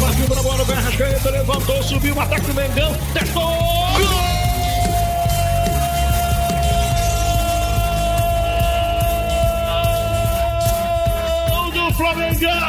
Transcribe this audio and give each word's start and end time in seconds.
Partiu 0.00 0.26
pra 0.26 0.42
bola, 0.42 0.62
o 0.62 0.66
Berrascaeta 0.66 1.30
levantou, 1.30 1.82
subiu, 1.82 2.20
ataque 2.20 2.46
do 2.46 2.54
Mengão, 2.54 2.92
testou! 3.12 3.44
Gol! 3.44 4.34
Flamengaço! 11.96 12.64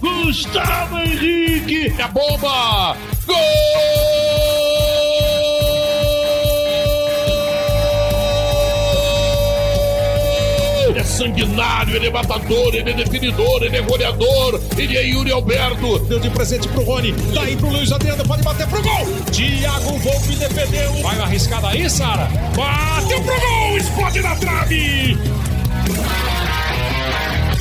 Gustavo 0.00 0.98
Henrique! 0.98 1.92
É 2.00 2.06
bomba! 2.06 2.43
Sanguinário, 11.14 11.94
ele 11.94 12.08
é 12.08 12.10
matador, 12.10 12.74
ele 12.74 12.90
é 12.90 12.92
definidor, 12.92 13.62
ele 13.62 13.76
é 13.76 13.82
goleador, 13.82 14.60
ele 14.76 14.96
é 14.96 15.06
Yuri 15.06 15.30
Alberto. 15.30 15.98
Deu 16.00 16.18
de 16.18 16.28
presente 16.30 16.66
pro 16.68 16.82
Rony, 16.82 17.12
daí 17.32 17.56
pro 17.56 17.70
Luiz 17.70 17.92
Adriano, 17.92 18.24
pode 18.26 18.42
bater 18.42 18.66
pro 18.66 18.82
gol! 18.82 19.06
Thiago 19.30 19.98
Volpe 19.98 20.36
defendeu. 20.36 20.92
Vai 21.02 21.16
uma 21.16 21.24
arriscada 21.24 21.68
aí, 21.68 21.88
Sara. 21.88 22.28
Bateu 22.56 23.22
pro 23.22 23.40
gol, 23.40 23.78
explode 23.78 24.20
na 24.20 24.36
trave! 24.36 25.18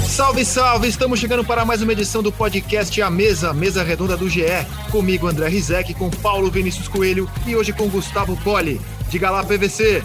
Salve, 0.07 0.45
salve! 0.45 0.87
Estamos 0.87 1.19
chegando 1.19 1.43
para 1.43 1.65
mais 1.65 1.81
uma 1.81 1.91
edição 1.91 2.21
do 2.21 2.31
podcast 2.31 3.01
A 3.01 3.09
Mesa, 3.09 3.51
mesa 3.51 3.83
redonda 3.83 4.15
do 4.15 4.29
GE. 4.29 4.43
Comigo, 4.91 5.27
André 5.27 5.47
Rizek, 5.47 5.93
com 5.95 6.09
Paulo 6.09 6.51
Vinícius 6.51 6.87
Coelho 6.87 7.27
e 7.47 7.55
hoje 7.55 7.73
com 7.73 7.87
Gustavo 7.87 8.37
Poli. 8.43 8.79
Diga 9.09 9.31
lá, 9.31 9.43
PVC. 9.43 10.03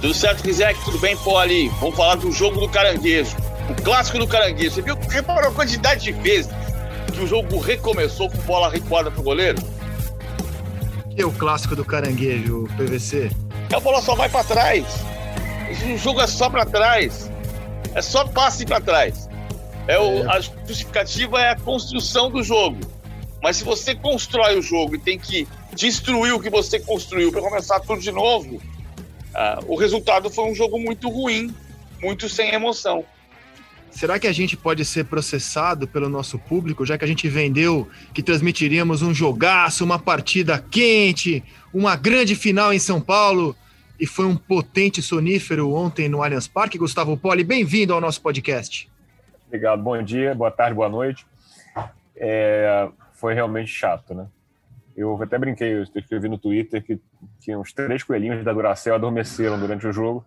Tudo 0.00 0.14
certo, 0.14 0.42
Rizek? 0.42 0.82
Tudo 0.82 0.98
bem, 0.98 1.14
Poli? 1.18 1.68
Vamos 1.78 1.94
falar 1.94 2.14
do 2.14 2.32
jogo 2.32 2.58
do 2.58 2.68
caranguejo. 2.70 3.36
O 3.68 3.82
clássico 3.82 4.18
do 4.18 4.26
caranguejo. 4.26 4.74
Você 4.74 4.80
viu? 4.80 4.96
Reparou 5.10 5.50
a 5.50 5.54
quantidade 5.54 6.04
de 6.04 6.12
vezes 6.12 6.50
que 7.12 7.20
o 7.20 7.26
jogo 7.26 7.58
recomeçou 7.58 8.30
com 8.30 8.38
bola 8.38 8.70
recuada 8.70 9.10
pro 9.10 9.22
goleiro? 9.22 9.60
Que 11.14 11.20
é 11.20 11.26
o 11.26 11.30
clássico 11.30 11.76
do 11.76 11.84
caranguejo, 11.84 12.66
PVC? 12.78 13.30
A 13.74 13.78
bola 13.78 14.00
só 14.00 14.14
vai 14.14 14.30
para 14.30 14.42
trás. 14.42 14.86
O 15.92 15.98
jogo 15.98 16.22
é 16.22 16.26
só 16.26 16.48
para 16.48 16.64
trás. 16.64 17.30
É 17.94 18.00
só 18.00 18.24
passe 18.24 18.64
para 18.64 18.80
trás. 18.80 19.28
É 19.86 19.98
o, 19.98 20.30
a 20.30 20.40
justificativa 20.40 21.42
é 21.42 21.50
a 21.50 21.56
construção 21.56 22.30
do 22.30 22.42
jogo. 22.42 22.78
Mas 23.42 23.58
se 23.58 23.64
você 23.64 23.94
constrói 23.94 24.58
o 24.58 24.62
jogo 24.62 24.94
e 24.94 24.98
tem 24.98 25.18
que 25.18 25.46
destruir 25.74 26.32
o 26.32 26.40
que 26.40 26.48
você 26.48 26.80
construiu 26.80 27.30
para 27.30 27.42
começar 27.42 27.80
tudo 27.80 28.00
de 28.00 28.12
novo, 28.12 28.60
uh, 29.34 29.64
o 29.66 29.76
resultado 29.76 30.30
foi 30.30 30.50
um 30.50 30.54
jogo 30.54 30.78
muito 30.78 31.08
ruim, 31.08 31.54
muito 32.00 32.28
sem 32.28 32.52
emoção. 32.52 33.04
Será 33.90 34.18
que 34.18 34.26
a 34.26 34.32
gente 34.32 34.56
pode 34.56 34.84
ser 34.84 35.04
processado 35.06 35.86
pelo 35.86 36.08
nosso 36.08 36.38
público, 36.38 36.86
já 36.86 36.96
que 36.96 37.04
a 37.04 37.08
gente 37.08 37.28
vendeu 37.28 37.88
que 38.14 38.22
transmitiríamos 38.22 39.02
um 39.02 39.12
jogaço, 39.12 39.84
uma 39.84 39.98
partida 39.98 40.64
quente, 40.70 41.42
uma 41.74 41.96
grande 41.96 42.36
final 42.36 42.72
em 42.72 42.78
São 42.78 43.00
Paulo 43.00 43.56
e 43.98 44.06
foi 44.06 44.26
um 44.26 44.36
potente 44.36 45.02
sonífero 45.02 45.72
ontem 45.72 46.08
no 46.08 46.22
Allianz 46.22 46.46
Parque? 46.46 46.78
Gustavo 46.78 47.16
Poli, 47.16 47.42
bem-vindo 47.42 47.92
ao 47.92 48.00
nosso 48.00 48.22
podcast. 48.22 48.88
Obrigado, 49.48 49.82
bom 49.82 50.00
dia, 50.00 50.34
boa 50.34 50.50
tarde, 50.50 50.74
boa 50.76 50.88
noite. 50.88 51.26
É, 52.16 52.88
foi 53.14 53.34
realmente 53.34 53.70
chato, 53.70 54.14
né? 54.14 54.26
Eu 54.96 55.20
até 55.22 55.38
brinquei, 55.38 55.74
eu 55.74 55.82
escrevi 55.82 56.28
no 56.28 56.38
Twitter 56.38 56.82
que, 56.82 57.00
que 57.40 57.56
uns 57.56 57.72
três 57.72 58.02
coelhinhos 58.02 58.44
da 58.44 58.52
Duracell 58.52 58.94
adormeceram 58.94 59.58
durante 59.58 59.86
o 59.86 59.92
jogo, 59.92 60.24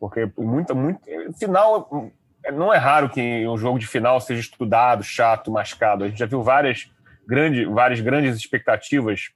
porque 0.00 0.30
muita, 0.38 0.74
muito, 0.74 1.00
final 1.38 2.10
não 2.52 2.72
é 2.72 2.78
raro 2.78 3.08
que 3.08 3.46
um 3.46 3.56
jogo 3.56 3.78
de 3.78 3.86
final 3.86 4.20
seja 4.20 4.40
estudado, 4.40 5.02
chato, 5.02 5.50
mascado. 5.50 6.04
A 6.04 6.08
gente 6.08 6.18
já 6.18 6.26
viu 6.26 6.42
várias 6.42 6.90
grandes, 7.26 7.66
várias 7.68 8.00
grandes 8.00 8.36
expectativas, 8.36 9.30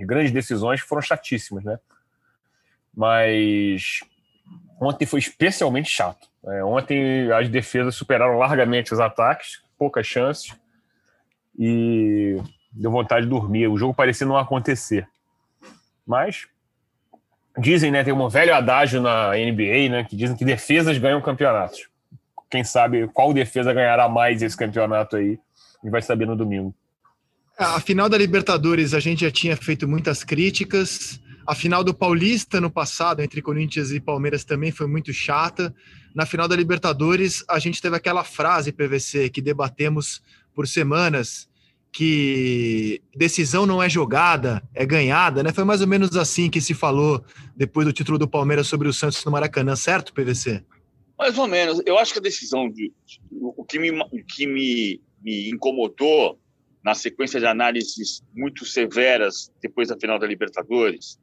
grandes 0.00 0.32
decisões 0.32 0.82
que 0.82 0.88
foram 0.88 1.02
chatíssimas, 1.02 1.64
né? 1.64 1.78
Mas 2.94 4.00
ontem 4.80 5.06
foi 5.06 5.20
especialmente 5.20 5.90
chato. 5.90 6.28
É, 6.46 6.62
ontem 6.64 7.30
as 7.32 7.48
defesas 7.48 7.94
superaram 7.94 8.38
largamente 8.38 8.92
os 8.92 9.00
ataques, 9.00 9.62
poucas 9.78 10.06
chances, 10.06 10.54
e 11.58 12.36
deu 12.74 12.90
vontade 12.90 13.26
de 13.26 13.30
dormir. 13.30 13.68
O 13.68 13.78
jogo 13.78 13.94
parecia 13.94 14.26
não 14.26 14.36
acontecer. 14.36 15.08
Mas 16.06 16.46
dizem, 17.58 17.90
né, 17.90 18.02
tem 18.02 18.12
um 18.12 18.28
velho 18.28 18.54
adágio 18.54 19.00
na 19.00 19.30
NBA, 19.30 19.88
né, 19.88 20.04
que 20.04 20.16
dizem 20.16 20.36
que 20.36 20.44
defesas 20.44 20.98
ganham 20.98 21.20
campeonatos. 21.20 21.88
Quem 22.50 22.64
sabe 22.64 23.08
qual 23.08 23.32
defesa 23.32 23.72
ganhará 23.72 24.08
mais 24.08 24.42
esse 24.42 24.56
campeonato 24.56 25.16
aí, 25.16 25.38
a 25.78 25.86
gente 25.86 25.90
vai 25.92 26.02
saber 26.02 26.26
no 26.26 26.36
domingo. 26.36 26.74
A 27.58 27.78
final 27.80 28.08
da 28.08 28.18
Libertadores 28.18 28.94
a 28.94 29.00
gente 29.00 29.20
já 29.20 29.30
tinha 29.30 29.56
feito 29.56 29.86
muitas 29.86 30.24
críticas. 30.24 31.20
A 31.46 31.54
final 31.54 31.84
do 31.84 31.94
Paulista 31.94 32.60
no 32.60 32.70
passado, 32.70 33.20
entre 33.20 33.40
Corinthians 33.40 33.92
e 33.92 34.00
Palmeiras, 34.00 34.44
também 34.44 34.72
foi 34.72 34.88
muito 34.88 35.12
chata. 35.12 35.72
Na 36.14 36.26
final 36.26 36.48
da 36.48 36.56
Libertadores, 36.56 37.44
a 37.48 37.58
gente 37.58 37.80
teve 37.80 37.96
aquela 37.96 38.24
frase, 38.24 38.72
PVC, 38.72 39.28
que 39.30 39.42
debatemos 39.42 40.22
por 40.54 40.66
semanas, 40.66 41.48
que 41.94 43.00
decisão 43.14 43.64
não 43.64 43.80
é 43.80 43.88
jogada, 43.88 44.60
é 44.74 44.84
ganhada, 44.84 45.44
né? 45.44 45.52
Foi 45.52 45.62
mais 45.62 45.80
ou 45.80 45.86
menos 45.86 46.16
assim 46.16 46.50
que 46.50 46.60
se 46.60 46.74
falou 46.74 47.24
depois 47.56 47.86
do 47.86 47.92
título 47.92 48.18
do 48.18 48.26
Palmeiras 48.26 48.66
sobre 48.66 48.88
o 48.88 48.92
Santos 48.92 49.24
no 49.24 49.30
Maracanã, 49.30 49.76
certo, 49.76 50.12
PVC? 50.12 50.64
Mais 51.16 51.38
ou 51.38 51.46
menos. 51.46 51.80
Eu 51.86 51.96
acho 51.96 52.12
que 52.12 52.18
a 52.18 52.22
decisão 52.22 52.68
de, 52.68 52.92
o 53.30 53.64
que 53.64 53.78
me, 53.78 53.92
o 53.92 54.24
que 54.26 54.44
me, 54.44 55.00
me 55.22 55.48
incomodou 55.50 56.36
na 56.84 56.96
sequência 56.96 57.38
de 57.38 57.46
análises 57.46 58.24
muito 58.34 58.66
severas 58.66 59.52
depois 59.62 59.86
da 59.86 59.96
final 59.96 60.18
da 60.18 60.26
Libertadores 60.26 61.16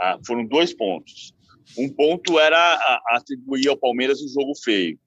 ah, 0.00 0.18
foram 0.26 0.44
dois 0.44 0.74
pontos. 0.74 1.32
Um 1.78 1.88
ponto 1.88 2.40
era 2.40 3.00
atribuir 3.10 3.68
ao 3.68 3.76
Palmeiras 3.76 4.20
um 4.20 4.28
jogo 4.28 4.52
feio. 4.64 4.98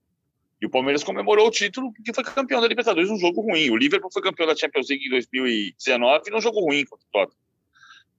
E 0.61 0.66
o 0.66 0.69
Palmeiras 0.69 1.03
comemorou 1.03 1.47
o 1.47 1.51
título 1.51 1.91
porque 1.91 2.13
foi 2.13 2.23
campeão 2.23 2.61
da 2.61 2.67
Libertadores 2.67 3.09
num 3.09 3.17
jogo 3.17 3.41
ruim. 3.41 3.69
O 3.72 3.77
Liverpool 3.77 4.11
foi 4.11 4.22
campeão 4.22 4.47
da 4.47 4.55
Champions 4.55 4.89
League 4.89 5.07
em 5.07 5.09
2019 5.09 6.29
num 6.29 6.41
jogo 6.41 6.59
ruim 6.59 6.85
contra 6.85 7.05
o 7.05 7.11
Tottenham. 7.11 7.41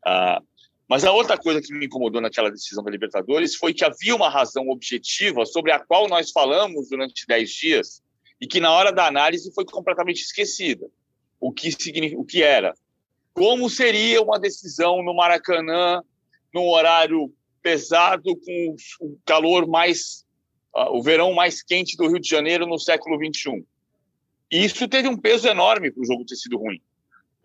Ah, 0.04 0.42
mas 0.88 1.04
a 1.04 1.12
outra 1.12 1.38
coisa 1.38 1.62
que 1.62 1.72
me 1.72 1.86
incomodou 1.86 2.20
naquela 2.20 2.50
decisão 2.50 2.82
da 2.82 2.91
Libertadores 2.91 3.54
foi 3.54 3.72
que 3.72 3.84
havia 3.84 4.14
uma 4.14 4.28
razão 4.28 4.69
objetiva 4.69 5.47
sobre 5.47 5.70
a 5.72 5.78
qual 5.78 6.08
nós 6.08 6.30
falamos 6.30 6.88
durante 6.88 7.26
10 7.26 7.50
dias 7.50 8.03
e 8.41 8.47
que 8.47 8.60
na 8.60 8.72
hora 8.72 8.92
da 8.92 9.06
análise 9.06 9.54
foi 9.54 9.64
completamente 9.64 10.20
esquecida. 10.20 10.86
O 11.41 11.53
que, 11.53 11.70
o 12.16 12.24
que 12.24 12.42
era? 12.42 12.74
Como 13.32 13.70
seria 13.70 14.20
uma 14.20 14.38
decisão 14.38 15.03
no 15.03 15.14
Maracanã 15.14 16.03
num 16.53 16.69
horário 16.69 17.32
pesado, 17.62 18.36
com 18.36 18.76
o 19.00 19.19
calor 19.24 19.66
mais. 19.66 20.26
Uh, 20.75 20.97
o 20.97 21.03
verão 21.03 21.33
mais 21.34 21.62
quente 21.62 21.97
do 21.97 22.09
Rio 22.09 22.19
de 22.19 22.28
Janeiro 22.28 22.66
no 22.66 22.78
século 22.78 23.16
XXI. 23.16 23.65
E 24.50 24.65
isso 24.65 24.88
teve 24.88 25.09
um 25.09 25.16
peso 25.16 25.49
enorme 25.49 25.91
para 25.91 26.03
o 26.03 26.06
jogo 26.06 26.25
ter 26.25 26.37
sido 26.37 26.59
ruim. 26.59 26.81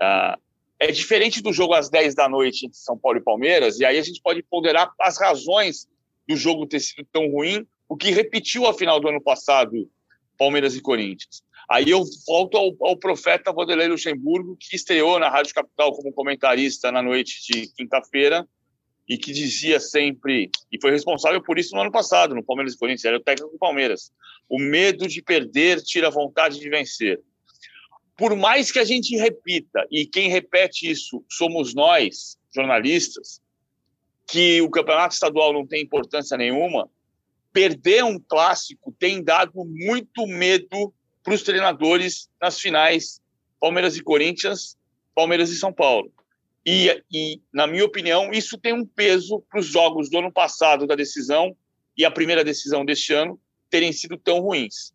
Uh, 0.01 0.39
é 0.79 0.91
diferente 0.91 1.41
do 1.41 1.51
jogo 1.51 1.73
às 1.73 1.89
10 1.89 2.15
da 2.15 2.29
noite 2.29 2.65
entre 2.65 2.77
São 2.77 2.97
Paulo 2.97 3.17
e 3.17 3.23
Palmeiras, 3.23 3.79
e 3.79 3.85
aí 3.85 3.97
a 3.97 4.01
gente 4.01 4.21
pode 4.21 4.43
ponderar 4.43 4.91
as 5.01 5.19
razões 5.19 5.87
do 6.27 6.35
jogo 6.35 6.67
ter 6.67 6.79
sido 6.79 7.07
tão 7.11 7.31
ruim, 7.31 7.65
o 7.89 7.97
que 7.97 8.11
repetiu 8.11 8.67
a 8.67 8.73
final 8.73 8.99
do 8.99 9.07
ano 9.07 9.21
passado, 9.21 9.89
Palmeiras 10.37 10.75
e 10.75 10.81
Corinthians. 10.81 11.41
Aí 11.69 11.89
eu 11.89 12.03
volto 12.25 12.57
ao, 12.57 12.75
ao 12.81 12.97
profeta 12.97 13.51
Vanderlei 13.51 13.87
Luxemburgo, 13.87 14.55
que 14.57 14.75
estreou 14.75 15.19
na 15.19 15.29
Rádio 15.29 15.53
Capital 15.53 15.91
como 15.93 16.13
comentarista 16.13 16.91
na 16.91 17.01
noite 17.01 17.41
de 17.45 17.67
quinta-feira, 17.73 18.47
e 19.07 19.17
que 19.17 19.31
dizia 19.31 19.79
sempre, 19.79 20.49
e 20.71 20.79
foi 20.81 20.91
responsável 20.91 21.41
por 21.41 21.57
isso 21.57 21.73
no 21.73 21.81
ano 21.81 21.91
passado, 21.91 22.35
no 22.35 22.43
Palmeiras 22.43 22.73
e 22.73 22.77
Corinthians, 22.77 23.05
era 23.05 23.17
o 23.17 23.23
técnico 23.23 23.51
do 23.51 23.57
Palmeiras. 23.57 24.11
O 24.49 24.59
medo 24.59 25.07
de 25.07 25.21
perder 25.21 25.81
tira 25.81 26.07
a 26.07 26.11
vontade 26.11 26.59
de 26.59 26.69
vencer. 26.69 27.21
Por 28.17 28.35
mais 28.35 28.71
que 28.71 28.79
a 28.79 28.83
gente 28.83 29.15
repita, 29.15 29.87
e 29.89 30.05
quem 30.05 30.29
repete 30.29 30.89
isso 30.89 31.23
somos 31.29 31.73
nós, 31.73 32.37
jornalistas, 32.53 33.41
que 34.27 34.61
o 34.61 34.69
campeonato 34.69 35.13
estadual 35.13 35.53
não 35.53 35.65
tem 35.65 35.83
importância 35.83 36.35
nenhuma, 36.35 36.89
perder 37.53 38.03
um 38.03 38.19
clássico 38.19 38.93
tem 38.99 39.23
dado 39.23 39.63
muito 39.65 40.27
medo 40.27 40.93
para 41.23 41.33
os 41.33 41.43
treinadores 41.43 42.29
nas 42.41 42.59
finais 42.59 43.21
Palmeiras 43.59 43.95
e 43.95 44.03
Corinthians, 44.03 44.77
Palmeiras 45.15 45.49
e 45.49 45.55
São 45.55 45.73
Paulo. 45.73 46.11
E, 46.69 47.01
e, 47.09 47.41
na 47.53 47.65
minha 47.65 47.85
opinião, 47.85 48.29
isso 48.33 48.57
tem 48.57 48.73
um 48.73 48.85
peso 48.85 49.41
para 49.49 49.61
os 49.61 49.67
jogos 49.67 50.09
do 50.09 50.17
ano 50.17 50.29
passado 50.29 50.85
da 50.85 50.95
decisão 50.95 51.55
e 51.97 52.03
a 52.03 52.11
primeira 52.11 52.43
decisão 52.43 52.83
deste 52.83 53.13
ano 53.13 53.39
terem 53.69 53.93
sido 53.93 54.17
tão 54.17 54.41
ruins. 54.41 54.91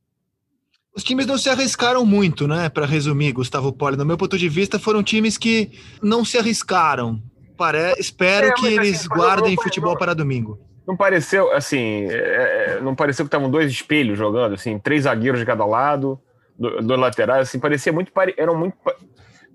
Os 0.94 1.02
times 1.02 1.24
não 1.24 1.38
se 1.38 1.48
arriscaram 1.48 2.04
muito, 2.04 2.46
né? 2.46 2.68
Para 2.68 2.84
resumir, 2.84 3.32
Gustavo 3.32 3.72
Poli, 3.72 3.96
no 3.96 4.04
meu 4.04 4.18
ponto 4.18 4.36
de 4.36 4.50
vista, 4.50 4.78
foram 4.78 5.02
times 5.02 5.38
que 5.38 5.70
não 6.02 6.26
se 6.26 6.36
arriscaram. 6.36 7.22
pare... 7.56 7.94
espero 7.98 8.48
é, 8.48 8.52
que 8.52 8.66
assim, 8.66 8.74
eles 8.78 9.06
guardem 9.06 9.56
futebol 9.56 9.96
para 9.96 10.12
domingo. 10.12 10.60
Não 10.86 10.94
pareceu, 10.94 11.50
assim, 11.54 12.04
é, 12.10 12.76
é 12.76 12.80
não 12.82 12.94
pareceu 12.94 13.24
que 13.24 13.28
estavam 13.28 13.50
dois 13.50 13.72
espelhos 13.72 14.18
jogando, 14.18 14.56
assim, 14.56 14.78
três 14.78 15.04
zagueiros 15.04 15.40
de 15.40 15.46
cada 15.46 15.64
lado, 15.64 16.20
dois 16.58 17.00
laterais, 17.00 17.48
assim, 17.48 17.58
parecia 17.58 17.92
muito, 17.94 18.12
eram 18.36 18.58
muito 18.58 18.76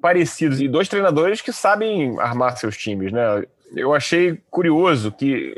parecidos 0.07 0.62
e 0.62 0.69
dois 0.69 0.88
treinadores 0.88 1.42
que 1.42 1.51
sabem 1.51 2.18
armar 2.18 2.56
seus 2.56 2.77
times, 2.77 3.12
né? 3.12 3.44
Eu 3.75 3.94
achei 3.94 4.42
curioso 4.50 5.12
que 5.12 5.54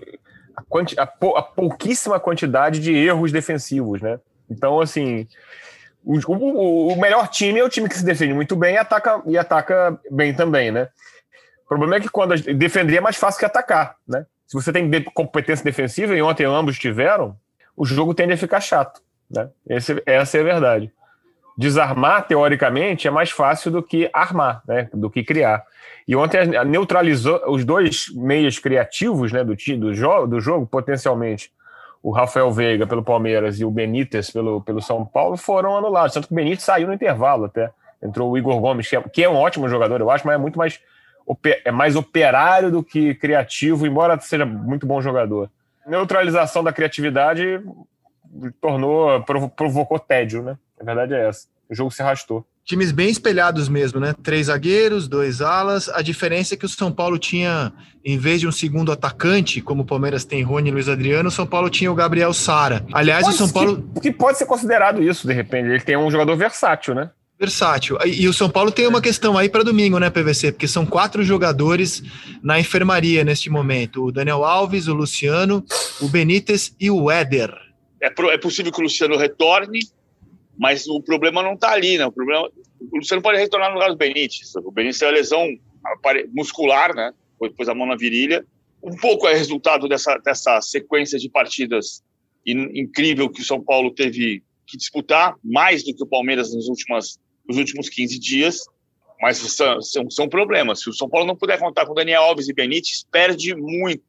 a, 0.57 0.63
quanti, 0.63 0.99
a, 0.99 1.03
a 1.03 1.41
pouquíssima 1.43 2.19
quantidade 2.19 2.79
de 2.79 2.91
erros 2.91 3.31
defensivos, 3.31 4.01
né? 4.01 4.19
Então, 4.49 4.81
assim, 4.81 5.27
o, 6.03 6.17
o, 6.33 6.93
o, 6.93 6.99
melhor 6.99 7.27
time 7.27 7.59
é 7.59 7.63
o 7.63 7.69
time 7.69 7.87
que 7.87 7.95
se 7.95 8.03
defende 8.03 8.33
muito 8.33 8.55
bem 8.55 8.73
e 8.73 8.77
ataca, 8.79 9.21
e 9.27 9.37
ataca 9.37 9.99
bem 10.09 10.33
também, 10.33 10.71
né? 10.71 10.89
O 11.65 11.67
problema 11.67 11.97
é 11.97 11.99
que 11.99 12.09
quando 12.09 12.33
defender 12.35 12.97
é 12.97 13.01
mais 13.01 13.17
fácil 13.17 13.37
que 13.37 13.45
atacar, 13.45 13.97
né? 14.07 14.25
Se 14.47 14.55
você 14.55 14.73
tem 14.73 14.89
competência 15.13 15.63
defensiva, 15.63 16.15
e 16.15 16.23
ontem 16.23 16.45
ambos 16.45 16.79
tiveram, 16.79 17.37
o 17.77 17.85
jogo 17.85 18.15
tende 18.15 18.33
a 18.33 18.37
ficar 18.37 18.61
chato, 18.61 18.99
né? 19.29 19.47
Esse, 19.69 20.01
essa 20.07 20.39
é 20.39 20.41
a 20.41 20.43
verdade. 20.43 20.91
Desarmar, 21.59 22.25
teoricamente, 22.25 23.05
é 23.05 23.11
mais 23.11 23.31
fácil 23.31 23.69
do 23.69 23.83
que 23.83 24.09
armar, 24.13 24.63
né? 24.65 24.89
Do 24.93 25.09
que 25.09 25.25
criar. 25.25 25.65
E 26.07 26.15
ontem 26.15 26.47
neutralizou 26.65 27.41
os 27.47 27.65
dois 27.65 28.05
meias 28.15 28.57
criativos 28.57 29.33
né, 29.33 29.43
do, 29.43 29.53
do, 29.77 29.93
jo 29.93 30.25
do 30.25 30.39
jogo, 30.39 30.65
potencialmente, 30.65 31.51
o 32.01 32.11
Rafael 32.11 32.49
Veiga 32.49 32.87
pelo 32.87 33.03
Palmeiras 33.03 33.59
e 33.59 33.65
o 33.65 33.69
Benítez 33.69 34.31
pelo, 34.31 34.61
pelo 34.61 34.81
São 34.81 35.05
Paulo 35.05 35.35
foram 35.35 35.75
anulados. 35.75 36.13
Tanto 36.13 36.29
que 36.29 36.33
o 36.33 36.35
Benítez 36.37 36.63
saiu 36.63 36.87
no 36.87 36.93
intervalo 36.93 37.43
até. 37.43 37.69
Entrou 38.01 38.31
o 38.31 38.37
Igor 38.37 38.57
Gomes, 38.61 38.87
que 38.87 38.95
é, 38.95 39.01
que 39.01 39.21
é 39.21 39.29
um 39.29 39.35
ótimo 39.35 39.67
jogador, 39.67 39.99
eu 39.99 40.09
acho, 40.09 40.25
mas 40.25 40.35
é 40.35 40.37
muito 40.37 40.57
mais, 40.57 40.79
é 41.65 41.71
mais 41.73 41.97
operário 41.97 42.71
do 42.71 42.81
que 42.81 43.15
criativo, 43.15 43.85
embora 43.85 44.17
seja 44.21 44.45
muito 44.45 44.87
bom 44.87 45.01
jogador. 45.01 45.51
Neutralização 45.85 46.63
da 46.63 46.71
criatividade 46.71 47.61
tornou, 48.61 49.21
provocou 49.57 49.99
tédio, 49.99 50.41
né? 50.41 50.57
A 50.79 50.83
verdade 50.83 51.13
é 51.13 51.27
essa. 51.27 51.47
O 51.69 51.75
jogo 51.75 51.91
se 51.91 52.01
arrastou. 52.01 52.45
Times 52.65 52.91
bem 52.91 53.09
espelhados 53.09 53.67
mesmo, 53.67 53.99
né? 53.99 54.13
Três 54.21 54.47
zagueiros, 54.47 55.07
dois 55.07 55.41
alas. 55.41 55.89
A 55.89 56.01
diferença 56.01 56.53
é 56.53 56.57
que 56.57 56.65
o 56.65 56.69
São 56.69 56.91
Paulo 56.91 57.17
tinha, 57.17 57.73
em 58.05 58.17
vez 58.17 58.39
de 58.39 58.47
um 58.47 58.51
segundo 58.51 58.91
atacante, 58.91 59.59
como 59.59 59.81
o 59.81 59.85
Palmeiras 59.85 60.23
tem 60.23 60.43
Rony 60.43 60.69
e 60.69 60.71
Luiz 60.71 60.87
Adriano, 60.87 61.29
o 61.29 61.31
São 61.31 61.47
Paulo 61.47 61.69
tinha 61.69 61.91
o 61.91 61.95
Gabriel 61.95 62.33
Sara. 62.33 62.85
Aliás, 62.93 63.23
pode, 63.23 63.35
o 63.35 63.37
São 63.37 63.49
Paulo. 63.49 63.89
Que, 63.95 64.01
que 64.01 64.11
pode 64.11 64.37
ser 64.37 64.45
considerado 64.45 65.01
isso, 65.01 65.27
de 65.27 65.33
repente. 65.33 65.67
Ele 65.67 65.81
tem 65.81 65.97
um 65.97 66.11
jogador 66.11 66.35
versátil, 66.35 66.93
né? 66.93 67.09
Versátil. 67.39 67.97
E 68.05 68.27
o 68.27 68.33
São 68.33 68.49
Paulo 68.49 68.71
tem 68.71 68.85
uma 68.85 69.01
questão 69.01 69.37
aí 69.37 69.47
para 69.47 69.63
domingo, 69.63 69.97
né, 69.97 70.09
PVC? 70.09 70.51
Porque 70.51 70.67
são 70.67 70.85
quatro 70.85 71.23
jogadores 71.23 72.03
na 72.43 72.59
enfermaria 72.59 73.23
neste 73.23 73.49
momento: 73.49 74.05
o 74.05 74.11
Daniel 74.11 74.43
Alves, 74.43 74.87
o 74.87 74.93
Luciano, 74.93 75.63
o 76.01 76.07
Benítez 76.09 76.75
e 76.79 76.91
o 76.91 77.09
Éder. 77.09 77.51
É, 78.01 78.07
é 78.07 78.37
possível 78.37 78.71
que 78.71 78.79
o 78.79 78.83
Luciano 78.83 79.17
retorne, 79.17 79.79
mas 80.59 80.85
o 80.89 81.01
problema 81.01 81.41
não 81.41 81.53
está 81.53 81.71
ali, 81.71 81.97
né? 81.97 82.05
O 82.05 82.11
problema, 82.11 82.51
Luciano 82.93 83.23
pode 83.23 83.39
retornar 83.39 83.69
no 83.69 83.75
lugar 83.75 83.91
do 83.91 83.95
Benítez. 83.95 84.53
O 84.57 84.69
Benítez 84.69 84.99
tem 84.99 85.07
uma 85.07 85.13
lesão 85.13 85.47
muscular, 86.33 86.93
né? 86.93 87.13
Pôs 87.55 87.69
a 87.69 87.73
mão 87.73 87.87
na 87.87 87.95
virilha. 87.95 88.45
Um 88.83 88.93
pouco 88.97 89.25
é 89.25 89.33
resultado 89.33 89.87
dessa, 89.87 90.17
dessa 90.17 90.59
sequência 90.59 91.17
de 91.17 91.29
partidas 91.29 92.03
in, 92.45 92.77
incrível 92.77 93.29
que 93.29 93.39
o 93.39 93.45
São 93.45 93.63
Paulo 93.63 93.91
teve 93.91 94.43
que 94.67 94.75
disputar, 94.75 95.33
mais 95.41 95.81
do 95.81 95.95
que 95.95 96.03
o 96.03 96.07
Palmeiras 96.07 96.53
nos, 96.53 96.67
últimas, 96.67 97.17
nos 97.47 97.57
últimos 97.57 97.87
15 97.87 98.19
dias. 98.19 98.65
Mas 99.21 99.37
são, 99.37 99.81
são, 99.81 100.09
são 100.09 100.27
problemas. 100.27 100.81
Se 100.81 100.89
o 100.89 100.93
São 100.93 101.07
Paulo 101.07 101.25
não 101.25 101.37
puder 101.37 101.57
contar 101.57 101.85
com 101.85 101.93
Daniel 101.93 102.23
Alves 102.23 102.49
e 102.49 102.53
Benítez, 102.53 103.05
perde 103.09 103.55
muito. 103.55 104.03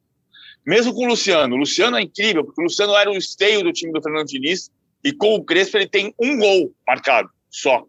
Mesmo 0.67 0.93
com 0.93 1.05
o 1.05 1.07
Luciano. 1.07 1.55
O 1.55 1.59
Luciano 1.59 1.95
é 1.95 2.01
incrível, 2.01 2.43
porque 2.43 2.59
o 2.59 2.65
Luciano 2.65 2.93
era 2.93 3.09
o 3.09 3.15
esteio 3.15 3.63
do 3.63 3.71
time 3.71 3.93
do 3.93 4.01
Fernando 4.01 4.27
Diniz 4.27 4.69
e 5.03 5.11
com 5.11 5.35
o 5.35 5.43
Crespo 5.43 5.77
ele 5.77 5.87
tem 5.87 6.13
um 6.19 6.37
gol 6.37 6.71
marcado 6.87 7.29
só. 7.49 7.85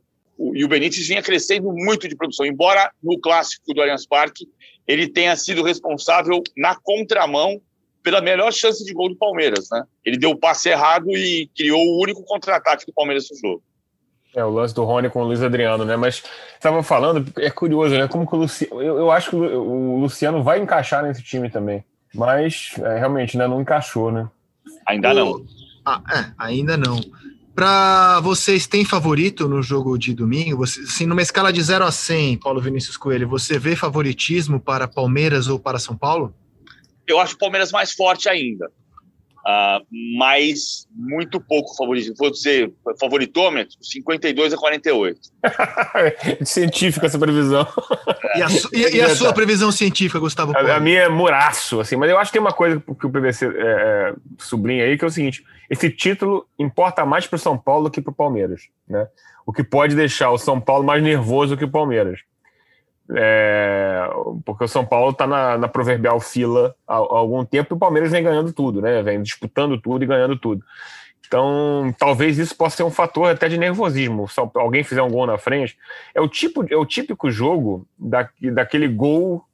E 0.54 0.64
o 0.64 0.68
Benítez 0.68 1.06
vinha 1.06 1.22
crescendo 1.22 1.72
muito 1.72 2.08
de 2.08 2.16
produção, 2.16 2.44
embora 2.44 2.90
no 3.02 3.18
clássico 3.20 3.72
do 3.72 3.80
Allianz 3.80 4.06
Parque 4.06 4.46
ele 4.86 5.08
tenha 5.08 5.36
sido 5.36 5.62
responsável 5.62 6.42
na 6.56 6.74
contramão 6.74 7.60
pela 8.02 8.20
melhor 8.20 8.52
chance 8.52 8.84
de 8.84 8.92
gol 8.92 9.08
do 9.08 9.16
Palmeiras, 9.16 9.68
né? 9.70 9.84
Ele 10.04 10.18
deu 10.18 10.30
o 10.30 10.36
passe 10.36 10.68
errado 10.68 11.08
e 11.10 11.48
criou 11.56 11.80
o 11.80 12.02
único 12.02 12.24
contra-ataque 12.24 12.84
do 12.84 12.92
Palmeiras 12.92 13.28
no 13.30 13.36
jogo. 13.36 13.62
É, 14.34 14.44
o 14.44 14.50
lance 14.50 14.74
do 14.74 14.82
Rony 14.82 15.10
com 15.10 15.20
o 15.20 15.24
Luiz 15.24 15.42
Adriano, 15.42 15.84
né? 15.84 15.94
Mas 15.94 16.22
estava 16.54 16.82
falando, 16.82 17.30
é 17.38 17.50
curioso, 17.50 17.94
né? 17.94 18.08
Como 18.08 18.26
que 18.26 18.34
o 18.34 18.38
Luciano. 18.38 18.82
Eu, 18.82 18.98
eu, 18.98 19.10
acho 19.10 19.30
que 19.30 19.36
o 19.36 19.98
Luciano 19.98 20.42
vai 20.42 20.58
encaixar 20.58 21.04
nesse 21.04 21.22
time 21.22 21.50
também. 21.50 21.84
Mas 22.14 22.72
é, 22.78 22.98
realmente, 22.98 23.36
né? 23.36 23.46
Não 23.46 23.60
encaixou, 23.60 24.10
né? 24.10 24.28
Ainda 24.86 25.12
o... 25.12 25.14
não. 25.14 25.46
Ah, 25.84 26.02
é, 26.10 26.32
ainda 26.38 26.76
não. 26.76 27.00
Para 27.54 28.20
vocês, 28.20 28.66
tem 28.66 28.84
favorito 28.84 29.48
no 29.48 29.62
jogo 29.62 29.98
de 29.98 30.14
domingo? 30.14 30.58
Você, 30.58 30.80
assim, 30.80 31.06
numa 31.06 31.20
escala 31.20 31.52
de 31.52 31.62
0 31.62 31.84
a 31.84 31.92
100, 31.92 32.38
Paulo 32.38 32.60
Vinícius 32.60 32.96
Coelho, 32.96 33.28
você 33.28 33.58
vê 33.58 33.76
favoritismo 33.76 34.58
para 34.58 34.88
Palmeiras 34.88 35.48
ou 35.48 35.58
para 35.58 35.78
São 35.78 35.96
Paulo? 35.96 36.34
Eu 37.06 37.20
acho 37.20 37.34
o 37.34 37.38
Palmeiras 37.38 37.70
mais 37.70 37.92
forte 37.92 38.28
ainda. 38.28 38.70
Uh, 39.42 39.84
mas 40.16 40.86
muito 40.94 41.40
pouco 41.40 41.74
favoritismo. 41.76 42.14
Vou 42.16 42.30
dizer, 42.30 42.72
favoritômetro, 43.00 43.76
52 43.80 44.52
a 44.52 44.56
48. 44.56 45.20
científica 46.46 47.06
essa 47.06 47.18
previsão. 47.18 47.66
E 48.36 48.42
a, 48.42 48.48
su, 48.48 48.68
e, 48.72 48.96
e 48.96 49.00
a 49.02 49.14
sua 49.16 49.32
previsão 49.32 49.72
científica, 49.72 50.20
Gustavo? 50.20 50.56
A, 50.56 50.76
a, 50.76 50.80
minha 50.80 51.00
é 51.00 51.08
muraço, 51.08 51.80
assim, 51.80 51.96
mas 51.96 52.08
eu 52.08 52.18
acho 52.18 52.30
que 52.30 52.38
tem 52.38 52.40
uma 52.40 52.52
coisa 52.52 52.80
que 52.80 53.06
o 53.06 53.10
PVC 53.10 53.46
é, 53.46 53.50
é, 53.56 54.14
sublinha 54.38 54.84
aí, 54.84 54.96
que 54.96 55.04
é 55.04 55.08
o 55.08 55.10
seguinte: 55.10 55.44
esse 55.68 55.90
título 55.90 56.46
importa 56.56 57.04
mais 57.04 57.26
para 57.26 57.36
o 57.36 57.40
São 57.40 57.58
Paulo 57.58 57.84
do 57.84 57.90
que 57.90 58.00
para 58.00 58.12
o 58.12 58.14
Palmeiras. 58.14 58.68
Né? 58.88 59.08
O 59.44 59.52
que 59.52 59.64
pode 59.64 59.96
deixar 59.96 60.30
o 60.30 60.38
São 60.38 60.60
Paulo 60.60 60.84
mais 60.84 61.02
nervoso 61.02 61.56
que 61.56 61.64
o 61.64 61.70
Palmeiras. 61.70 62.20
É, 63.14 64.08
porque 64.44 64.64
o 64.64 64.68
São 64.68 64.84
Paulo 64.84 65.10
está 65.10 65.26
na, 65.26 65.58
na, 65.58 65.68
proverbial 65.68 66.18
fila 66.20 66.74
há, 66.86 66.94
há, 66.94 66.96
algum 66.96 67.44
tempo 67.44 67.74
e 67.74 67.76
o 67.76 67.78
Palmeiras 67.78 68.10
vem 68.10 68.22
ganhando 68.22 68.52
tudo, 68.52 68.80
né? 68.80 69.02
Vem 69.02 69.22
disputando 69.22 69.78
tudo 69.78 70.04
e 70.04 70.06
ganhando 70.06 70.36
tudo. 70.36 70.64
Então, 71.26 71.94
talvez 71.98 72.38
isso 72.38 72.54
possa 72.54 72.76
ser 72.76 72.82
um 72.82 72.90
fator 72.90 73.30
até 73.30 73.48
de 73.48 73.58
nervosismo. 73.58 74.28
Se 74.28 74.40
alguém 74.54 74.84
fizer 74.84 75.02
um 75.02 75.10
gol 75.10 75.26
na 75.26 75.38
frente, 75.38 75.76
é 76.14 76.20
o 76.20 76.28
tipo, 76.28 76.64
é 76.70 76.76
o 76.76 76.86
típico 76.86 77.30
jogo 77.30 77.86
da, 77.98 78.28
daquele 78.52 78.88
gol 78.88 79.44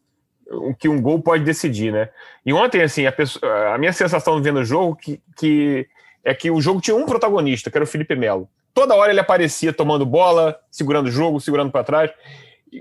que 0.78 0.88
um 0.88 1.00
gol 1.00 1.20
pode 1.20 1.44
decidir, 1.44 1.93
né? 1.93 2.08
E 2.44 2.52
ontem, 2.52 2.82
assim, 2.82 3.06
a, 3.06 3.12
pessoa, 3.12 3.74
a 3.74 3.79
minha 3.79 3.93
sensação 3.93 4.43
vendo 4.43 4.60
o 4.60 4.65
jogo 4.65 4.96
que, 4.96 5.20
que 5.36 5.86
é 6.24 6.34
que 6.34 6.50
o 6.50 6.60
jogo 6.60 6.81
tinha 6.81 6.96
um 6.96 7.06
protagonista, 7.06 7.70
que 7.70 7.77
era 7.77 7.84
o 7.84 7.88
Felipe 7.88 8.17
Melo. 8.17 8.48
Toda 8.72 8.94
hora 8.94 9.10
ele 9.10 9.20
aparecia 9.20 9.72
tomando 9.72 10.06
bola, 10.06 10.58
segurando 10.70 11.06
o 11.06 11.10
jogo, 11.10 11.41
segurando 11.41 11.70
para 11.70 11.84
trás 11.84 12.10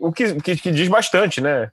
o 0.01 0.11
que, 0.11 0.35
que, 0.41 0.55
que, 0.55 0.71
diz 0.71 0.87
bastante, 0.87 1.41
né? 1.41 1.71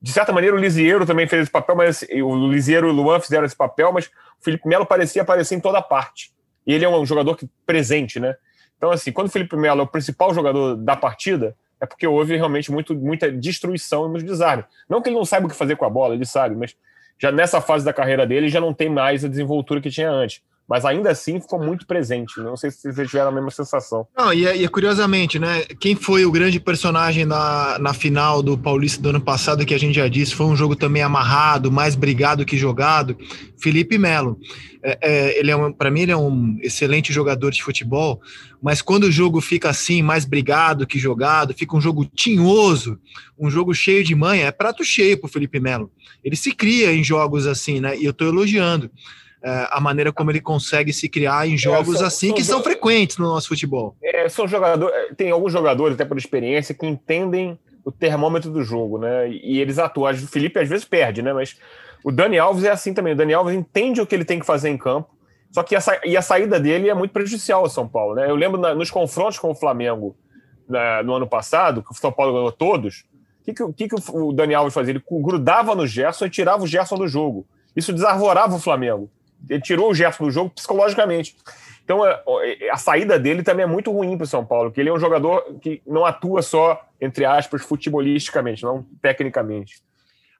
De 0.00 0.12
certa 0.12 0.32
maneira, 0.32 0.54
o 0.54 0.58
Lisieiro 0.58 1.06
também 1.06 1.26
fez 1.26 1.42
esse 1.42 1.50
papel, 1.50 1.76
mas 1.76 2.04
o 2.22 2.48
Lisieiro 2.48 2.86
e 2.88 2.90
o 2.90 2.92
Luan 2.92 3.20
fizeram 3.20 3.44
esse 3.44 3.56
papel, 3.56 3.92
mas 3.92 4.06
o 4.06 4.44
Felipe 4.44 4.68
Melo 4.68 4.86
parecia 4.86 5.22
aparecer 5.22 5.54
em 5.54 5.60
toda 5.60 5.80
parte. 5.82 6.32
E 6.66 6.72
ele 6.72 6.84
é 6.84 6.88
um 6.88 7.06
jogador 7.06 7.36
que, 7.36 7.48
presente, 7.64 8.20
né? 8.20 8.36
Então, 8.76 8.90
assim, 8.90 9.10
quando 9.10 9.28
o 9.28 9.30
Felipe 9.30 9.56
Melo 9.56 9.80
é 9.80 9.84
o 9.84 9.86
principal 9.86 10.34
jogador 10.34 10.76
da 10.76 10.94
partida, 10.94 11.56
é 11.80 11.86
porque 11.86 12.06
houve 12.06 12.36
realmente 12.36 12.70
muito, 12.70 12.94
muita 12.94 13.30
destruição 13.30 14.06
e 14.06 14.10
muito 14.10 14.26
desarme. 14.26 14.64
Não 14.88 15.00
que 15.00 15.08
ele 15.08 15.16
não 15.16 15.24
saiba 15.24 15.46
o 15.46 15.50
que 15.50 15.56
fazer 15.56 15.76
com 15.76 15.84
a 15.84 15.90
bola, 15.90 16.14
ele 16.14 16.26
sabe, 16.26 16.54
mas 16.54 16.76
já 17.18 17.32
nessa 17.32 17.60
fase 17.60 17.84
da 17.84 17.92
carreira 17.92 18.26
dele 18.26 18.48
já 18.48 18.60
não 18.60 18.74
tem 18.74 18.88
mais 18.88 19.24
a 19.24 19.28
desenvoltura 19.28 19.80
que 19.80 19.90
tinha 19.90 20.10
antes 20.10 20.42
mas 20.68 20.84
ainda 20.84 21.10
assim 21.10 21.40
ficou 21.40 21.62
muito 21.62 21.86
presente. 21.86 22.40
Não 22.40 22.56
sei 22.56 22.70
se 22.70 22.92
vocês 22.92 23.08
tiveram 23.08 23.28
a 23.28 23.32
mesma 23.32 23.50
sensação. 23.50 24.06
Não, 24.16 24.32
e, 24.32 24.44
e 24.44 24.68
curiosamente, 24.68 25.38
né? 25.38 25.62
Quem 25.80 25.94
foi 25.94 26.26
o 26.26 26.32
grande 26.32 26.58
personagem 26.58 27.24
na, 27.24 27.78
na 27.78 27.94
final 27.94 28.42
do 28.42 28.58
Paulista 28.58 29.00
do 29.00 29.10
ano 29.10 29.20
passado, 29.20 29.64
que 29.64 29.74
a 29.74 29.78
gente 29.78 29.94
já 29.94 30.08
disse, 30.08 30.34
foi 30.34 30.46
um 30.46 30.56
jogo 30.56 30.74
também 30.74 31.02
amarrado, 31.02 31.70
mais 31.70 31.94
brigado 31.94 32.44
que 32.44 32.56
jogado, 32.56 33.16
Felipe 33.56 33.96
Melo. 33.96 34.38
É, 34.82 34.98
é, 35.02 35.38
ele 35.38 35.50
é 35.50 35.56
um, 35.56 35.72
para 35.72 35.90
mim, 35.90 36.02
ele 36.02 36.12
é 36.12 36.16
um 36.16 36.58
excelente 36.60 37.12
jogador 37.12 37.50
de 37.50 37.62
futebol, 37.62 38.20
mas 38.62 38.82
quando 38.82 39.04
o 39.04 39.12
jogo 39.12 39.40
fica 39.40 39.70
assim, 39.70 40.02
mais 40.02 40.24
brigado 40.24 40.86
que 40.86 40.98
jogado, 40.98 41.54
fica 41.54 41.76
um 41.76 41.80
jogo 41.80 42.04
tinhoso, 42.04 42.98
um 43.38 43.50
jogo 43.50 43.72
cheio 43.74 44.04
de 44.04 44.14
manha, 44.14 44.46
é 44.46 44.52
prato 44.52 44.84
cheio 44.84 45.18
para 45.18 45.28
Felipe 45.28 45.60
Melo. 45.60 45.90
Ele 46.24 46.36
se 46.36 46.52
cria 46.52 46.92
em 46.92 47.04
jogos 47.04 47.46
assim, 47.46 47.80
né? 47.80 47.96
E 47.96 48.04
eu 48.04 48.10
estou 48.10 48.26
elogiando 48.28 48.90
é, 49.46 49.68
a 49.70 49.80
maneira 49.80 50.12
como 50.12 50.28
ele 50.32 50.40
consegue 50.40 50.92
se 50.92 51.08
criar 51.08 51.46
em 51.46 51.56
jogos 51.56 51.94
é, 51.94 51.98
são, 51.98 52.06
assim, 52.08 52.26
são 52.26 52.36
que 52.36 52.42
são 52.42 52.62
frequentes 52.64 53.16
no 53.16 53.28
nosso 53.28 53.46
futebol. 53.46 53.94
É, 54.02 54.28
são 54.28 54.48
jogadores, 54.48 54.92
é, 54.96 55.14
tem 55.14 55.30
alguns 55.30 55.52
jogadores, 55.52 55.94
até 55.94 56.04
por 56.04 56.18
experiência, 56.18 56.74
que 56.74 56.84
entendem 56.84 57.56
o 57.84 57.92
termômetro 57.92 58.50
do 58.50 58.64
jogo, 58.64 58.98
né? 58.98 59.30
E 59.30 59.60
eles 59.60 59.78
atuam. 59.78 60.10
O 60.10 60.26
Felipe 60.26 60.58
às 60.58 60.68
vezes 60.68 60.84
perde, 60.84 61.22
né? 61.22 61.32
Mas 61.32 61.56
o 62.02 62.10
Dani 62.10 62.36
Alves 62.36 62.64
é 62.64 62.70
assim 62.70 62.92
também. 62.92 63.12
O 63.12 63.16
Dani 63.16 63.34
Alves 63.34 63.54
entende 63.54 64.00
o 64.00 64.06
que 64.06 64.16
ele 64.16 64.24
tem 64.24 64.40
que 64.40 64.46
fazer 64.46 64.68
em 64.68 64.76
campo, 64.76 65.14
só 65.52 65.62
que 65.62 65.76
a, 65.76 65.80
sa 65.80 66.00
e 66.04 66.16
a 66.16 66.22
saída 66.22 66.58
dele 66.58 66.88
é 66.88 66.94
muito 66.94 67.12
prejudicial 67.12 67.60
ao 67.60 67.70
São 67.70 67.86
Paulo, 67.86 68.16
né? 68.16 68.28
Eu 68.28 68.34
lembro 68.34 68.60
na, 68.60 68.74
nos 68.74 68.90
confrontos 68.90 69.38
com 69.38 69.52
o 69.52 69.54
Flamengo 69.54 70.16
na, 70.68 71.04
no 71.04 71.14
ano 71.14 71.26
passado, 71.28 71.84
que 71.84 71.92
o 71.92 71.94
São 71.94 72.10
Paulo 72.10 72.32
ganhou 72.32 72.50
todos, 72.50 73.04
que, 73.44 73.54
que, 73.54 73.72
que, 73.74 73.88
que 73.90 74.10
o 74.10 74.32
Dani 74.32 74.54
Alves 74.54 74.74
fazia? 74.74 74.92
Ele 74.92 75.04
grudava 75.08 75.72
no 75.76 75.86
Gerson 75.86 76.26
e 76.26 76.30
tirava 76.30 76.64
o 76.64 76.66
Gerson 76.66 76.96
do 76.96 77.06
jogo. 77.06 77.46
Isso 77.76 77.92
desarvorava 77.92 78.56
o 78.56 78.58
Flamengo. 78.58 79.08
Ele 79.48 79.60
tirou 79.60 79.90
o 79.90 79.94
Gerson 79.94 80.24
do 80.24 80.30
jogo 80.30 80.50
psicologicamente. 80.50 81.36
Então, 81.84 82.04
é, 82.04 82.20
é, 82.42 82.70
a 82.70 82.76
saída 82.76 83.18
dele 83.18 83.44
também 83.44 83.62
é 83.62 83.68
muito 83.68 83.92
ruim 83.92 84.16
para 84.16 84.24
o 84.24 84.26
São 84.26 84.44
Paulo, 84.44 84.70
porque 84.70 84.80
ele 84.80 84.90
é 84.90 84.92
um 84.92 84.98
jogador 84.98 85.56
que 85.60 85.80
não 85.86 86.04
atua 86.04 86.42
só, 86.42 86.84
entre 87.00 87.24
aspas, 87.24 87.62
futebolisticamente, 87.62 88.64
não 88.64 88.84
tecnicamente. 89.00 89.76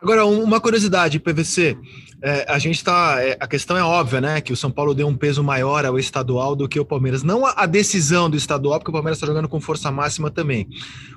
Agora, 0.03 0.26
uma 0.26 0.61
curiosidade, 0.61 1.19
PVC. 1.19 1.79
É, 2.21 2.45
a 2.49 2.59
gente 2.59 2.76
está. 2.76 3.17
É, 3.23 3.37
a 3.41 3.47
questão 3.47 3.79
é 3.79 3.83
óbvia, 3.83 4.21
né? 4.21 4.41
Que 4.43 4.53
o 4.53 4.57
São 4.57 4.71
Paulo 4.71 4.95
deu 4.95 5.07
um 5.07 5.17
peso 5.17 5.43
maior 5.43 5.87
ao 5.87 5.99
estadual 5.99 6.55
do 6.55 6.69
que 6.69 6.79
o 6.79 6.85
Palmeiras. 6.85 7.23
Não 7.23 7.47
a, 7.47 7.53
a 7.53 7.67
decisão 7.67 8.29
do 8.29 8.37
estadual, 8.37 8.79
porque 8.79 8.91
o 8.91 8.93
Palmeiras 8.93 9.17
está 9.17 9.26
jogando 9.26 9.49
com 9.49 9.59
força 9.59 9.91
máxima 9.91 10.31
também. 10.31 10.69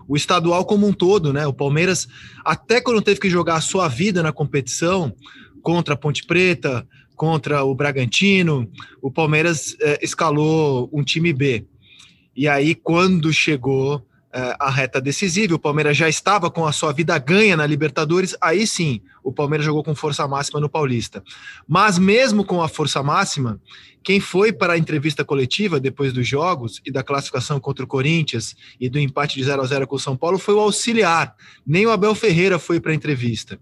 O 0.08 0.16
estadual 0.16 0.64
como 0.64 0.88
um 0.88 0.94
todo, 0.94 1.34
né? 1.34 1.46
O 1.46 1.54
Palmeiras, 1.54 2.08
até 2.46 2.80
quando 2.80 3.02
teve 3.02 3.20
que 3.20 3.30
jogar 3.30 3.56
a 3.56 3.62
sua 3.62 3.90
vida 3.90 4.24
na 4.24 4.32
competição 4.32 5.14
contra 5.62 5.96
a 5.96 5.98
Ponte 5.98 6.26
Preta, 6.26 6.88
contra 7.20 7.66
o 7.66 7.76
Bragantino, 7.76 8.66
o 9.02 9.12
Palmeiras 9.12 9.76
é, 9.82 10.00
escalou 10.02 10.90
um 10.94 11.04
time 11.04 11.34
B. 11.34 11.66
E 12.34 12.48
aí, 12.48 12.74
quando 12.74 13.34
chegou 13.34 14.02
é, 14.32 14.56
a 14.58 14.70
reta 14.70 15.02
decisiva, 15.02 15.54
o 15.54 15.60
Palmeiras 15.60 15.98
já 15.98 16.08
estava 16.08 16.50
com 16.50 16.66
a 16.66 16.72
sua 16.72 16.94
vida 16.94 17.18
ganha 17.18 17.58
na 17.58 17.66
Libertadores, 17.66 18.38
aí 18.40 18.66
sim, 18.66 19.02
o 19.30 19.34
Palmeiras 19.34 19.66
jogou 19.66 19.84
com 19.84 19.96
força 19.96 20.28
máxima 20.28 20.60
no 20.60 20.70
Paulista. 20.70 21.24
Mas 21.68 21.98
mesmo 21.98 22.44
com 22.44 22.62
a 22.62 22.68
força 22.68 23.02
máxima, 23.04 23.60
quem 24.04 24.20
foi 24.20 24.52
para 24.52 24.74
a 24.74 24.78
entrevista 24.78 25.24
coletiva 25.24 25.80
depois 25.80 26.12
dos 26.12 26.28
jogos 26.28 26.82
e 26.86 26.92
da 26.92 27.04
classificação 27.04 27.60
contra 27.60 27.86
o 27.86 27.88
Corinthians 27.88 28.56
e 28.80 28.90
do 28.90 28.98
empate 28.98 29.36
de 29.36 29.44
0 29.44 29.62
a 29.62 29.66
0 29.66 29.88
com 29.88 29.96
o 29.96 30.00
São 30.00 30.18
Paulo 30.18 30.40
foi 30.40 30.56
o 30.56 30.60
auxiliar. 30.60 31.36
Nem 31.66 31.86
o 31.86 31.92
Abel 31.92 32.16
Ferreira 32.16 32.58
foi 32.58 32.80
para 32.80 32.92
a 32.92 32.96
entrevista. 32.96 33.60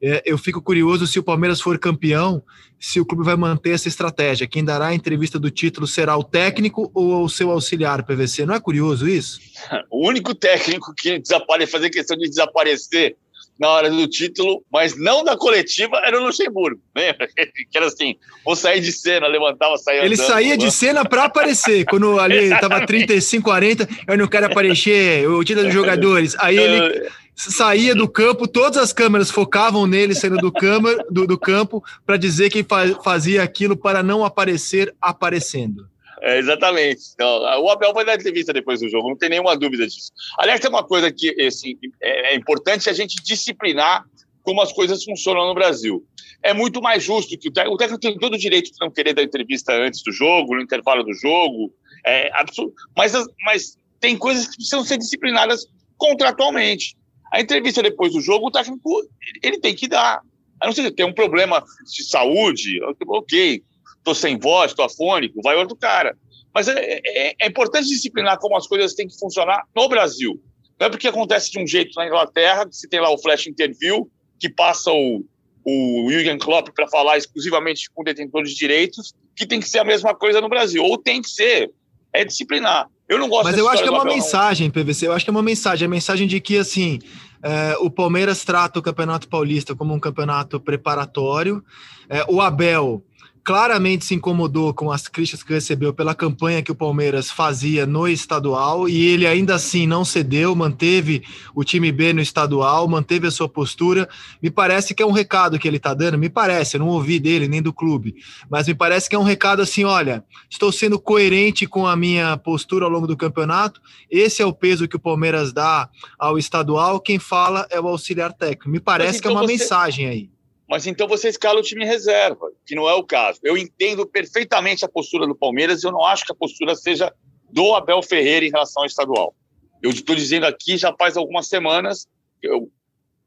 É, 0.00 0.22
eu 0.24 0.38
fico 0.38 0.62
curioso 0.62 1.06
se 1.06 1.18
o 1.18 1.22
Palmeiras 1.22 1.60
for 1.60 1.76
campeão, 1.78 2.42
se 2.78 3.00
o 3.00 3.04
clube 3.04 3.24
vai 3.24 3.34
manter 3.34 3.70
essa 3.70 3.88
estratégia. 3.88 4.46
Quem 4.46 4.64
dará 4.64 4.88
a 4.88 4.94
entrevista 4.94 5.38
do 5.38 5.50
título 5.50 5.86
será 5.86 6.16
o 6.16 6.22
técnico 6.22 6.90
ou 6.94 7.24
o 7.24 7.28
seu 7.28 7.50
auxiliar, 7.50 8.04
PVC? 8.04 8.46
Não 8.46 8.54
é 8.54 8.60
curioso 8.60 9.08
isso? 9.08 9.40
O 9.90 10.06
único 10.06 10.34
técnico 10.34 10.94
que 10.94 11.18
desaparece, 11.18 11.72
fazer 11.72 11.90
questão 11.90 12.16
de 12.16 12.28
desaparecer 12.28 13.16
na 13.58 13.68
hora 13.68 13.90
do 13.90 14.06
título, 14.06 14.62
mas 14.72 14.96
não 14.96 15.24
da 15.24 15.36
coletiva, 15.36 16.00
era 16.04 16.20
o 16.20 16.24
Luxemburgo. 16.24 16.80
Lembra? 16.94 17.28
Que 17.70 17.76
era 17.76 17.86
assim, 17.86 18.16
vou 18.44 18.54
sair 18.54 18.80
de 18.80 18.92
cena, 18.92 19.26
levantava, 19.26 19.76
saía 19.76 20.04
Ele 20.04 20.14
andando, 20.14 20.26
saía 20.26 20.56
de 20.56 20.70
cena 20.70 21.04
para 21.04 21.24
aparecer. 21.24 21.84
Quando 21.84 22.18
ali 22.18 22.52
estava 22.52 22.86
35, 22.86 23.44
40, 23.44 23.88
eu 24.06 24.16
não 24.16 24.26
quero 24.26 24.46
aparecer, 24.46 25.28
o 25.28 25.42
título 25.44 25.66
dos 25.66 25.74
jogadores. 25.74 26.36
Aí 26.38 26.56
ele 26.56 27.10
saía 27.34 27.94
do 27.94 28.08
campo, 28.08 28.48
todas 28.48 28.82
as 28.82 28.92
câmeras 28.92 29.30
focavam 29.30 29.86
nele 29.86 30.14
saindo 30.14 30.38
do, 30.38 30.52
câmera, 30.52 31.04
do, 31.10 31.26
do 31.26 31.38
campo 31.38 31.82
para 32.06 32.16
dizer 32.16 32.50
que 32.50 32.64
fazia 33.02 33.42
aquilo 33.42 33.76
para 33.76 34.02
não 34.02 34.24
aparecer 34.24 34.94
aparecendo. 35.00 35.86
É, 36.22 36.38
exatamente. 36.38 37.00
Então, 37.14 37.42
o 37.62 37.70
Abel 37.70 37.92
vai 37.92 38.04
dar 38.04 38.14
entrevista 38.14 38.52
depois 38.52 38.80
do 38.80 38.88
jogo, 38.88 39.08
não 39.08 39.16
tem 39.16 39.28
nenhuma 39.28 39.56
dúvida 39.56 39.86
disso. 39.86 40.12
Aliás, 40.38 40.60
tem 40.60 40.70
uma 40.70 40.84
coisa 40.84 41.12
que 41.12 41.30
assim, 41.42 41.78
é, 42.00 42.32
é 42.32 42.36
importante 42.36 42.88
a 42.88 42.92
gente 42.92 43.22
disciplinar 43.22 44.04
como 44.42 44.62
as 44.62 44.72
coisas 44.72 45.04
funcionam 45.04 45.46
no 45.46 45.54
Brasil. 45.54 46.04
É 46.42 46.54
muito 46.54 46.80
mais 46.80 47.02
justo 47.02 47.36
que 47.36 47.48
o 47.48 47.52
técnico, 47.52 47.74
o 47.74 47.78
técnico 47.78 48.00
tem 48.00 48.16
todo 48.16 48.34
o 48.34 48.38
direito 48.38 48.70
de 48.72 48.80
não 48.80 48.90
querer 48.90 49.12
dar 49.12 49.22
entrevista 49.22 49.74
antes 49.74 50.02
do 50.02 50.12
jogo, 50.12 50.54
no 50.54 50.62
intervalo 50.62 51.02
do 51.02 51.12
jogo, 51.12 51.72
é 52.06 52.30
absurdo. 52.40 52.72
Mas, 52.96 53.12
mas 53.44 53.76
tem 54.00 54.16
coisas 54.16 54.46
que 54.46 54.56
precisam 54.56 54.84
ser 54.84 54.98
disciplinadas 54.98 55.66
contratualmente. 55.96 56.96
A 57.32 57.40
entrevista 57.40 57.82
depois 57.82 58.12
do 58.12 58.20
jogo, 58.20 58.46
o 58.46 58.50
técnico 58.50 59.02
ele 59.42 59.58
tem 59.58 59.74
que 59.74 59.86
dar. 59.86 60.22
A 60.60 60.66
não 60.66 60.72
ser 60.72 60.84
que 60.84 60.92
tenha 60.92 61.08
um 61.08 61.12
problema 61.12 61.62
de 61.84 62.04
saúde, 62.04 62.80
ok, 63.06 63.62
estou 64.08 64.14
sem 64.14 64.38
voz, 64.38 64.70
estou 64.70 64.84
afônico, 64.84 65.40
vai 65.42 65.56
outro 65.56 65.76
cara. 65.76 66.16
Mas 66.54 66.68
é, 66.68 67.00
é, 67.04 67.34
é, 67.40 67.46
importante 67.46 67.88
disciplinar 67.88 68.38
como 68.38 68.56
as 68.56 68.66
coisas 68.66 68.94
têm 68.94 69.06
que 69.06 69.18
funcionar 69.18 69.64
no 69.74 69.88
Brasil. 69.88 70.40
Não 70.78 70.86
é 70.86 70.90
porque 70.90 71.08
acontece 71.08 71.50
de 71.50 71.58
um 71.58 71.66
jeito 71.66 71.90
na 71.96 72.06
Inglaterra, 72.06 72.66
que 72.66 72.76
se 72.76 72.88
tem 72.88 73.00
lá 73.00 73.10
o 73.10 73.18
flash 73.18 73.46
interview, 73.46 74.08
que 74.38 74.48
passa 74.48 74.90
o, 74.90 75.24
o 75.64 76.10
Jürgen 76.10 76.38
Klopp 76.38 76.68
para 76.74 76.88
falar 76.88 77.18
exclusivamente 77.18 77.90
com 77.92 78.02
detentores 78.02 78.50
de 78.50 78.56
direitos, 78.56 79.12
que 79.36 79.46
tem 79.46 79.60
que 79.60 79.68
ser 79.68 79.80
a 79.80 79.84
mesma 79.84 80.14
coisa 80.14 80.40
no 80.40 80.48
Brasil. 80.48 80.82
Ou 80.82 80.96
tem 80.96 81.20
que 81.20 81.30
ser. 81.30 81.70
É 82.10 82.24
disciplinar. 82.24 82.88
Eu 83.06 83.18
não 83.18 83.28
gosto 83.28 83.44
Mas 83.44 83.58
eu 83.58 83.68
acho 83.68 83.82
que 83.82 83.88
é 83.88 83.92
uma 83.92 84.04
mensagem, 84.04 84.70
PVC. 84.70 85.06
Eu 85.06 85.12
acho 85.12 85.26
que 85.26 85.30
é 85.30 85.32
uma 85.32 85.42
mensagem. 85.42 85.84
A 85.84 85.88
mensagem 85.88 86.26
de 86.26 86.40
que, 86.40 86.56
assim, 86.56 86.98
é, 87.42 87.76
o 87.80 87.90
Palmeiras 87.90 88.44
trata 88.44 88.78
o 88.78 88.82
Campeonato 88.82 89.28
Paulista 89.28 89.76
como 89.76 89.92
um 89.92 90.00
campeonato 90.00 90.58
preparatório. 90.58 91.62
É, 92.08 92.24
o 92.28 92.40
Abel 92.40 93.04
claramente 93.48 94.04
se 94.04 94.14
incomodou 94.14 94.74
com 94.74 94.92
as 94.92 95.08
críticas 95.08 95.42
que 95.42 95.54
recebeu 95.54 95.94
pela 95.94 96.14
campanha 96.14 96.62
que 96.62 96.70
o 96.70 96.74
Palmeiras 96.74 97.30
fazia 97.30 97.86
no 97.86 98.06
estadual 98.06 98.86
e 98.86 99.06
ele 99.06 99.26
ainda 99.26 99.54
assim 99.54 99.86
não 99.86 100.04
cedeu, 100.04 100.54
manteve 100.54 101.22
o 101.54 101.64
time 101.64 101.90
B 101.90 102.12
no 102.12 102.20
estadual, 102.20 102.86
manteve 102.86 103.26
a 103.26 103.30
sua 103.30 103.48
postura. 103.48 104.06
Me 104.42 104.50
parece 104.50 104.94
que 104.94 105.02
é 105.02 105.06
um 105.06 105.12
recado 105.12 105.58
que 105.58 105.66
ele 105.66 105.78
está 105.78 105.94
dando, 105.94 106.18
me 106.18 106.28
parece, 106.28 106.76
eu 106.76 106.80
não 106.80 106.88
ouvi 106.88 107.18
dele 107.18 107.48
nem 107.48 107.62
do 107.62 107.72
clube, 107.72 108.16
mas 108.50 108.68
me 108.68 108.74
parece 108.74 109.08
que 109.08 109.16
é 109.16 109.18
um 109.18 109.22
recado 109.22 109.62
assim: 109.62 109.82
olha, 109.82 110.22
estou 110.50 110.70
sendo 110.70 110.98
coerente 110.98 111.66
com 111.66 111.86
a 111.86 111.96
minha 111.96 112.36
postura 112.36 112.84
ao 112.84 112.90
longo 112.90 113.06
do 113.06 113.16
campeonato, 113.16 113.80
esse 114.10 114.42
é 114.42 114.44
o 114.44 114.52
peso 114.52 114.86
que 114.86 114.96
o 114.96 115.00
Palmeiras 115.00 115.54
dá 115.54 115.88
ao 116.18 116.36
estadual, 116.36 117.00
quem 117.00 117.18
fala 117.18 117.66
é 117.70 117.80
o 117.80 117.88
auxiliar 117.88 118.30
técnico. 118.34 118.68
Me 118.68 118.78
parece 118.78 119.20
então 119.20 119.22
que 119.22 119.28
é 119.28 119.40
uma 119.40 119.46
você... 119.46 119.52
mensagem 119.54 120.06
aí. 120.06 120.37
Mas 120.68 120.86
então 120.86 121.08
você 121.08 121.28
escala 121.28 121.60
o 121.60 121.62
time 121.62 121.84
reserva, 121.84 122.50
que 122.66 122.74
não 122.74 122.88
é 122.88 122.94
o 122.94 123.02
caso. 123.02 123.40
Eu 123.42 123.56
entendo 123.56 124.06
perfeitamente 124.06 124.84
a 124.84 124.88
postura 124.88 125.26
do 125.26 125.34
Palmeiras 125.34 125.82
e 125.82 125.86
eu 125.86 125.92
não 125.92 126.04
acho 126.04 126.26
que 126.26 126.32
a 126.32 126.36
postura 126.36 126.76
seja 126.76 127.12
do 127.50 127.74
Abel 127.74 128.02
Ferreira 128.02 128.44
em 128.44 128.50
relação 128.50 128.82
ao 128.82 128.86
estadual. 128.86 129.34
Eu 129.82 129.90
estou 129.90 130.14
dizendo 130.14 130.44
aqui 130.44 130.76
já 130.76 130.92
faz 130.92 131.16
algumas 131.16 131.48
semanas, 131.48 132.06
eu, 132.42 132.70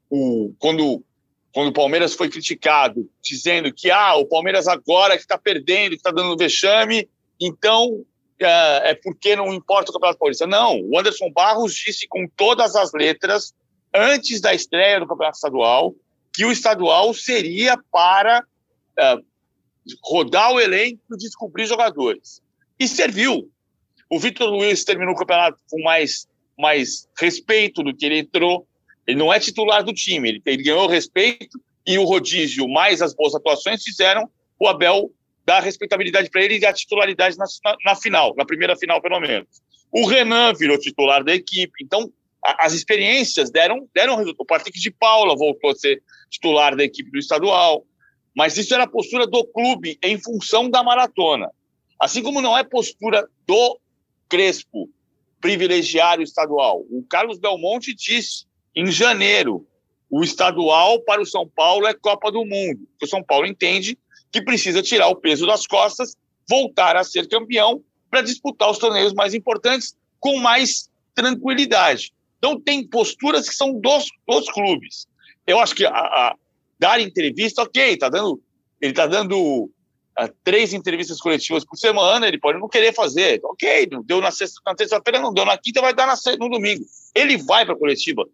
o, 0.09 0.53
quando, 0.59 1.03
quando 1.51 1.69
o 1.69 1.73
Palmeiras 1.73 2.13
foi 2.13 2.29
criticado, 2.29 3.09
dizendo 3.23 3.73
que 3.73 3.89
ah, 3.89 4.15
o 4.15 4.27
Palmeiras 4.27 4.67
agora 4.67 5.15
que 5.15 5.23
está 5.23 5.37
perdendo, 5.37 5.91
que 5.91 5.95
está 5.95 6.11
dando 6.11 6.37
vexame, 6.37 7.09
então 7.39 8.05
é, 8.39 8.91
é 8.91 8.95
porque 8.95 9.35
não 9.35 9.51
importa 9.51 9.89
o 9.89 9.93
Campeonato 9.93 10.19
Paulista. 10.19 10.45
Não, 10.45 10.79
o 10.79 10.99
Anderson 10.99 11.31
Barros 11.31 11.73
disse 11.73 12.07
com 12.07 12.27
todas 12.35 12.75
as 12.75 12.91
letras, 12.93 13.53
antes 13.93 14.41
da 14.41 14.53
estreia 14.53 14.99
do 14.99 15.07
Campeonato 15.07 15.37
Estadual, 15.37 15.95
que 16.33 16.45
o 16.45 16.51
estadual 16.51 17.13
seria 17.13 17.77
para 17.91 18.39
uh, 18.39 19.25
rodar 20.03 20.53
o 20.53 20.59
elenco 20.59 21.01
e 21.13 21.17
descobrir 21.17 21.65
jogadores. 21.65 22.41
E 22.79 22.87
serviu. 22.87 23.49
O 24.09 24.19
Vitor 24.19 24.49
Luiz 24.49 24.83
terminou 24.83 25.13
o 25.13 25.17
campeonato 25.17 25.57
com 25.69 25.81
mais, 25.83 26.27
mais 26.57 27.07
respeito 27.17 27.83
do 27.83 27.95
que 27.95 28.05
ele 28.05 28.19
entrou. 28.19 28.67
Ele 29.07 29.17
não 29.17 29.33
é 29.33 29.39
titular 29.39 29.83
do 29.83 29.93
time, 29.93 30.29
ele, 30.29 30.41
ele 30.45 30.63
ganhou 30.63 30.87
respeito 30.87 31.59
e 31.85 31.97
o 31.97 32.03
rodízio 32.03 32.67
mais 32.67 33.01
as 33.01 33.13
boas 33.13 33.33
atuações 33.33 33.83
fizeram 33.83 34.29
o 34.59 34.67
Abel 34.67 35.11
dar 35.45 35.61
respeitabilidade 35.61 36.29
para 36.29 36.43
ele 36.43 36.59
e 36.59 36.65
a 36.65 36.73
titularidade 36.73 37.37
na, 37.37 37.45
na, 37.65 37.77
na, 37.83 37.95
final, 37.95 38.35
na 38.35 38.45
primeira 38.45 38.75
final, 38.75 39.01
pelo 39.01 39.19
menos. 39.19 39.47
O 39.91 40.05
Renan 40.05 40.53
virou 40.53 40.77
titular 40.77 41.23
da 41.23 41.33
equipe. 41.33 41.83
Então, 41.83 42.11
as 42.43 42.73
experiências 42.73 43.51
deram, 43.51 43.87
deram 43.93 44.15
resultado. 44.15 44.41
O 44.41 44.45
Patrick 44.45 44.79
de 44.79 44.91
Paula 44.91 45.35
voltou 45.35 45.71
a 45.71 45.75
ser 45.75 46.01
titular 46.29 46.75
da 46.75 46.83
equipe 46.83 47.11
do 47.11 47.19
estadual. 47.19 47.85
Mas 48.35 48.57
isso 48.57 48.73
era 48.73 48.83
a 48.83 48.89
postura 48.89 49.27
do 49.27 49.45
clube 49.45 49.99
em 50.01 50.17
função 50.17 50.69
da 50.69 50.81
maratona. 50.81 51.51
Assim 51.99 52.23
como 52.23 52.41
não 52.41 52.57
é 52.57 52.63
postura 52.63 53.27
do 53.45 53.79
Crespo 54.29 54.89
privilegiar 55.41 56.19
o 56.19 56.23
estadual. 56.23 56.85
O 56.89 57.03
Carlos 57.03 57.39
Belmonte 57.39 57.93
disse 57.93 58.45
em 58.75 58.89
janeiro: 58.89 59.67
o 60.09 60.23
estadual 60.23 61.01
para 61.01 61.21
o 61.21 61.25
São 61.25 61.47
Paulo 61.47 61.87
é 61.87 61.93
Copa 61.93 62.31
do 62.31 62.45
Mundo. 62.45 62.87
O 63.01 63.07
São 63.07 63.23
Paulo 63.23 63.45
entende 63.45 63.97
que 64.31 64.41
precisa 64.41 64.81
tirar 64.81 65.07
o 65.09 65.15
peso 65.15 65.45
das 65.45 65.67
costas, 65.67 66.15
voltar 66.49 66.95
a 66.95 67.03
ser 67.03 67.27
campeão 67.27 67.83
para 68.09 68.21
disputar 68.21 68.69
os 68.69 68.77
torneios 68.77 69.13
mais 69.13 69.33
importantes 69.33 69.95
com 70.19 70.37
mais 70.37 70.89
tranquilidade. 71.13 72.13
Então, 72.41 72.59
tem 72.59 72.85
posturas 72.87 73.47
que 73.47 73.53
são 73.55 73.79
dos, 73.79 74.07
dos 74.27 74.49
clubes 74.51 75.07
eu 75.45 75.59
acho 75.59 75.75
que 75.75 75.85
a, 75.85 75.91
a 75.91 76.35
dar 76.79 76.99
entrevista, 76.99 77.61
ok, 77.61 77.97
tá 77.97 78.09
dando, 78.09 78.41
ele 78.79 78.91
está 78.91 79.07
dando 79.07 79.63
uh, 79.63 80.33
três 80.43 80.73
entrevistas 80.73 81.19
coletivas 81.19 81.65
por 81.65 81.77
semana, 81.77 82.27
ele 82.27 82.39
pode 82.39 82.59
não 82.59 82.67
querer 82.67 82.93
fazer, 82.93 83.39
ok, 83.43 83.87
não 83.91 84.03
deu 84.03 84.21
na 84.21 84.31
sexta, 84.31 84.61
na 84.65 84.75
terça-feira, 84.75 85.19
não 85.19 85.33
deu 85.33 85.45
na 85.45 85.57
quinta, 85.57 85.81
vai 85.81 85.93
dar 85.93 86.07
na, 86.07 86.15
no 86.39 86.49
domingo. 86.49 86.85
Ele 87.13 87.37
vai 87.37 87.65
para 87.65 87.75
a 87.75 87.77
coletiva, 87.77 88.27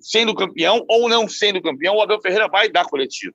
sendo 0.00 0.34
campeão 0.34 0.84
ou 0.88 1.08
não 1.08 1.28
sendo 1.28 1.62
campeão, 1.62 1.96
o 1.96 2.02
Abel 2.02 2.20
Ferreira 2.20 2.48
vai 2.48 2.68
dar 2.68 2.84
coletiva. 2.84 3.34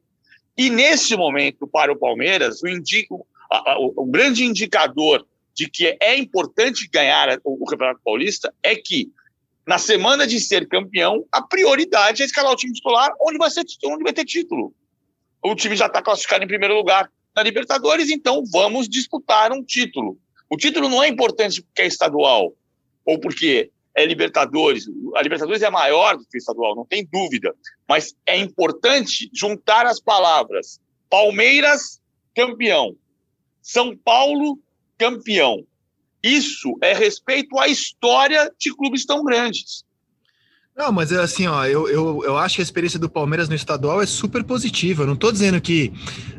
E 0.58 0.70
nesse 0.70 1.16
momento, 1.16 1.68
para 1.68 1.92
o 1.92 1.98
Palmeiras, 1.98 2.62
o, 2.62 2.68
indico, 2.68 3.26
a, 3.50 3.74
a, 3.74 3.80
o 3.80 4.06
grande 4.06 4.44
indicador 4.44 5.26
de 5.54 5.70
que 5.70 5.98
é 6.00 6.18
importante 6.18 6.90
ganhar 6.92 7.40
o, 7.44 7.64
o 7.64 7.66
Campeonato 7.66 8.02
Paulista 8.04 8.54
é 8.64 8.76
que 8.76 9.12
na 9.66 9.78
semana 9.78 10.26
de 10.26 10.40
ser 10.40 10.68
campeão, 10.68 11.26
a 11.32 11.42
prioridade 11.42 12.22
é 12.22 12.26
escalar 12.26 12.52
o 12.52 12.56
time 12.56 12.74
titular 12.74 13.12
onde 13.22 13.38
vai, 13.38 13.50
ser, 13.50 13.64
onde 13.86 14.04
vai 14.04 14.14
ter 14.14 14.26
título. 14.26 14.74
O 15.44 15.56
time 15.56 15.76
já 15.76 15.88
está 15.88 16.02
classificado 16.02 16.44
em 16.44 16.48
primeiro 16.48 16.76
lugar 16.76 17.10
na 17.36 17.44
Libertadores, 17.44 18.10
então 18.10 18.44
vamos 18.52 18.90
disputar 18.90 19.52
um 19.52 19.64
título. 19.64 20.18
O 20.50 20.58
título 20.58 20.90
não 20.90 21.02
é 21.02 21.08
importante 21.08 21.62
porque 21.62 21.82
é 21.82 21.88
estadual 21.88 22.54
ou 23.06 23.20
porque 23.20 23.72
é 23.96 24.06
Libertadores. 24.06 24.86
A 25.16 25.22
Libertadores 25.22 25.62
é 25.62 25.70
maior 25.70 26.18
do 26.18 26.26
que 26.26 26.38
o 26.38 26.40
estadual, 26.40 26.76
não 26.76 26.86
tem 26.86 27.08
dúvida. 27.12 27.56
Mas 27.88 28.16
é 28.26 28.38
importante 28.38 29.30
juntar 29.34 29.86
as 29.86 30.00
palavras 30.00 30.80
Palmeiras, 31.10 32.02
campeão. 32.34 32.96
São 33.62 33.98
Paulo, 33.98 34.58
campeão. 34.98 35.66
Isso 36.24 36.78
é 36.82 36.94
respeito 36.94 37.58
à 37.60 37.68
história 37.68 38.52
de 38.60 38.74
clubes 38.76 39.06
tão 39.06 39.24
grandes. 39.24 39.84
Não, 40.76 40.92
mas 40.92 41.12
é 41.12 41.20
assim, 41.20 41.48
ó, 41.48 41.66
eu, 41.66 41.88
eu, 41.90 42.24
eu 42.24 42.38
acho 42.38 42.56
que 42.56 42.62
a 42.62 42.64
experiência 42.64 42.98
do 42.98 43.10
Palmeiras 43.10 43.50
no 43.50 43.56
estadual 43.56 44.02
é 44.02 44.06
super 44.06 44.44
positiva. 44.44 45.04
Eu 45.04 45.08
não 45.08 45.16
estou 45.16 45.32
dizendo 45.32 45.60
que 45.60 45.92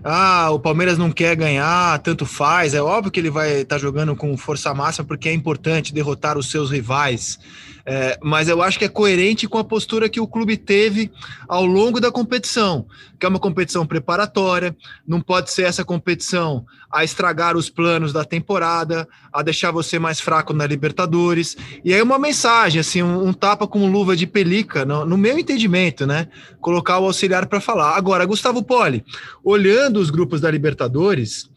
ah, 0.03 0.51
o 0.51 0.59
Palmeiras 0.59 0.97
não 0.97 1.13
quer 1.13 1.37
ganhar, 1.37 1.99
tanto 1.99 2.25
faz. 2.25 2.73
É 2.73 2.83
óbvio 2.83 3.13
que 3.13 3.21
ele 3.21 3.31
vai 3.31 3.61
estar 3.61 3.77
tá 3.77 3.79
jogando 3.79 4.17
com 4.17 4.35
força 4.37 4.73
máxima 4.73 5.07
porque 5.07 5.29
é 5.29 5.35
importante 5.35 5.93
derrotar 5.93 6.39
os 6.39 6.51
seus 6.51 6.71
rivais. 6.71 7.39
É, 7.85 8.19
mas 8.23 8.49
eu 8.49 8.63
acho 8.63 8.79
que 8.79 8.85
é 8.85 8.89
coerente 8.89 9.49
com 9.49 9.59
a 9.59 9.65
postura 9.65 10.09
que 10.09 10.21
o 10.21 10.27
clube 10.27 10.57
teve 10.57 11.11
ao 11.49 11.67
longo 11.67 12.01
da 12.01 12.13
competição, 12.13 12.87
que 13.19 13.27
é 13.27 13.29
uma 13.29 13.41
competição 13.41 13.85
preparatória, 13.85 14.77
não 15.07 15.21
pode 15.21 15.51
ser 15.51 15.65
essa 15.65 15.85
competição 15.85 16.65
a 16.91 17.03
estragar 17.03 17.57
os 17.57 17.69
planos 17.69 18.13
da 18.13 18.25
temporada, 18.25 19.09
a 19.33 19.43
deixar 19.43 19.73
você 19.73 19.99
mais 19.99 20.21
fraco 20.21 20.53
na 20.53 20.67
Libertadores. 20.67 21.57
E 21.85 21.93
aí 21.93 22.01
uma 22.01 22.19
mensagem, 22.19 22.81
assim, 22.81 23.03
um, 23.03 23.29
um 23.29 23.33
tapa 23.33 23.67
com 23.67 23.91
luva 23.91 24.17
de 24.17 24.27
pelica, 24.27 24.85
no, 24.85 25.05
no 25.05 25.19
meu 25.19 25.39
entendimento, 25.39 26.07
né? 26.07 26.29
Colocar 26.61 26.99
o 26.99 27.07
auxiliar 27.07 27.47
para 27.47 27.61
falar. 27.61 27.97
Agora, 27.97 28.27
Gustavo 28.27 28.63
Poli, 28.63 29.05
olhando 29.43 29.99
os 29.99 30.11
grupos 30.11 30.41
da 30.41 30.51
Libertadores, 30.51 31.51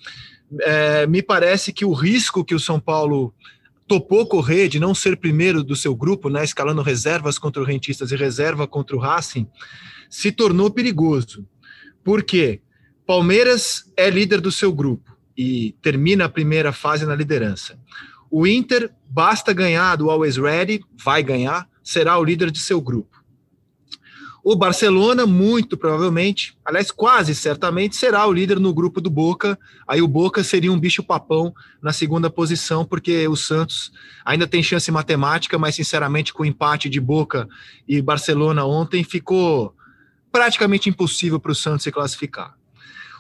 é, 0.62 1.06
me 1.08 1.22
parece 1.22 1.74
que 1.74 1.86
o 1.86 1.94
risco 1.94 2.46
que 2.46 2.56
o 2.56 2.60
São 2.60 2.80
Paulo 2.80 3.34
topou 3.88 4.28
correr 4.28 4.68
de 4.68 4.80
não 4.80 4.96
ser 4.96 5.18
primeiro 5.18 5.64
do 5.64 5.76
seu 5.76 5.96
grupo, 5.96 6.30
né, 6.30 6.44
escalando 6.44 6.82
reservas 6.82 7.38
contra 7.38 7.62
o 7.62 7.66
Rentistas 7.66 8.12
e 8.12 8.16
reserva 8.16 8.68
contra 8.68 8.96
o 8.96 9.00
Racing, 9.00 9.48
se 10.10 10.32
tornou 10.32 10.72
perigoso. 10.72 11.48
Por 12.04 12.24
quê? 12.24 12.62
Palmeiras 13.06 13.92
é 13.96 14.10
líder 14.10 14.42
do 14.42 14.52
seu 14.52 14.72
grupo 14.72 15.16
e 15.38 15.76
termina 15.82 16.26
a 16.26 16.30
primeira 16.30 16.72
fase 16.72 17.06
na 17.06 17.16
liderança. 17.16 17.80
O 18.32 18.48
Inter, 18.48 18.92
basta 19.08 19.54
ganhar 19.54 19.96
do 19.96 20.10
Always 20.10 20.38
Ready, 20.38 20.82
vai 21.04 21.22
ganhar, 21.22 21.70
será 21.84 22.18
o 22.18 22.24
líder 22.24 22.50
de 22.50 22.60
seu 22.60 22.82
grupo. 22.82 23.24
O 24.48 24.56
Barcelona, 24.56 25.26
muito 25.26 25.76
provavelmente, 25.76 26.56
aliás, 26.64 26.92
quase 26.92 27.34
certamente, 27.34 27.96
será 27.96 28.28
o 28.28 28.32
líder 28.32 28.60
no 28.60 28.72
grupo 28.76 29.02
do 29.02 29.10
Boca. 29.10 29.58
Aí 29.88 30.04
o 30.04 30.08
Boca 30.08 30.44
seria 30.44 30.72
um 30.72 30.80
bicho-papão 30.80 31.52
na 31.82 31.92
segunda 31.92 32.30
posição, 32.30 32.86
porque 32.86 33.28
o 33.28 33.36
Santos 33.36 33.92
ainda 34.24 34.46
tem 34.46 34.62
chance 34.62 34.92
matemática, 34.92 35.58
mas 35.58 35.74
sinceramente, 35.74 36.32
com 36.32 36.44
o 36.44 36.46
empate 36.46 36.88
de 36.90 37.00
Boca 37.00 37.50
e 37.88 38.00
Barcelona 38.04 38.64
ontem, 38.66 39.04
ficou 39.04 39.74
praticamente 40.32 40.90
impossível 40.92 41.40
para 41.40 41.52
o 41.52 41.56
Santos 41.56 41.82
se 41.82 41.92
classificar. 41.92 42.54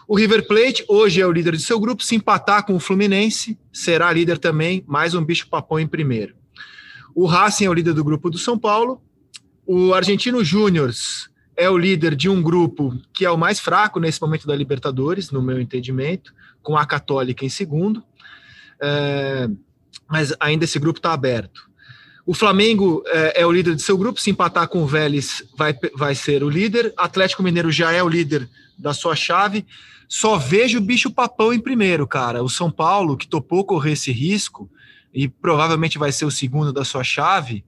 O 0.07 0.15
River 0.15 0.45
Plate 0.47 0.85
hoje 0.87 1.21
é 1.21 1.25
o 1.25 1.31
líder 1.31 1.55
de 1.55 1.63
seu 1.63 1.79
grupo. 1.79 2.03
Se 2.03 2.13
empatar 2.13 2.63
com 2.63 2.75
o 2.75 2.79
Fluminense, 2.79 3.57
será 3.73 4.13
líder 4.13 4.37
também, 4.37 4.83
mais 4.85 5.15
um 5.15 5.25
bicho-papão 5.25 5.79
em 5.79 5.87
primeiro. 5.87 6.35
O 7.15 7.25
Racing 7.25 7.65
é 7.65 7.69
o 7.71 7.73
líder 7.73 7.93
do 7.93 8.03
grupo 8.03 8.29
do 8.29 8.37
São 8.37 8.59
Paulo 8.59 9.01
o 9.65 9.93
Argentino 9.93 10.43
Júnior 10.43 10.91
é 11.55 11.69
o 11.69 11.77
líder 11.77 12.15
de 12.15 12.29
um 12.29 12.41
grupo 12.41 12.97
que 13.13 13.25
é 13.25 13.31
o 13.31 13.37
mais 13.37 13.59
fraco 13.59 13.99
nesse 13.99 14.21
momento 14.21 14.45
da 14.45 14.55
Libertadores, 14.55 15.31
no 15.31 15.41
meu 15.41 15.59
entendimento, 15.59 16.33
com 16.61 16.77
a 16.77 16.85
Católica 16.85 17.45
em 17.45 17.49
segundo. 17.49 18.03
É, 18.81 19.47
mas 20.09 20.33
ainda 20.39 20.65
esse 20.65 20.77
grupo 20.77 20.99
está 20.99 21.13
aberto. 21.13 21.69
O 22.25 22.33
Flamengo 22.33 23.03
é, 23.07 23.41
é, 23.41 23.45
o 23.45 23.51
líder 23.51 23.75
de 23.75 23.83
seu 23.83 23.97
grupo, 23.97 24.19
se 24.19 24.31
empatar 24.31 24.67
com 24.67 24.81
o 24.81 24.87
Vélez, 24.87 25.43
vai, 25.55 25.77
vai 25.95 26.15
ser 26.15 26.43
o 26.43 26.49
líder. 26.49 26.93
Atlético 26.97 27.43
Mineiro 27.43 27.71
já 27.71 27.91
é 27.91 28.01
o 28.01 28.09
líder 28.09 28.49
da 28.77 28.93
sua 28.93 29.15
chave. 29.15 29.65
Só 30.07 30.37
vejo 30.37 30.79
o 30.79 30.81
bicho 30.81 31.11
papão 31.11 31.53
em 31.53 31.59
primeiro, 31.59 32.07
cara. 32.07 32.43
O 32.43 32.49
São 32.49 32.71
Paulo, 32.71 33.15
que 33.15 33.27
topou 33.27 33.63
correr 33.63 33.91
esse 33.91 34.11
risco, 34.11 34.69
e 35.13 35.27
provavelmente 35.27 35.97
vai 35.97 36.11
ser 36.11 36.25
o 36.25 36.31
segundo 36.31 36.73
da 36.73 36.83
sua 36.83 37.03
chave, 37.03 37.63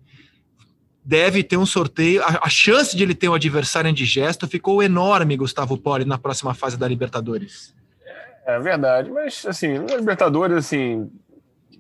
deve 1.08 1.42
ter 1.42 1.56
um 1.56 1.66
sorteio. 1.66 2.22
A, 2.22 2.48
a, 2.48 2.50
chance 2.50 2.96
de 2.96 3.02
ele 3.02 3.16
ter 3.16 3.30
um 3.30 3.34
adversário 3.34 3.90
indigesto 3.90 4.46
ficou 4.46 4.84
enorme, 4.84 5.38
Gustavo 5.38 5.78
Poli, 5.78 6.04
na 6.04 6.18
próxima 6.18 6.54
fase 6.54 6.78
da 6.78 6.86
Libertadores. 6.86 7.74
É 8.46 8.60
verdade, 8.60 9.10
mas 9.10 9.46
assim, 9.46 9.80
na 9.80 9.96
Libertadores, 9.96 10.58
assim, 10.58 11.10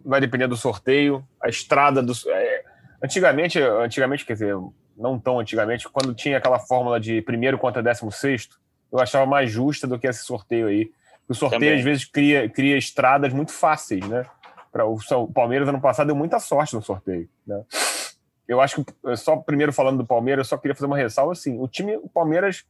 vai 0.05 0.21
depender 0.21 0.47
do 0.47 0.55
sorteio, 0.55 1.27
a 1.43 1.49
estrada 1.49 2.01
do. 2.01 2.13
É, 2.27 2.63
antigamente, 3.03 3.59
antigamente, 3.59 4.25
quer 4.25 4.33
dizer, 4.33 4.55
não 4.97 5.19
tão 5.19 5.39
antigamente, 5.39 5.89
quando 5.89 6.13
tinha 6.13 6.37
aquela 6.37 6.59
fórmula 6.59 6.97
de 6.97 7.21
primeiro 7.21 7.57
contra 7.57 7.83
décimo 7.83 8.11
sexto, 8.11 8.57
eu 8.91 8.99
achava 8.99 9.25
mais 9.25 9.51
justa 9.51 9.85
do 9.85 9.99
que 9.99 10.07
esse 10.07 10.23
sorteio 10.23 10.67
aí. 10.67 10.89
O 11.27 11.33
sorteio, 11.33 11.59
Também. 11.59 11.77
às 11.77 11.83
vezes, 11.83 12.05
cria, 12.05 12.47
cria 12.49 12.77
estradas 12.77 13.33
muito 13.33 13.51
fáceis, 13.51 14.07
né? 14.07 14.25
Para 14.71 14.85
o 14.85 14.97
Palmeiras, 15.33 15.67
ano 15.67 15.81
passado, 15.81 16.07
deu 16.07 16.15
muita 16.15 16.39
sorte 16.39 16.73
no 16.73 16.81
sorteio, 16.81 17.27
né? 17.45 17.63
Eu 18.47 18.61
acho 18.61 18.83
que, 18.83 18.93
eh, 19.05 19.15
só 19.15 19.35
primeiro 19.35 19.73
falando 19.73 19.97
do 19.97 20.05
Palmeiras, 20.05 20.45
eu 20.45 20.49
só 20.49 20.57
queria 20.57 20.73
fazer 20.73 20.85
uma 20.85 20.97
ressalva, 20.97 21.33
assim, 21.33 21.59
o 21.59 21.67
time, 21.67 21.97
o 21.97 22.07
Palmeiras, 22.07 22.65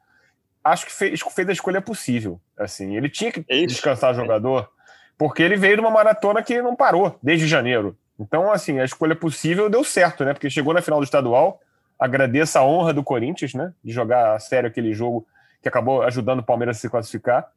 acho 0.64 0.86
que 0.86 0.92
fez, 0.92 1.22
fez 1.22 1.50
a 1.50 1.52
escolha 1.52 1.82
possível, 1.82 2.42
assim, 2.58 2.96
ele 2.96 3.10
tinha 3.10 3.32
que 3.32 3.42
descansar 3.66 4.12
o 4.12 4.16
jogador, 4.16 4.70
porque 5.18 5.44
ele 5.44 5.56
veio 5.56 5.76
de 5.76 5.82
uma 5.82 5.92
maratona 5.92 6.42
que 6.42 6.62
não 6.62 6.76
parou, 6.76 7.18
desde 7.22 7.48
janeiro. 7.48 7.98
Então, 8.20 8.52
assim, 8.52 8.80
a 8.80 8.86
escolha 8.86 9.16
possível 9.16 9.70
deu 9.70 9.84
certo, 9.84 10.26
né, 10.26 10.34
porque 10.34 10.50
chegou 10.50 10.74
na 10.74 10.82
final 10.82 11.00
do 11.00 11.04
estadual, 11.04 11.62
agradeço 12.00 12.58
a 12.58 12.64
honra 12.64 12.94
do 12.94 13.04
Corinthians, 13.04 13.54
né, 13.54 13.74
de 13.84 13.92
jogar 13.92 14.36
a 14.36 14.40
sério 14.40 14.68
aquele 14.68 14.94
jogo 14.94 15.28
que 15.62 15.70
acabou 15.70 16.02
ajudando 16.04 16.40
o 16.40 16.44
Palmeiras 16.44 16.78
a 16.78 16.80
se 16.80 16.90
classificar, 16.90 17.52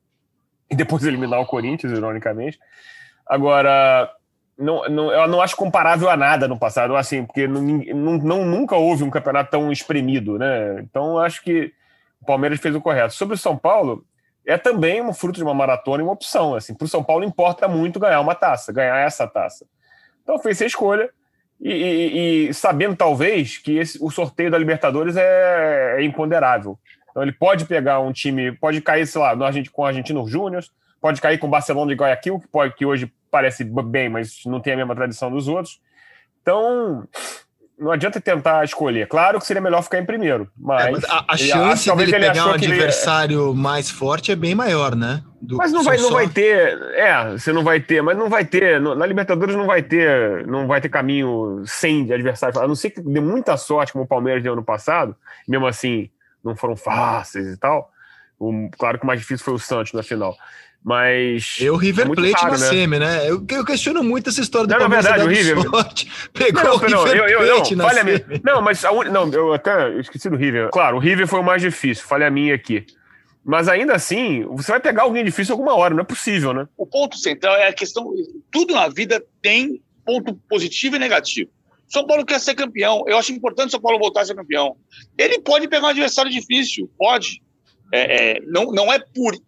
e 0.71 0.77
depois 0.77 1.03
eliminar 1.05 1.41
o 1.41 1.47
Corinthians, 1.47 1.93
ironicamente. 1.93 2.59
Agora, 3.27 4.13
não, 4.61 4.87
não, 4.91 5.11
eu 5.11 5.27
não 5.27 5.41
acho 5.41 5.57
comparável 5.57 6.11
a 6.11 6.17
nada 6.17 6.47
no 6.47 6.59
passado, 6.59 6.95
assim, 6.95 7.25
porque 7.25 7.49
não, 7.49 7.63
não, 7.63 8.45
nunca 8.45 8.77
houve 8.77 9.03
um 9.03 9.11
campeonato 9.11 9.51
tão 9.51 9.73
espremido, 9.73 10.39
né? 10.39 10.81
Então, 10.81 11.19
acho 11.19 11.43
que 11.43 11.73
o 12.21 12.27
Palmeiras 12.27 12.61
fez 12.61 12.75
o 12.75 12.81
correto. 12.81 13.15
Sobre 13.15 13.35
o 13.35 13.39
São 13.39 13.57
Paulo, 13.57 14.05
é 14.47 14.59
também 14.59 15.01
um 15.01 15.15
fruto 15.15 15.39
de 15.39 15.43
uma 15.43 15.55
maratona 15.55 16.03
e 16.03 16.05
uma 16.05 16.13
opção. 16.13 16.55
Assim, 16.55 16.75
para 16.75 16.85
o 16.85 16.89
São 16.89 17.03
Paulo 17.03 17.25
importa 17.25 17.67
muito 17.67 17.99
ganhar 17.99 18.21
uma 18.21 18.35
taça, 18.35 18.71
ganhar 18.71 18.99
essa 18.99 19.27
taça. 19.27 19.67
Então, 20.23 20.39
fez 20.39 20.61
a 20.61 20.67
escolha 20.67 21.09
e, 21.59 21.73
e, 21.73 22.49
e 22.49 22.55
sabendo 22.55 22.95
talvez 22.95 23.57
que 23.57 23.79
esse, 23.79 23.99
o 24.03 24.11
sorteio 24.11 24.51
da 24.51 24.59
Libertadores 24.59 25.17
é, 25.17 25.97
é, 25.99 26.05
imponderável. 26.05 26.79
Então, 27.11 27.23
ele 27.23 27.33
pode 27.33 27.65
pegar 27.65 28.01
um 28.01 28.13
time, 28.13 28.53
pode 28.53 28.83
cair, 28.83 29.07
sei 29.07 29.23
lá, 29.23 29.35
no 29.35 29.71
com 29.73 29.83
o 29.83 29.87
Argentino 29.87 30.29
Júnior, 30.29 30.63
pode 31.01 31.19
cair 31.19 31.39
com 31.39 31.47
o 31.47 31.51
Barcelona 31.51 31.91
de 31.91 31.99
Guayaquil, 31.99 32.39
que, 32.39 32.49
pode, 32.49 32.75
que 32.75 32.85
hoje 32.85 33.11
parece 33.31 33.65
bem, 33.65 34.09
mas 34.09 34.41
não 34.47 34.61
tem 34.61 34.73
a 34.73 34.77
mesma 34.77 34.95
tradição 34.95 35.31
dos 35.31 35.49
outros. 35.49 35.81
Então, 36.43 37.07
não 37.79 37.91
adianta 37.91 38.21
tentar 38.21 38.63
escolher. 38.65 39.09
Claro 39.09 39.39
que 39.39 39.47
seria 39.47 39.63
melhor 39.63 39.83
ficar 39.83 39.99
em 39.99 40.05
primeiro, 40.05 40.49
mas, 40.57 40.87
é, 40.87 40.91
mas 40.91 41.05
a, 41.05 41.25
a 41.29 41.37
chance 41.37 41.97
dele 41.97 42.13
pegar 42.13 42.47
um 42.47 42.53
adversário 42.53 43.51
ele... 43.51 43.59
mais 43.59 43.91
forte 43.91 44.31
é 44.31 44.37
bem 44.37 44.55
maior, 44.55 44.95
né? 44.95 45.23
Do 45.41 45.57
mas 45.57 45.73
não 45.73 45.83
vai, 45.83 45.97
não 45.97 46.11
vai 46.11 46.29
ter, 46.29 46.79
é, 46.93 47.31
você 47.33 47.51
não 47.53 47.65
vai 47.65 47.81
ter, 47.81 48.03
mas 48.03 48.19
não 48.19 48.29
vai 48.29 48.45
ter, 48.45 48.79
na 48.79 49.07
Libertadores 49.07 49.57
não 49.57 49.67
vai 49.67 49.83
ter, 49.83 50.47
não 50.47 50.67
vai 50.67 50.83
ter 50.83 50.91
caminho 50.91 51.63
sem 51.65 52.05
de 52.05 52.13
adversário, 52.13 52.61
a 52.61 52.69
não 52.69 52.75
ser 52.75 52.91
que 52.91 53.01
dê 53.01 53.21
muita 53.21 53.57
sorte 53.57 53.93
como 53.93 54.05
o 54.05 54.09
Palmeiras 54.09 54.43
deu 54.43 54.53
ano 54.53 54.63
passado, 54.63 55.17
mesmo 55.49 55.67
assim 55.67 56.11
não 56.45 56.55
foram 56.55 56.77
fáceis 56.77 57.47
e 57.47 57.57
tal. 57.57 57.91
O, 58.39 58.71
claro 58.79 58.99
que 58.99 59.05
o 59.05 59.07
mais 59.07 59.21
difícil 59.21 59.45
foi 59.45 59.55
o 59.55 59.59
Santos 59.59 59.93
na 59.93 60.03
final. 60.03 60.37
Mas. 60.83 61.57
Eu, 61.61 61.77
River 61.77 62.07
é 62.07 62.15
Plate 62.15 62.33
raro, 62.33 62.53
na 62.53 62.59
né? 62.59 62.67
semi, 62.67 62.99
né? 62.99 63.31
Eu, 63.31 63.45
eu, 63.49 63.65
questiono 63.65 64.03
muito 64.03 64.31
essa 64.31 64.41
história 64.41 64.67
do 64.67 64.71
não, 64.71 64.79
Palmeiras. 64.79 65.05
Na 65.05 65.17
verdade, 65.17 65.29
o 65.29 65.37
River. 65.37 65.71
Sorte, 65.71 66.13
pegou 66.33 66.63
não, 66.63 66.75
o 66.75 66.77
River 66.79 67.17
não, 67.17 67.29
eu, 67.29 67.55
Plate 67.55 67.77
não, 67.77 67.85
na 67.85 67.91
falha 67.91 68.05
semi. 68.05 68.25
Minha. 68.27 68.41
Não, 68.43 68.63
mas 68.63 68.85
a 68.85 68.93
un... 68.93 69.05
não, 69.05 69.31
eu 69.31 69.53
até 69.53 69.99
esqueci 69.99 70.31
do 70.31 70.37
River. 70.37 70.71
Claro, 70.71 70.97
o 70.97 71.01
River 71.01 71.27
foi 71.27 71.41
o 71.41 71.45
mais 71.45 71.61
difícil, 71.61 72.05
falha 72.05 72.31
minha 72.31 72.55
aqui. 72.55 72.87
Mas 73.45 73.69
ainda 73.69 73.95
assim, 73.95 74.45
você 74.45 74.73
vai 74.73 74.81
pegar 74.81 75.03
alguém 75.03 75.25
difícil 75.25 75.53
alguma 75.53 75.75
hora, 75.75 75.95
não 75.95 76.03
é 76.03 76.05
possível, 76.05 76.53
né? 76.53 76.67
O 76.77 76.87
ponto 76.87 77.17
central 77.17 77.57
é 77.57 77.69
a 77.69 77.73
questão. 77.73 78.13
Tudo 78.51 78.75
na 78.75 78.89
vida 78.89 79.23
tem 79.43 79.83
ponto 80.05 80.35
positivo 80.49 80.97
e 80.97 80.99
negativo. 80.99 81.51
São 81.89 82.07
Paulo 82.07 82.25
quer 82.25 82.39
ser 82.39 82.55
campeão. 82.55 83.05
Eu 83.07 83.19
acho 83.19 83.33
importante 83.33 83.69
o 83.69 83.71
São 83.73 83.81
Paulo 83.81 83.99
voltar 83.99 84.23
a 84.23 84.25
ser 84.25 84.35
campeão. 84.35 84.77
Ele 85.19 85.41
pode 85.41 85.69
pegar 85.69 85.87
um 85.87 85.91
adversário 85.91 86.31
difícil, 86.31 86.91
pode 86.97 87.43
é, 87.93 88.37
é, 88.37 88.41
não, 88.47 88.67
não, 88.67 88.93
é 88.93 89.03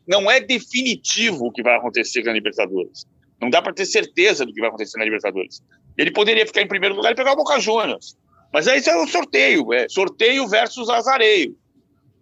não 0.07 0.31
é 0.31 0.41
definitivo 0.41 1.47
o 1.47 1.53
que 1.53 1.63
vai 1.63 1.77
acontecer 1.77 2.23
na 2.25 2.33
Libertadores. 2.33 3.07
Não 3.41 3.51
dá 3.51 3.61
para 3.61 3.73
ter 3.73 3.87
certeza 3.87 4.47
do 4.47 4.53
que 4.53 4.61
vai 4.61 4.69
acontecer 4.69 4.99
na 4.99 5.05
Libertadores. 5.05 5.63
Ele 5.97 6.11
poderia 6.11 6.47
ficar 6.47 6.63
em 6.63 6.69
primeiro 6.69 6.95
lugar 6.95 7.13
e 7.13 7.15
pegar 7.15 7.33
o 7.33 7.37
Boca 7.37 7.59
Juniors. 7.61 8.17
Mas 8.53 8.69
aí 8.69 8.83
é 8.85 8.97
o 8.97 9.07
sorteio, 9.07 9.73
é 9.73 9.89
sorteio 9.89 10.47
versus 10.47 10.89
azareio. 10.91 11.57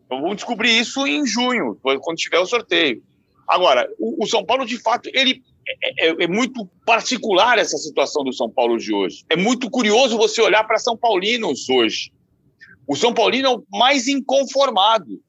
Então 0.06 0.20
vamos 0.20 0.36
descobrir 0.36 0.78
isso 0.78 1.06
em 1.06 1.26
junho, 1.26 1.78
quando 1.82 2.16
tiver 2.16 2.38
o 2.38 2.46
sorteio. 2.46 3.02
Agora, 3.46 3.88
o, 3.98 4.24
o 4.24 4.26
São 4.26 4.44
Paulo, 4.44 4.64
de 4.64 4.78
fato, 4.78 5.10
ele 5.12 5.42
é, 5.68 6.06
é, 6.06 6.24
é, 6.24 6.26
muito 6.26 6.66
particular 6.86 7.58
essa 7.58 7.76
situação 7.76 8.24
do 8.24 8.32
São 8.32 8.48
Paulo 8.48 8.78
de 8.78 8.92
hoje. 8.92 9.24
É 9.28 9.36
muito 9.36 9.70
curioso 9.70 10.16
você 10.16 10.40
olhar 10.40 10.64
para 10.64 10.78
São 10.78 10.96
Paulinos 10.96 11.68
hoje. 11.68 12.12
O 12.86 12.96
São 12.96 13.12
Paulino 13.12 13.48
é 13.48 13.50
o 13.54 13.64
mais 13.70 14.08
inconformado. 14.08 15.20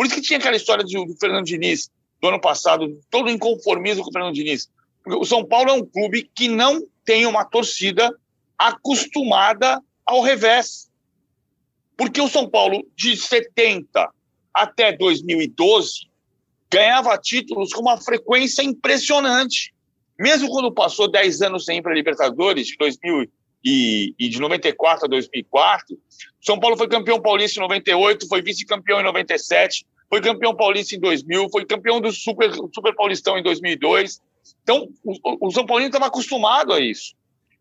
Por 0.00 0.06
isso 0.06 0.14
que 0.14 0.22
tinha 0.22 0.38
aquela 0.38 0.56
história 0.56 0.82
do, 0.82 1.04
do 1.04 1.14
Fernando 1.14 1.44
Diniz 1.44 1.90
do 2.22 2.28
ano 2.28 2.40
passado, 2.40 2.98
todo 3.10 3.28
inconformismo 3.28 4.02
com 4.02 4.08
o 4.08 4.12
Fernando 4.14 4.34
Diniz. 4.34 4.70
Porque 5.04 5.18
o 5.18 5.26
São 5.26 5.44
Paulo 5.44 5.68
é 5.68 5.74
um 5.74 5.84
clube 5.84 6.30
que 6.34 6.48
não 6.48 6.82
tem 7.04 7.26
uma 7.26 7.44
torcida 7.44 8.10
acostumada 8.56 9.78
ao 10.06 10.22
revés. 10.22 10.90
Porque 11.98 12.18
o 12.18 12.30
São 12.30 12.48
Paulo, 12.48 12.82
de 12.96 13.14
70 13.14 14.10
até 14.54 14.90
2012, 14.90 16.08
ganhava 16.70 17.18
títulos 17.18 17.70
com 17.70 17.82
uma 17.82 17.98
frequência 17.98 18.62
impressionante. 18.62 19.74
Mesmo 20.18 20.48
quando 20.48 20.72
passou 20.72 21.10
10 21.10 21.42
anos 21.42 21.66
sem 21.66 21.76
ir 21.76 21.82
para 21.82 21.92
a 21.92 21.94
Libertadores, 21.94 22.68
de 22.68 22.76
2000 22.78 23.30
e, 23.64 24.14
e, 24.18 24.28
de 24.28 24.40
94 24.40 25.04
a 25.04 25.08
2004, 25.08 25.98
São 26.40 26.58
Paulo 26.58 26.76
foi 26.76 26.88
campeão 26.88 27.20
paulista 27.20 27.58
em 27.58 27.62
98, 27.62 28.26
foi 28.26 28.42
vice-campeão 28.42 29.00
em 29.00 29.04
97, 29.04 29.86
foi 30.08 30.20
campeão 30.20 30.54
paulista 30.54 30.96
em 30.96 31.00
2000, 31.00 31.48
foi 31.50 31.64
campeão 31.64 32.00
do 32.00 32.10
Super, 32.10 32.52
Super 32.74 32.94
Paulistão 32.94 33.38
em 33.38 33.42
2002. 33.42 34.20
Então, 34.62 34.88
o, 35.04 35.46
o 35.46 35.50
São 35.50 35.66
Paulino 35.66 35.88
estava 35.88 36.06
acostumado 36.06 36.72
a 36.72 36.80
isso. 36.80 37.14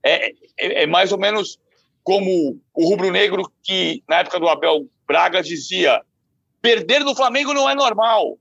É, 0.04 0.30
é, 0.58 0.84
é, 0.84 0.88
mais 0.88 1.12
ou 1.12 1.20
menos 1.20 1.60
como 2.04 2.60
o 2.74 2.90
rubro-negro 2.90 3.44
que, 3.62 4.02
na 4.08 4.20
época 4.20 4.40
do 4.40 4.48
Abel 4.48 4.88
Braga, 5.06 5.44
dizia 5.44 6.02
perder 6.62 7.04
do 7.04 7.16
Flamengo 7.16 7.54
não 7.54 7.70
é 7.70 7.76
normal. 7.76 8.38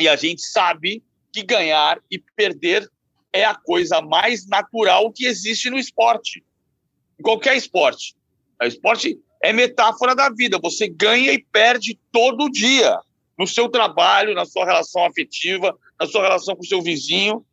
E 0.00 0.08
a 0.08 0.16
gente 0.16 0.42
sabe 0.42 1.02
que 1.32 1.42
ganhar 1.42 2.00
e 2.10 2.18
perder 2.18 2.90
é 3.32 3.44
a 3.44 3.54
coisa 3.54 4.00
mais 4.00 4.46
natural 4.46 5.12
que 5.12 5.26
existe 5.26 5.70
no 5.70 5.78
esporte. 5.78 6.42
Em 7.18 7.22
qualquer 7.22 7.56
esporte. 7.56 8.14
O 8.60 8.64
esporte 8.64 9.18
é 9.42 9.52
metáfora 9.52 10.14
da 10.14 10.30
vida. 10.30 10.58
Você 10.62 10.88
ganha 10.88 11.32
e 11.32 11.42
perde 11.42 11.98
todo 12.12 12.50
dia. 12.50 12.98
No 13.38 13.46
seu 13.46 13.68
trabalho, 13.68 14.34
na 14.34 14.44
sua 14.44 14.64
relação 14.64 15.04
afetiva, 15.04 15.76
na 15.98 16.06
sua 16.06 16.22
relação 16.22 16.56
com 16.56 16.62
o 16.62 16.66
seu 16.66 16.82
vizinho. 16.82 17.44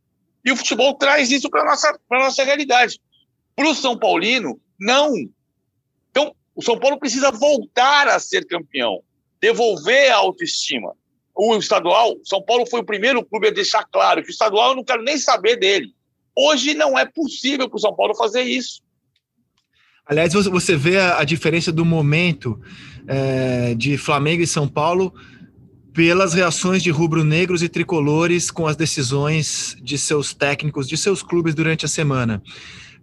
E 0.43 0.51
o 0.51 0.55
futebol 0.55 0.95
traz 0.95 1.31
isso 1.31 1.49
para 1.49 1.61
a 1.61 1.65
nossa, 1.65 1.99
nossa 2.11 2.43
realidade. 2.43 2.99
Para 3.55 3.69
o 3.69 3.75
São 3.75 3.97
Paulino, 3.97 4.59
não. 4.79 5.13
Então, 6.09 6.35
o 6.55 6.61
São 6.61 6.79
Paulo 6.79 6.99
precisa 6.99 7.31
voltar 7.31 8.07
a 8.07 8.19
ser 8.19 8.45
campeão, 8.45 9.01
devolver 9.39 10.11
a 10.11 10.17
autoestima 10.17 10.95
o 11.35 11.57
estadual, 11.57 12.17
São 12.23 12.41
Paulo 12.41 12.65
foi 12.65 12.79
o 12.79 12.85
primeiro 12.85 13.23
clube 13.25 13.49
a 13.49 13.51
deixar 13.51 13.83
claro 13.85 14.23
que 14.23 14.29
o 14.29 14.31
estadual 14.31 14.69
eu 14.69 14.77
não 14.77 14.83
quero 14.83 15.03
nem 15.03 15.17
saber 15.17 15.57
dele. 15.57 15.93
Hoje 16.33 16.73
não 16.73 16.97
é 16.97 17.05
possível 17.05 17.69
para 17.69 17.75
o 17.75 17.79
São 17.79 17.93
Paulo 17.93 18.15
fazer 18.15 18.43
isso. 18.43 18.81
Aliás, 20.05 20.33
você 20.33 20.75
vê 20.75 20.99
a 20.99 21.23
diferença 21.23 21.71
do 21.71 21.83
momento 21.83 22.59
é, 23.07 23.73
de 23.73 23.97
Flamengo 23.97 24.43
e 24.43 24.47
São 24.47 24.67
Paulo 24.67 25.13
pelas 25.93 26.33
reações 26.33 26.83
de 26.83 26.91
rubro-negros 26.91 27.63
e 27.63 27.69
tricolores 27.69 28.51
com 28.51 28.67
as 28.67 28.75
decisões 28.75 29.77
de 29.81 29.97
seus 29.97 30.33
técnicos, 30.33 30.87
de 30.87 30.97
seus 30.97 31.23
clubes 31.23 31.55
durante 31.55 31.85
a 31.85 31.87
semana. 31.87 32.43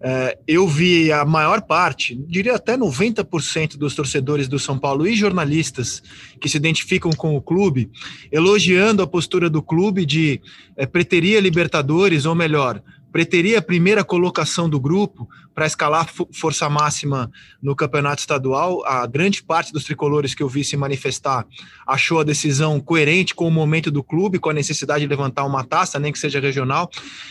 É, 0.04 0.36
eu 0.46 0.66
vi 0.66 1.12
a 1.12 1.24
maior 1.24 1.62
parte, 1.62 2.14
diria 2.28 2.56
até 2.56 2.76
90% 2.76 3.78
dos 3.78 3.94
torcedores 3.94 4.46
do 4.46 4.58
São 4.58 4.76
Paulo 4.76 5.06
e 5.06 5.14
jornalistas 5.14 6.02
que 6.40 6.48
se 6.48 6.56
identificam 6.56 7.12
com 7.12 7.36
o 7.36 7.40
clube, 7.40 7.88
elogiando 8.30 9.00
a 9.00 9.06
postura 9.06 9.48
do 9.48 9.62
clube 9.62 10.04
de 10.04 10.40
é, 10.76 10.86
preteria 10.86 11.40
Libertadores, 11.40 12.26
ou 12.26 12.34
melhor, 12.34 12.82
preteria 13.12 13.58
a 13.58 13.62
primeira 13.62 14.02
colocação 14.02 14.68
do 14.68 14.80
grupo 14.80 15.28
para 15.54 15.66
escalar 15.66 16.10
força 16.32 16.68
máxima 16.70 17.30
no 17.62 17.76
campeonato 17.76 18.20
estadual. 18.20 18.82
A 18.86 19.06
grande 19.06 19.42
parte 19.42 19.72
dos 19.72 19.84
tricolores 19.84 20.34
que 20.34 20.42
eu 20.42 20.48
vi 20.48 20.64
se 20.64 20.76
manifestar 20.76 21.46
achou 21.86 22.20
a 22.20 22.24
decisão 22.24 22.80
coerente 22.80 23.34
com 23.34 23.46
o 23.46 23.50
momento 23.50 23.90
do 23.90 24.02
clube, 24.02 24.38
com 24.38 24.48
a 24.48 24.54
necessidade 24.54 25.04
de 25.04 25.08
levantar 25.08 25.44
uma 25.44 25.62
taça, 25.62 25.98
nem 25.98 26.10
que 26.10 26.18
seja 26.18 26.40
regional. 26.40 26.90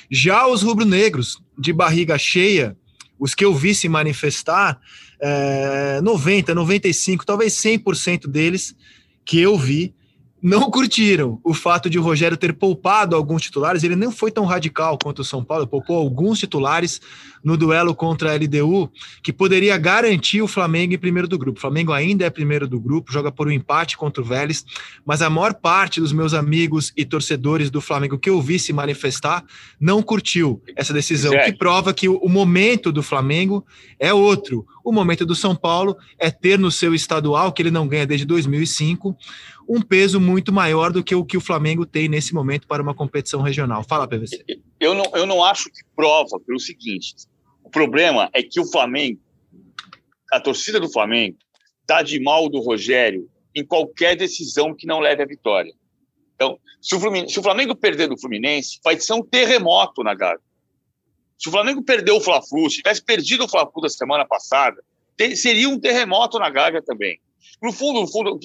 Já 0.09 0.47
os 0.47 0.61
rubro-negros, 0.61 1.41
de 1.57 1.73
barriga 1.73 2.17
cheia, 2.17 2.77
os 3.19 3.33
que 3.33 3.43
eu 3.43 3.53
vi 3.53 3.73
se 3.73 3.89
manifestar, 3.89 4.79
é, 5.19 5.99
90, 6.01 6.53
95, 6.53 7.25
talvez 7.25 7.53
100% 7.53 8.27
deles 8.27 8.75
que 9.25 9.39
eu 9.39 9.57
vi 9.57 9.93
não 10.41 10.71
curtiram 10.71 11.39
o 11.43 11.53
fato 11.53 11.89
de 11.89 11.99
o 11.99 12.01
Rogério 12.01 12.35
ter 12.35 12.53
poupado 12.53 13.15
alguns 13.15 13.43
titulares. 13.43 13.83
Ele 13.83 13.95
não 13.95 14.11
foi 14.11 14.31
tão 14.31 14.45
radical 14.45 14.97
quanto 14.97 15.19
o 15.19 15.25
São 15.25 15.43
Paulo, 15.43 15.67
poupou 15.67 15.97
alguns 15.97 16.39
titulares 16.39 16.99
no 17.43 17.57
duelo 17.57 17.95
contra 17.95 18.31
a 18.31 18.35
LDU, 18.35 18.91
que 19.23 19.33
poderia 19.33 19.77
garantir 19.77 20.41
o 20.41 20.47
Flamengo 20.47 20.93
em 20.93 20.97
primeiro 20.97 21.27
do 21.27 21.37
grupo. 21.37 21.57
O 21.57 21.61
Flamengo 21.61 21.91
ainda 21.91 22.25
é 22.25 22.29
primeiro 22.29 22.67
do 22.67 22.79
grupo, 22.79 23.11
joga 23.11 23.31
por 23.31 23.47
um 23.47 23.51
empate 23.51 23.97
contra 23.97 24.21
o 24.21 24.25
Vélez, 24.25 24.65
mas 25.05 25.21
a 25.21 25.29
maior 25.29 25.53
parte 25.53 25.99
dos 25.99 26.11
meus 26.11 26.33
amigos 26.33 26.91
e 26.95 27.03
torcedores 27.05 27.69
do 27.69 27.81
Flamengo 27.81 28.17
que 28.17 28.29
eu 28.29 28.41
vi 28.41 28.59
se 28.59 28.73
manifestar 28.73 29.43
não 29.79 30.01
curtiu 30.01 30.61
essa 30.75 30.93
decisão, 30.93 31.31
que 31.43 31.53
prova 31.53 31.93
que 31.93 32.07
o 32.07 32.29
momento 32.29 32.91
do 32.91 33.03
Flamengo 33.03 33.65
é 33.99 34.13
outro. 34.13 34.65
O 34.83 34.91
momento 34.91 35.25
do 35.25 35.35
São 35.35 35.55
Paulo 35.55 35.97
é 36.17 36.29
ter 36.31 36.57
no 36.57 36.71
seu 36.71 36.93
estadual, 36.93 37.51
que 37.51 37.61
ele 37.61 37.71
não 37.71 37.87
ganha 37.87 38.05
desde 38.05 38.25
2005, 38.25 39.15
um 39.73 39.81
peso 39.81 40.19
muito 40.19 40.51
maior 40.51 40.91
do 40.91 41.01
que 41.01 41.15
o 41.15 41.23
que 41.23 41.37
o 41.37 41.41
Flamengo 41.41 41.85
tem 41.85 42.09
nesse 42.09 42.33
momento 42.33 42.67
para 42.67 42.83
uma 42.83 42.93
competição 42.93 43.41
regional. 43.41 43.85
Fala, 43.85 44.05
PVC. 44.05 44.43
Eu 44.77 44.93
não, 44.93 45.05
eu 45.15 45.25
não 45.25 45.41
acho 45.41 45.69
que 45.69 45.79
prova 45.95 46.37
pelo 46.45 46.59
seguinte: 46.59 47.15
o 47.63 47.69
problema 47.69 48.29
é 48.33 48.43
que 48.43 48.59
o 48.59 48.69
Flamengo, 48.69 49.21
a 50.29 50.41
torcida 50.41 50.77
do 50.77 50.91
Flamengo, 50.91 51.37
está 51.79 52.01
de 52.01 52.19
mal 52.19 52.49
do 52.49 52.59
Rogério 52.59 53.29
em 53.55 53.65
qualquer 53.65 54.17
decisão 54.17 54.75
que 54.75 54.85
não 54.85 54.99
leve 54.99 55.23
à 55.23 55.25
vitória. 55.25 55.73
Então, 56.35 56.59
se 56.81 56.93
o, 56.93 57.29
se 57.29 57.39
o 57.39 57.43
Flamengo 57.43 57.73
perder 57.73 58.09
do 58.09 58.19
Fluminense, 58.19 58.77
vai 58.83 58.99
ser 58.99 59.13
um 59.13 59.23
terremoto 59.23 60.03
na 60.03 60.13
Gávea. 60.13 60.41
Se 61.37 61.47
o 61.47 61.51
Flamengo 61.51 61.81
perder 61.81 62.11
o 62.11 62.19
Fla-Flu, 62.19 62.69
se 62.69 62.77
tivesse 62.77 63.01
perdido 63.01 63.45
o 63.45 63.47
Fla-Flu 63.47 63.81
da 63.81 63.89
semana 63.89 64.25
passada, 64.25 64.83
seria 65.35 65.69
um 65.69 65.79
terremoto 65.79 66.37
na 66.39 66.49
Gávea 66.49 66.81
também. 66.81 67.21
No 67.61 67.71
fundo, 67.71 68.01
no 68.01 68.07
fundo, 68.07 68.39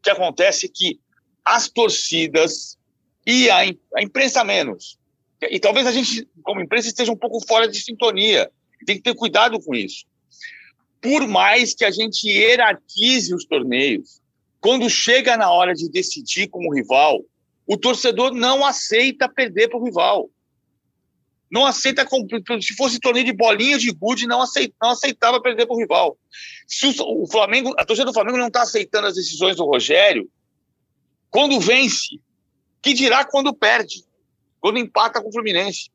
o 0.00 0.02
que 0.02 0.10
acontece 0.10 0.66
é 0.66 0.70
que 0.72 0.98
as 1.44 1.68
torcidas 1.68 2.78
e 3.26 3.50
a, 3.50 3.58
a 3.58 4.02
imprensa 4.02 4.42
menos, 4.42 4.98
e 5.48 5.58
talvez 5.58 5.86
a 5.86 5.92
gente, 5.92 6.28
como 6.42 6.60
imprensa, 6.60 6.88
esteja 6.88 7.12
um 7.12 7.16
pouco 7.16 7.40
fora 7.46 7.68
de 7.68 7.80
sintonia. 7.80 8.50
Tem 8.84 8.96
que 8.96 9.02
ter 9.02 9.14
cuidado 9.14 9.58
com 9.60 9.74
isso. 9.74 10.04
Por 11.00 11.26
mais 11.26 11.74
que 11.74 11.84
a 11.84 11.90
gente 11.90 12.28
hierarquize 12.28 13.34
os 13.34 13.44
torneios, 13.44 14.20
quando 14.60 14.90
chega 14.90 15.36
na 15.36 15.50
hora 15.50 15.74
de 15.74 15.88
decidir 15.90 16.48
como 16.48 16.74
rival, 16.74 17.24
o 17.66 17.76
torcedor 17.76 18.34
não 18.34 18.64
aceita 18.64 19.28
perder 19.28 19.68
para 19.68 19.78
o 19.78 19.84
rival. 19.84 20.28
Não 21.50 21.66
aceita, 21.66 22.06
se 22.60 22.74
fosse 22.76 23.00
torneio 23.00 23.26
de 23.26 23.32
bolinha 23.32 23.78
de 23.78 23.90
gude, 23.90 24.26
não, 24.26 24.44
não 24.80 24.90
aceitava 24.90 25.42
perder 25.42 25.66
para 25.66 25.74
o 25.74 25.78
rival. 25.78 26.16
Se 26.66 26.86
o, 26.86 27.22
o 27.22 27.26
Flamengo, 27.26 27.74
a 27.76 27.84
torcida 27.84 28.06
do 28.06 28.14
Flamengo 28.14 28.38
não 28.38 28.46
está 28.46 28.62
aceitando 28.62 29.08
as 29.08 29.14
decisões 29.14 29.56
do 29.56 29.64
Rogério, 29.64 30.30
quando 31.28 31.58
vence, 31.58 32.20
que 32.80 32.92
dirá 32.92 33.24
quando 33.24 33.54
perde, 33.54 34.04
quando 34.60 34.78
empata 34.78 35.20
com 35.20 35.28
o 35.28 35.32
Fluminense. 35.32 35.90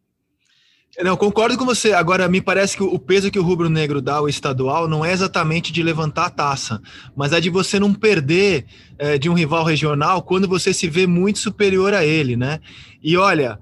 Não, 1.04 1.18
concordo 1.18 1.58
com 1.58 1.66
você. 1.66 1.92
Agora, 1.92 2.28
me 2.30 2.42
parece 2.42 2.78
que 2.78 2.84
o 2.84 2.98
peso 2.98 3.30
que 3.30 3.38
o 3.38 3.44
Rubro 3.44 3.70
Negro 3.70 4.02
dá 4.02 4.16
ao 4.16 4.30
estadual 4.30 4.88
não 4.88 5.04
é 5.04 5.12
exatamente 5.12 5.74
de 5.74 5.84
levantar 5.84 6.28
a 6.28 6.30
taça, 6.30 6.82
mas 7.14 7.34
é 7.34 7.42
de 7.42 7.50
você 7.50 7.78
não 7.78 7.94
perder 7.94 8.66
é, 8.98 9.18
de 9.18 9.30
um 9.30 9.34
rival 9.34 9.66
regional 9.66 10.22
quando 10.22 10.48
você 10.48 10.74
se 10.74 10.88
vê 10.88 11.06
muito 11.06 11.40
superior 11.40 11.94
a 11.94 12.06
ele, 12.06 12.38
né? 12.38 12.62
E 13.04 13.18
olha, 13.18 13.60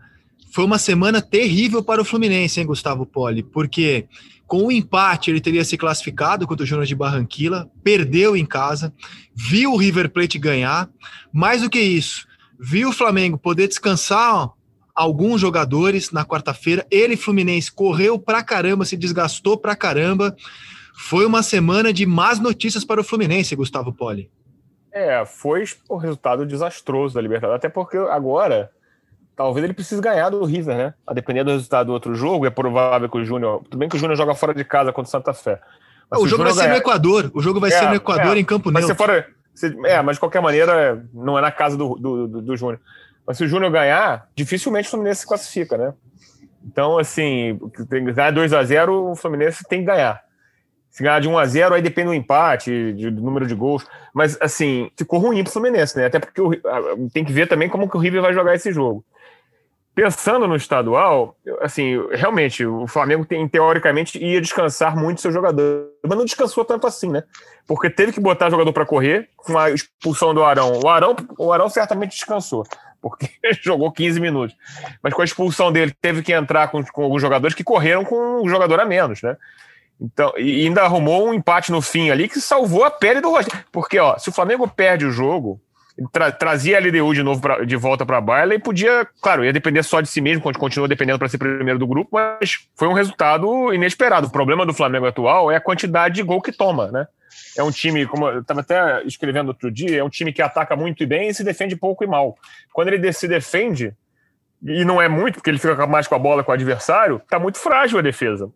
foi 0.53 0.63
uma 0.63 0.77
semana 0.77 1.19
terrível 1.19 1.83
para 1.83 1.99
o 1.99 2.05
Fluminense, 2.05 2.59
hein, 2.59 2.67
Gustavo 2.67 3.07
Poli? 3.07 3.41
Porque 3.41 4.07
com 4.45 4.67
o 4.67 4.71
empate 4.71 5.31
ele 5.31 5.41
teria 5.41 5.65
se 5.65 5.75
classificado 5.75 6.45
contra 6.45 6.63
o 6.63 6.67
Júnior 6.67 6.85
de 6.85 6.93
Barranquilla, 6.93 7.71
perdeu 7.83 8.37
em 8.37 8.45
casa, 8.45 8.93
viu 9.33 9.73
o 9.73 9.77
River 9.77 10.11
Plate 10.11 10.37
ganhar, 10.37 10.87
mais 11.33 11.63
do 11.63 11.71
que 11.71 11.79
isso, 11.79 12.27
viu 12.59 12.89
o 12.89 12.93
Flamengo 12.93 13.35
poder 13.35 13.67
descansar 13.67 14.51
alguns 14.93 15.41
jogadores 15.41 16.11
na 16.11 16.23
quarta-feira. 16.23 16.85
Ele, 16.91 17.17
Fluminense, 17.17 17.71
correu 17.71 18.19
pra 18.19 18.43
caramba, 18.43 18.85
se 18.85 18.95
desgastou 18.95 19.57
pra 19.57 19.75
caramba. 19.75 20.35
Foi 20.95 21.25
uma 21.25 21.41
semana 21.41 21.91
de 21.91 22.05
más 22.05 22.39
notícias 22.39 22.85
para 22.85 23.01
o 23.01 23.03
Fluminense, 23.03 23.55
Gustavo 23.55 23.91
Poli. 23.91 24.29
É, 24.91 25.25
foi 25.25 25.63
o 25.89 25.97
resultado 25.97 26.45
desastroso 26.45 27.15
da 27.15 27.21
Libertadores, 27.21 27.57
até 27.57 27.69
porque 27.69 27.97
agora 27.97 28.69
talvez 29.35 29.63
ele 29.63 29.73
precise 29.73 30.01
ganhar 30.01 30.29
do 30.29 30.43
River, 30.43 30.75
né? 30.75 30.93
A 31.05 31.13
depender 31.13 31.43
do 31.43 31.51
resultado 31.51 31.87
do 31.87 31.93
outro 31.93 32.15
jogo, 32.15 32.45
é 32.45 32.49
provável 32.49 33.09
que 33.09 33.17
o 33.17 33.25
Júnior. 33.25 33.61
Tudo 33.63 33.77
bem 33.77 33.89
que 33.89 33.95
o 33.95 33.99
Júnior 33.99 34.17
joga 34.17 34.35
fora 34.35 34.53
de 34.53 34.63
casa 34.63 34.91
contra 34.91 35.07
o 35.07 35.11
Santa 35.11 35.33
Fé. 35.33 35.59
o 36.11 36.27
jogo 36.27 36.43
vai 36.43 36.53
ganhar... 36.53 36.63
ser 36.63 36.69
no 36.69 36.75
Equador. 36.75 37.31
O 37.33 37.41
jogo 37.41 37.59
vai 37.59 37.71
é, 37.71 37.79
ser 37.79 37.89
no 37.89 37.95
Equador, 37.95 38.37
é, 38.37 38.39
em 38.39 38.45
Campo 38.45 38.71
Neutro. 38.71 38.89
Se 38.89 38.95
for, 38.95 39.25
se, 39.53 39.75
é, 39.85 40.01
mas 40.01 40.15
de 40.15 40.19
qualquer 40.19 40.41
maneira, 40.41 41.05
não 41.13 41.37
é 41.37 41.41
na 41.41 41.51
casa 41.51 41.77
do, 41.77 41.95
do, 41.95 42.27
do, 42.27 42.41
do 42.41 42.57
Júnior. 42.57 42.79
Mas 43.25 43.37
se 43.37 43.43
o 43.43 43.47
Júnior 43.47 43.71
ganhar, 43.71 44.27
dificilmente 44.35 44.87
o 44.87 44.91
Fluminense 44.91 45.21
se 45.21 45.27
classifica, 45.27 45.77
né? 45.77 45.93
Então, 46.65 46.97
assim, 46.97 47.59
ganhar 48.13 48.31
2 48.31 48.53
a 48.53 48.63
0 48.63 49.11
o 49.11 49.15
Fluminense 49.15 49.63
tem 49.67 49.79
que 49.79 49.85
ganhar. 49.85 50.21
Se 50.89 51.01
ganhar 51.01 51.19
de 51.19 51.27
1 51.27 51.37
a 51.37 51.45
0 51.45 51.75
aí 51.75 51.81
depende 51.81 52.09
do 52.09 52.13
empate, 52.13 52.93
do 52.93 53.21
número 53.21 53.47
de 53.47 53.55
gols. 53.55 53.85
Mas, 54.13 54.37
assim, 54.39 54.91
ficou 54.95 55.19
ruim 55.19 55.43
pro 55.43 55.51
Fluminense, 55.51 55.97
né? 55.97 56.05
Até 56.05 56.19
porque 56.19 56.39
o, 56.39 56.51
tem 57.11 57.25
que 57.25 57.33
ver 57.33 57.47
também 57.47 57.67
como 57.67 57.89
que 57.89 57.97
o 57.97 57.99
River 57.99 58.21
vai 58.21 58.33
jogar 58.33 58.55
esse 58.55 58.71
jogo. 58.71 59.03
Pensando 59.95 60.47
no 60.47 60.55
estadual, 60.55 61.37
assim, 61.61 61.99
realmente, 62.11 62.65
o 62.65 62.87
Flamengo 62.87 63.25
tem, 63.25 63.47
teoricamente 63.47 64.17
ia 64.17 64.41
descansar 64.41 64.97
muito 64.97 65.21
seu 65.21 65.31
jogador, 65.31 65.87
mas 66.03 66.17
não 66.17 66.25
descansou 66.25 66.65
tanto 66.65 66.87
assim, 66.87 67.09
né? 67.09 67.23
Porque 67.67 67.91
teve 67.91 68.11
que 68.11 68.19
botar 68.19 68.49
jogador 68.49 68.73
para 68.73 68.87
correr 68.87 69.29
com 69.37 69.57
a 69.57 69.69
expulsão 69.69 70.33
do 70.33 70.43
Arão. 70.43 70.79
O 70.83 70.89
Arão, 70.89 71.15
o 71.37 71.53
Arão 71.53 71.69
certamente 71.69 72.15
descansou, 72.15 72.63
porque 72.99 73.29
jogou 73.61 73.91
15 73.91 74.19
minutos. 74.19 74.57
Mas 75.01 75.13
com 75.13 75.21
a 75.21 75.25
expulsão 75.25 75.71
dele, 75.71 75.93
teve 76.01 76.23
que 76.23 76.33
entrar 76.33 76.69
com, 76.69 76.83
com 76.83 77.03
alguns 77.03 77.21
jogadores 77.21 77.55
que 77.55 77.63
correram 77.63 78.03
com 78.03 78.41
um 78.43 78.49
jogador 78.49 78.79
a 78.79 78.85
menos, 78.85 79.21
né? 79.21 79.37
Então, 80.01 80.33
e 80.37 80.65
ainda 80.65 80.81
arrumou 80.81 81.27
um 81.27 81.33
empate 81.33 81.71
no 81.71 81.81
fim 81.81 82.09
ali 82.09 82.27
que 82.27 82.41
salvou 82.41 82.83
a 82.83 82.89
pele 82.89 83.21
do 83.21 83.29
Rogério. 83.29 83.63
Porque, 83.71 83.99
ó, 83.99 84.17
se 84.17 84.29
o 84.29 84.33
Flamengo 84.33 84.67
perde 84.67 85.05
o 85.05 85.11
jogo, 85.11 85.61
tra 86.11 86.31
trazia 86.31 86.77
a 86.77 86.81
LDU 86.81 87.13
de 87.13 87.23
novo 87.23 87.41
pra, 87.41 87.63
de 87.63 87.75
volta 87.75 88.05
para 88.05 88.17
a 88.17 88.21
Baila 88.21 88.55
e 88.55 88.59
podia, 88.59 89.07
claro, 89.21 89.45
ia 89.45 89.53
depender 89.53 89.83
só 89.83 90.01
de 90.01 90.07
si 90.07 90.21
mesmo, 90.21 90.41
quando 90.41 90.57
continua 90.57 90.87
dependendo 90.87 91.19
para 91.19 91.29
ser 91.29 91.37
primeiro 91.37 91.79
do 91.79 91.87
grupo, 91.87 92.09
mas 92.11 92.67
foi 92.75 92.87
um 92.87 92.93
resultado 92.93 93.73
inesperado. 93.73 94.27
O 94.27 94.31
problema 94.31 94.65
do 94.65 94.73
Flamengo 94.73 95.05
atual 95.05 95.51
é 95.51 95.55
a 95.55 95.61
quantidade 95.61 96.15
de 96.15 96.23
gol 96.23 96.41
que 96.41 96.51
toma, 96.51 96.91
né? 96.91 97.07
É 97.57 97.63
um 97.63 97.71
time, 97.71 98.05
como 98.05 98.27
eu 98.27 98.41
estava 98.41 98.61
até 98.61 99.03
escrevendo 99.03 99.49
outro 99.49 99.71
dia, 99.71 99.99
é 99.99 100.03
um 100.03 100.09
time 100.09 100.33
que 100.33 100.41
ataca 100.41 100.75
muito 100.75 101.03
e 101.03 101.05
bem 101.05 101.29
e 101.29 101.33
se 101.33 101.43
defende 101.43 101.75
pouco 101.75 102.03
e 102.03 102.07
mal. 102.07 102.37
Quando 102.71 102.87
ele 102.89 103.13
se 103.13 103.27
defende, 103.27 103.93
e 104.63 104.85
não 104.85 105.01
é 105.01 105.07
muito, 105.07 105.35
porque 105.35 105.49
ele 105.49 105.59
fica 105.59 105.85
mais 105.85 106.07
com 106.07 106.15
a 106.15 106.19
bola 106.19 106.43
com 106.43 106.51
o 106.51 106.53
adversário, 106.53 107.21
tá 107.29 107.37
muito 107.37 107.59
frágil 107.59 107.99
a 107.99 108.01
defesa. 108.01 108.49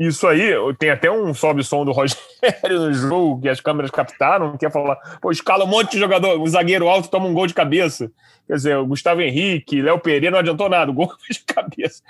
Isso 0.00 0.26
aí, 0.26 0.50
tem 0.78 0.88
até 0.88 1.10
um 1.10 1.34
sobe-som 1.34 1.84
do 1.84 1.92
Rogério 1.92 2.20
no 2.88 2.94
jogo 2.94 3.42
que 3.42 3.50
as 3.50 3.60
câmeras 3.60 3.90
captaram, 3.90 4.56
que 4.56 4.64
ia 4.64 4.70
falar, 4.70 4.96
pô, 5.20 5.30
escala 5.30 5.64
um 5.64 5.68
monte 5.68 5.92
de 5.92 5.98
jogador, 5.98 6.40
o 6.40 6.48
zagueiro 6.48 6.88
alto 6.88 7.10
toma 7.10 7.26
um 7.26 7.34
gol 7.34 7.46
de 7.46 7.52
cabeça. 7.52 8.10
Quer 8.46 8.54
dizer, 8.54 8.76
o 8.78 8.86
Gustavo 8.86 9.20
Henrique, 9.20 9.82
Léo 9.82 10.00
Pereira 10.00 10.30
não 10.30 10.38
adiantou 10.38 10.70
nada, 10.70 10.90
o 10.90 10.94
gol 10.96 11.12
de 11.30 11.40
cabeça. 11.40 12.02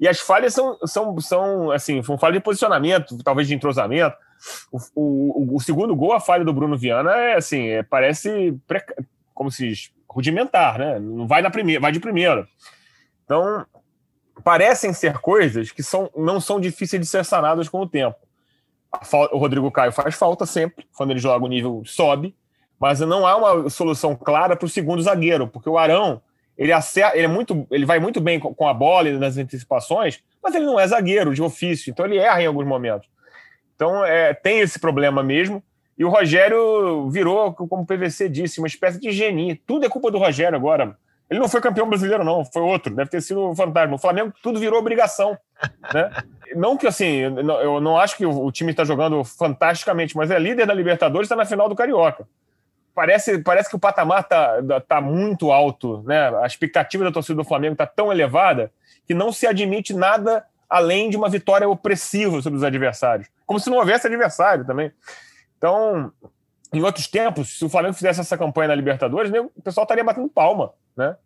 E 0.00 0.08
as 0.08 0.18
falhas 0.18 0.54
são, 0.54 0.76
são, 0.84 1.20
são 1.20 1.70
assim, 1.70 2.02
foi 2.02 2.16
um 2.16 2.18
falha 2.18 2.32
de 2.32 2.40
posicionamento, 2.40 3.16
talvez 3.22 3.46
de 3.46 3.54
entrosamento. 3.54 4.16
O, 4.72 4.78
o, 4.96 5.56
o, 5.56 5.60
segundo 5.60 5.94
gol, 5.94 6.14
a 6.14 6.20
falha 6.20 6.44
do 6.44 6.52
Bruno 6.52 6.76
Viana, 6.76 7.12
é 7.14 7.36
assim, 7.36 7.68
é, 7.68 7.84
parece 7.84 8.58
como 9.32 9.52
se 9.52 9.68
diz, 9.68 9.92
rudimentar, 10.08 10.78
né? 10.78 10.98
Não 10.98 11.28
vai 11.28 11.42
na 11.42 11.50
primeira, 11.50 11.80
vai 11.80 11.92
de 11.92 12.00
primeira. 12.00 12.48
Então, 13.24 13.64
parecem 14.46 14.92
ser 14.92 15.18
coisas 15.18 15.72
que 15.72 15.82
são, 15.82 16.08
não 16.16 16.40
são 16.40 16.60
difíceis 16.60 17.02
de 17.02 17.08
ser 17.08 17.24
sanadas 17.24 17.68
com 17.68 17.80
o 17.80 17.88
tempo. 17.88 18.14
O 19.32 19.38
Rodrigo 19.38 19.72
Caio 19.72 19.90
faz 19.90 20.14
falta 20.14 20.46
sempre, 20.46 20.86
quando 20.96 21.10
ele 21.10 21.18
joga 21.18 21.44
o 21.44 21.48
nível 21.48 21.82
sobe, 21.84 22.32
mas 22.78 23.00
não 23.00 23.26
há 23.26 23.36
uma 23.36 23.68
solução 23.68 24.14
clara 24.14 24.54
para 24.54 24.64
o 24.64 24.68
segundo 24.68 25.02
zagueiro, 25.02 25.48
porque 25.48 25.68
o 25.68 25.76
Arão 25.76 26.22
ele, 26.56 26.70
acerta, 26.70 27.16
ele, 27.16 27.26
é 27.26 27.28
muito, 27.28 27.66
ele 27.72 27.84
vai 27.84 27.98
muito 27.98 28.20
bem 28.20 28.38
com 28.38 28.68
a 28.68 28.72
bola 28.72 29.08
e 29.08 29.18
nas 29.18 29.36
antecipações, 29.36 30.22
mas 30.40 30.54
ele 30.54 30.64
não 30.64 30.78
é 30.78 30.86
zagueiro 30.86 31.34
de 31.34 31.42
ofício, 31.42 31.90
então 31.90 32.06
ele 32.06 32.16
erra 32.16 32.40
em 32.40 32.46
alguns 32.46 32.66
momentos. 32.66 33.08
Então 33.74 34.04
é, 34.04 34.32
tem 34.32 34.60
esse 34.60 34.78
problema 34.78 35.24
mesmo. 35.24 35.60
E 35.98 36.04
o 36.04 36.08
Rogério 36.08 37.10
virou, 37.10 37.52
como 37.52 37.82
o 37.82 37.86
PVC 37.86 38.28
disse, 38.28 38.60
uma 38.60 38.68
espécie 38.68 39.00
de 39.00 39.10
genie. 39.10 39.56
Tudo 39.66 39.86
é 39.86 39.88
culpa 39.88 40.08
do 40.08 40.18
Rogério 40.18 40.56
agora. 40.56 40.96
Ele 41.28 41.40
não 41.40 41.48
foi 41.48 41.60
campeão 41.60 41.88
brasileiro, 41.88 42.24
não, 42.24 42.44
foi 42.44 42.62
outro, 42.62 42.94
deve 42.94 43.10
ter 43.10 43.20
sido 43.20 43.50
o 43.50 43.54
fantasma. 43.54 43.96
O 43.96 43.98
Flamengo 43.98 44.32
tudo 44.42 44.60
virou 44.60 44.78
obrigação. 44.78 45.36
Né? 45.92 46.10
não 46.54 46.76
que 46.76 46.86
assim, 46.86 47.16
eu 47.16 47.80
não 47.80 47.98
acho 47.98 48.16
que 48.16 48.24
o 48.24 48.52
time 48.52 48.70
está 48.70 48.84
jogando 48.84 49.24
fantasticamente, 49.24 50.16
mas 50.16 50.30
é 50.30 50.38
líder 50.38 50.66
da 50.66 50.74
Libertadores, 50.74 51.26
está 51.26 51.34
na 51.34 51.44
final 51.44 51.68
do 51.68 51.74
Carioca. 51.74 52.28
Parece, 52.94 53.38
parece 53.38 53.68
que 53.68 53.76
o 53.76 53.78
patamar 53.78 54.20
está 54.20 54.80
tá 54.88 55.00
muito 55.00 55.52
alto, 55.52 56.02
né? 56.06 56.34
A 56.42 56.46
expectativa 56.46 57.04
da 57.04 57.12
torcida 57.12 57.36
do 57.36 57.44
Flamengo 57.44 57.74
está 57.74 57.86
tão 57.86 58.10
elevada 58.10 58.72
que 59.06 59.12
não 59.12 59.32
se 59.32 59.46
admite 59.46 59.92
nada 59.92 60.44
além 60.68 61.10
de 61.10 61.16
uma 61.16 61.28
vitória 61.28 61.68
opressiva 61.68 62.40
sobre 62.40 62.56
os 62.56 62.64
adversários. 62.64 63.28
Como 63.44 63.60
se 63.60 63.68
não 63.68 63.76
houvesse 63.78 64.06
adversário 64.06 64.64
também. 64.64 64.90
Então, 65.58 66.12
em 66.76 66.82
outros 66.82 67.06
tempos, 67.06 67.58
se 67.58 67.64
o 67.64 67.68
Flamengo 67.68 67.94
fizesse 67.94 68.20
essa 68.20 68.36
campanha 68.36 68.68
na 68.68 68.74
Libertadores, 68.74 69.32
o 69.54 69.62
pessoal 69.62 69.84
estaria 69.84 70.04
batendo 70.04 70.28
palma 70.28 70.72
né? 70.96 71.16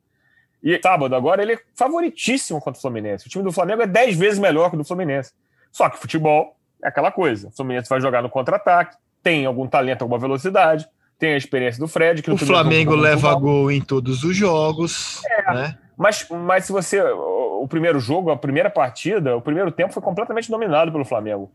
E 0.63 0.79
sábado 0.83 1.15
agora 1.15 1.43
ele 1.43 1.55
é 1.55 1.59
favoritíssimo 1.75 2.61
contra 2.61 2.79
o 2.79 2.83
Fluminense. 2.83 3.27
O 3.27 3.31
time 3.31 3.43
do 3.43 3.53
Flamengo 3.53 3.83
é 3.83 3.87
10 3.87 4.17
vezes 4.19 4.39
melhor 4.39 4.69
que 4.69 4.75
o 4.75 4.79
do 4.79 4.85
Fluminense. 4.85 5.33
Só 5.73 5.89
que 5.89 5.99
futebol 5.99 6.57
é 6.83 6.89
aquela 6.89 7.11
coisa. 7.11 7.49
O 7.49 7.51
Fluminense 7.51 7.89
vai 7.89 8.01
jogar 8.01 8.23
no 8.23 8.29
contra-ataque, 8.29 8.97
tem 9.23 9.47
algum 9.47 9.67
talento, 9.67 10.03
alguma 10.03 10.19
velocidade, 10.19 10.87
tem 11.19 11.33
a 11.33 11.37
experiência 11.37 11.81
do 11.81 11.89
Fred. 11.89 12.23
o 12.29 12.37
Flamengo 12.37 12.95
leva 12.95 13.35
gol 13.35 13.71
em 13.71 13.81
todos 13.81 14.23
os 14.23 14.37
jogos. 14.37 15.23
É, 15.25 15.55
né? 15.55 15.79
mas, 15.97 16.27
mas 16.29 16.67
se 16.67 16.73
você. 16.73 17.01
O, 17.01 17.63
o 17.63 17.69
primeiro 17.69 18.01
jogo, 18.01 18.31
a 18.31 18.37
primeira 18.37 18.69
partida, 18.69 19.37
o 19.37 19.41
primeiro 19.41 19.71
tempo 19.71 19.93
foi 19.93 20.03
completamente 20.03 20.51
dominado 20.51 20.91
pelo 20.91 21.05
Flamengo. 21.05 21.51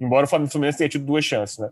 Embora 0.00 0.24
o 0.24 0.28
Fluminense 0.28 0.78
tenha 0.78 0.90
tido 0.90 1.04
duas 1.06 1.24
chances, 1.24 1.58
né? 1.58 1.70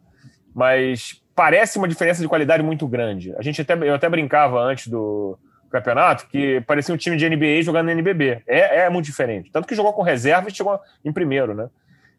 Mas 0.54 1.19
parece 1.40 1.78
uma 1.78 1.88
diferença 1.88 2.20
de 2.20 2.28
qualidade 2.28 2.62
muito 2.62 2.86
grande. 2.86 3.34
A 3.38 3.40
gente 3.40 3.62
até, 3.62 3.72
eu 3.72 3.94
até 3.94 4.10
brincava 4.10 4.60
antes 4.60 4.88
do, 4.88 5.38
campeonato 5.70 6.26
que 6.26 6.60
parecia 6.66 6.94
um 6.94 6.98
time 6.98 7.16
de 7.16 7.26
NBA 7.26 7.62
jogando 7.62 7.86
no 7.86 7.92
NBB. 7.92 8.42
É, 8.46 8.80
é 8.80 8.90
muito 8.90 9.06
diferente. 9.06 9.50
Tanto 9.50 9.66
que 9.66 9.74
jogou 9.74 9.94
com 9.94 10.02
reserva 10.02 10.50
e 10.50 10.54
chegou 10.54 10.78
em 11.02 11.10
primeiro, 11.10 11.54
né? 11.54 11.70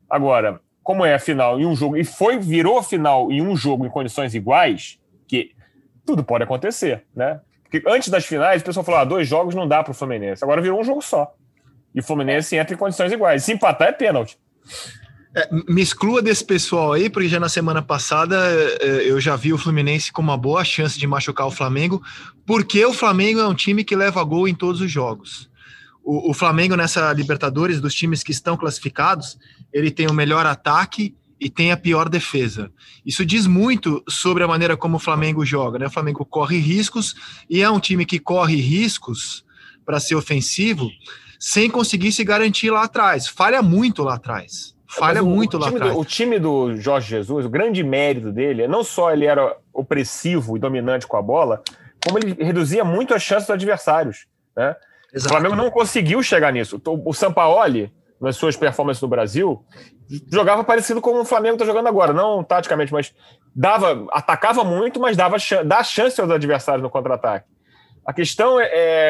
Agora, 0.10 0.60
como 0.82 1.06
é 1.06 1.14
a 1.14 1.20
final 1.20 1.60
em 1.60 1.68
um 1.68 1.76
jogo, 1.76 1.98
e 1.98 2.04
foi, 2.04 2.40
virou 2.40 2.82
final 2.82 3.32
em 3.32 3.44
um 3.44 3.56
jogo 3.56 3.86
em 3.86 3.90
condições 3.92 4.34
iguais, 4.34 5.00
que 5.28 5.52
tudo 6.04 6.24
pode 6.24 6.44
acontecer, 6.44 7.04
né? 7.16 7.42
Porque 7.62 7.88
antes 7.88 8.10
das 8.10 8.26
finais, 8.26 8.64
o 8.64 8.66
pessoal 8.66 8.84
falou: 8.84 9.02
ah, 9.02 9.06
dois 9.06 9.28
jogos 9.28 9.54
não 9.54 9.68
dá 9.68 9.84
para 9.84 9.92
o 9.92 9.94
Fluminense. 9.94 10.44
Agora 10.44 10.64
virou 10.64 10.80
um 10.80 10.84
jogo 10.84 11.02
só. 11.04 11.32
E 11.94 12.00
o 12.00 12.04
Fluminense 12.04 12.56
entra 12.56 12.74
em 12.74 12.78
condições 12.78 13.12
iguais. 13.12 13.44
Se 13.44 13.54
empatar, 13.54 13.90
é 13.90 13.92
pênalti. 13.92 14.40
É, 15.34 15.48
me 15.70 15.82
exclua 15.82 16.22
desse 16.22 16.44
pessoal 16.44 16.92
aí, 16.92 17.10
porque 17.10 17.30
já 17.30 17.40
na 17.40 17.48
semana 17.48 17.82
passada 17.82 18.38
é, 18.82 19.10
eu 19.10 19.20
já 19.20 19.36
vi 19.38 19.54
o 19.54 19.58
Fluminense 19.58 20.12
com 20.12 20.22
uma 20.22 20.36
boa 20.36 20.64
chance 20.66 21.00
de 21.00 21.08
machucar 21.08 21.48
o 21.48 21.52
Flamengo, 21.52 22.04
porque 22.46 22.86
o 22.86 22.94
Flamengo 22.94 23.40
é 23.40 23.48
um 23.48 23.54
time 23.54 23.86
que 23.86 23.96
leva 23.96 24.22
gol 24.26 24.48
em 24.48 24.54
todos 24.54 24.82
os 24.82 24.92
jogos. 24.92 25.50
O, 26.04 26.32
o 26.32 26.34
Flamengo 26.34 26.76
nessa 26.76 27.14
Libertadores, 27.14 27.80
dos 27.80 27.94
times 27.96 28.24
que 28.24 28.32
estão 28.34 28.58
classificados, 28.58 29.38
ele 29.72 29.90
tem 29.90 30.08
o 30.08 30.14
melhor 30.14 30.46
ataque 30.46 31.16
e 31.40 31.50
tem 31.50 31.72
a 31.72 31.78
pior 31.78 32.10
defesa. 32.10 32.70
Isso 33.06 33.26
diz 33.26 33.48
muito 33.48 34.04
sobre 34.10 34.44
a 34.44 34.48
maneira 34.48 34.76
como 34.76 34.98
o 34.98 35.00
Flamengo 35.00 35.46
joga. 35.46 35.80
Né? 35.80 35.88
O 35.88 35.92
Flamengo 35.92 36.26
corre 36.26 36.58
riscos 36.58 37.16
e 37.50 37.62
é 37.62 37.70
um 37.70 37.80
time 37.80 38.06
que 38.06 38.20
corre 38.20 38.58
riscos 38.58 39.46
para 39.86 40.00
ser 40.00 40.16
ofensivo 40.16 40.90
sem 41.40 41.70
conseguir 41.70 42.12
se 42.12 42.24
garantir 42.24 42.70
lá 42.70 42.84
atrás. 42.84 43.28
Falha 43.28 43.62
muito 43.62 44.04
lá 44.04 44.16
atrás 44.16 44.76
falha 44.92 45.24
o, 45.24 45.26
muito 45.26 45.58
o 45.58 45.60
lá 45.60 45.70
atrás. 45.70 45.94
Do, 45.94 46.00
o 46.00 46.06
time 46.06 46.38
do 46.40 46.76
Jorge 46.76 47.10
Jesus, 47.10 47.46
o 47.46 47.50
grande 47.50 47.84
mérito 47.84 48.32
dele, 48.32 48.64
é 48.64 48.68
não 48.68 48.84
só 48.84 49.12
ele 49.12 49.26
era 49.26 49.56
opressivo 49.74 50.58
e 50.58 50.60
dominante 50.60 51.08
com 51.08 51.18
a 51.18 51.22
bola, 51.22 51.64
como 52.06 52.20
ele 52.20 52.34
reduzia 52.44 52.84
muito 52.84 53.14
as 53.14 53.22
chances 53.22 53.48
dos 53.48 53.54
adversários. 53.54 54.26
Né? 54.56 54.76
O 55.16 55.22
Flamengo 55.22 55.56
não 55.56 55.72
conseguiu 55.72 56.22
chegar 56.22 56.52
nisso. 56.52 56.82
O 57.06 57.14
Sampaoli, 57.14 57.92
nas 58.20 58.36
suas 58.36 58.56
performances 58.56 59.02
no 59.02 59.08
Brasil, 59.08 59.64
jogava 60.32 60.64
parecido 60.64 61.02
com 61.02 61.20
o 61.20 61.26
Flamengo 61.26 61.56
está 61.56 61.66
jogando 61.66 61.88
agora, 61.88 62.14
não 62.14 62.44
taticamente, 62.44 62.92
mas 62.92 63.14
dava, 63.56 64.06
atacava 64.12 64.64
muito, 64.64 65.00
mas 65.00 65.18
dava 65.18 65.38
dá 65.66 65.84
chance 65.84 66.20
aos 66.20 66.30
adversários 66.30 66.84
no 66.84 66.90
contra-ataque. 66.90 67.50
A 68.06 68.14
questão 68.14 68.60
é, 68.60 68.70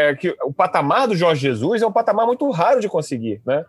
é, 0.10 0.16
que 0.16 0.36
o 0.44 0.54
patamar 0.54 1.08
do 1.08 1.16
Jorge 1.16 1.42
Jesus 1.42 1.82
é 1.82 1.88
um 1.88 1.92
patamar 1.92 2.26
muito 2.26 2.50
raro 2.52 2.82
de 2.82 2.90
conseguir, 2.90 3.42
né? 3.46 3.66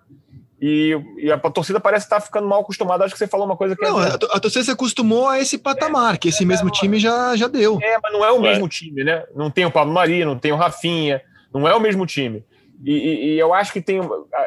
E, 0.64 0.96
e, 1.18 1.32
a 1.32 1.38
torcida 1.38 1.80
parece 1.80 2.06
estar 2.06 2.20
ficando 2.20 2.46
mal 2.46 2.60
acostumada. 2.60 3.04
Acho 3.04 3.14
que 3.14 3.18
você 3.18 3.26
falou 3.26 3.44
uma 3.44 3.56
coisa 3.56 3.74
que. 3.74 3.82
Não, 3.82 4.00
é... 4.00 4.10
a 4.12 4.38
torcida 4.38 4.62
se 4.62 4.70
acostumou 4.70 5.28
a 5.28 5.40
esse 5.40 5.58
patamar, 5.58 6.14
é, 6.14 6.16
que 6.16 6.28
esse 6.28 6.44
é, 6.44 6.46
mesmo 6.46 6.70
time 6.70 7.00
já, 7.00 7.34
já 7.34 7.48
deu. 7.48 7.80
É, 7.82 7.98
mas 8.00 8.12
não 8.12 8.24
é 8.24 8.30
o 8.30 8.40
mesmo 8.40 8.68
time, 8.68 9.02
né? 9.02 9.24
Não 9.34 9.50
tem 9.50 9.66
o 9.66 9.72
Pablo 9.72 9.92
Maria, 9.92 10.24
não 10.24 10.38
tem 10.38 10.52
o 10.52 10.56
Rafinha, 10.56 11.20
não 11.52 11.66
é 11.66 11.74
o 11.74 11.80
mesmo 11.80 12.06
time. 12.06 12.44
E, 12.84 12.92
e, 12.92 13.34
e 13.34 13.38
eu 13.40 13.52
acho 13.52 13.72
que 13.72 13.80
tem 13.80 14.00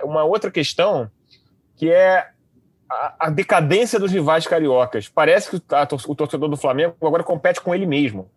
uma 0.04 0.24
outra 0.24 0.50
questão 0.50 1.12
que 1.76 1.92
é 1.92 2.30
a, 2.90 3.16
a 3.28 3.30
decadência 3.30 4.00
dos 4.00 4.10
rivais 4.10 4.48
cariocas. 4.48 5.10
Parece 5.10 5.52
que 5.52 5.62
a, 5.76 5.86
o 6.08 6.16
torcedor 6.16 6.48
do 6.48 6.56
Flamengo 6.56 6.96
agora 7.02 7.24
compete 7.24 7.60
com 7.60 7.76
ele 7.76 7.86
mesmo 7.86 8.32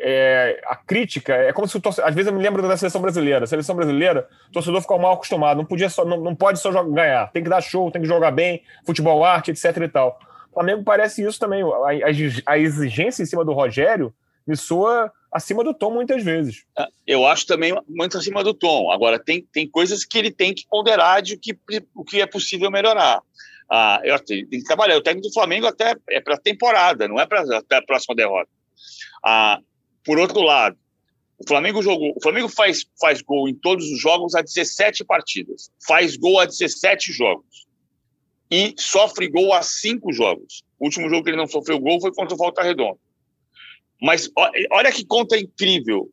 é, 0.00 0.60
a 0.66 0.76
crítica 0.76 1.34
é 1.34 1.52
como 1.52 1.66
se 1.66 1.76
o 1.76 1.80
torcedor, 1.80 2.08
às 2.08 2.14
vezes 2.14 2.30
eu 2.30 2.36
me 2.36 2.42
lembro 2.42 2.66
da 2.66 2.76
seleção 2.76 3.00
brasileira. 3.00 3.44
A 3.44 3.46
seleção 3.46 3.74
brasileira, 3.74 4.28
o 4.48 4.52
torcedor 4.52 4.80
ficou 4.80 4.98
mal 4.98 5.14
acostumado, 5.14 5.58
não 5.58 5.64
podia 5.64 5.90
só, 5.90 6.04
não, 6.04 6.18
não 6.20 6.34
pode 6.34 6.60
só 6.60 6.70
ganhar, 6.84 7.30
tem 7.32 7.42
que 7.42 7.48
dar 7.48 7.60
show, 7.60 7.90
tem 7.90 8.02
que 8.02 8.08
jogar 8.08 8.30
bem, 8.30 8.62
futebol 8.86 9.24
arte, 9.24 9.50
etc 9.50 9.76
e 9.76 9.88
tal. 9.88 10.18
O 10.50 10.54
Flamengo 10.54 10.82
parece 10.84 11.22
isso 11.24 11.38
também. 11.38 11.62
A, 11.62 12.52
a 12.52 12.58
exigência 12.58 13.22
em 13.22 13.26
cima 13.26 13.44
do 13.44 13.52
Rogério 13.52 14.14
me 14.46 14.56
soa 14.56 15.12
acima 15.30 15.62
do 15.62 15.74
tom 15.74 15.90
muitas 15.90 16.22
vezes. 16.24 16.64
Ah, 16.76 16.88
eu 17.06 17.26
acho 17.26 17.46
também 17.46 17.76
muito 17.86 18.16
acima 18.16 18.42
do 18.42 18.54
tom. 18.54 18.90
Agora, 18.90 19.18
tem, 19.18 19.46
tem 19.52 19.68
coisas 19.68 20.04
que 20.04 20.18
ele 20.18 20.30
tem 20.30 20.54
que 20.54 20.66
ponderar 20.68 21.20
de 21.20 21.36
que, 21.36 21.56
o 21.94 22.04
que 22.04 22.20
é 22.20 22.26
possível 22.26 22.70
melhorar. 22.70 23.20
Ah, 23.70 24.00
eu 24.02 24.18
tenho 24.20 24.48
que 24.48 24.64
trabalhar. 24.64 24.96
O 24.96 25.02
técnico 25.02 25.28
do 25.28 25.34
Flamengo 25.34 25.66
até 25.66 25.94
é 26.08 26.20
para 26.20 26.38
temporada, 26.38 27.06
não 27.06 27.20
é 27.20 27.26
para 27.26 27.42
a 27.42 27.82
próxima 27.82 28.14
derrota. 28.14 28.48
Ah, 29.24 29.58
por 30.08 30.18
outro 30.18 30.40
lado, 30.40 30.74
o 31.38 31.46
Flamengo 31.46 31.82
jogou. 31.82 32.14
O 32.16 32.22
Flamengo 32.22 32.48
faz, 32.48 32.86
faz 32.98 33.20
gol 33.20 33.46
em 33.46 33.54
todos 33.54 33.84
os 33.92 34.00
jogos 34.00 34.34
há 34.34 34.40
17 34.40 35.04
partidas. 35.04 35.70
Faz 35.86 36.16
gol 36.16 36.40
há 36.40 36.46
17 36.46 37.12
jogos. 37.12 37.66
E 38.50 38.74
sofre 38.78 39.28
gol 39.28 39.52
há 39.52 39.60
5 39.60 40.10
jogos. 40.14 40.64
O 40.80 40.86
último 40.86 41.10
jogo 41.10 41.24
que 41.24 41.28
ele 41.28 41.36
não 41.36 41.46
sofreu 41.46 41.78
gol 41.78 42.00
foi 42.00 42.10
contra 42.10 42.34
o 42.34 42.38
Volta 42.38 42.62
Redonda. 42.62 42.98
Mas 44.00 44.30
olha 44.72 44.90
que 44.90 45.04
conta 45.04 45.36
incrível. 45.36 46.10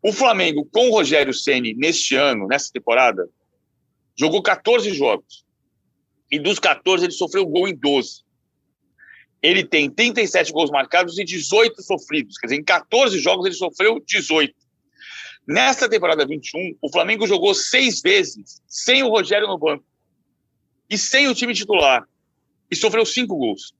O 0.00 0.12
Flamengo, 0.12 0.64
com 0.70 0.88
o 0.88 0.92
Rogério 0.92 1.34
Ceni 1.34 1.74
neste 1.74 2.14
ano, 2.14 2.46
nessa 2.46 2.70
temporada, 2.72 3.28
jogou 4.16 4.40
14 4.40 4.94
jogos. 4.94 5.44
E 6.30 6.38
dos 6.38 6.60
14, 6.60 7.06
ele 7.06 7.12
sofreu 7.12 7.44
gol 7.44 7.66
em 7.66 7.74
12. 7.74 8.22
Ele 9.42 9.64
tem 9.64 9.88
37 9.88 10.52
gols 10.52 10.70
marcados 10.70 11.18
e 11.18 11.24
18 11.24 11.82
sofridos. 11.82 12.36
Quer 12.38 12.48
dizer, 12.48 12.60
em 12.60 12.64
14 12.64 13.18
jogos, 13.18 13.46
ele 13.46 13.54
sofreu 13.54 14.02
18. 14.04 14.54
Nesta 15.46 15.88
temporada 15.88 16.26
21, 16.26 16.76
o 16.82 16.90
Flamengo 16.90 17.26
jogou 17.26 17.54
seis 17.54 18.02
vezes 18.02 18.60
sem 18.66 19.02
o 19.02 19.08
Rogério 19.08 19.46
no 19.46 19.58
banco 19.58 19.84
e 20.90 20.98
sem 20.98 21.28
o 21.28 21.34
time 21.34 21.54
titular. 21.54 22.06
E 22.70 22.76
sofreu 22.76 23.06
cinco 23.06 23.36
gols. 23.36 23.74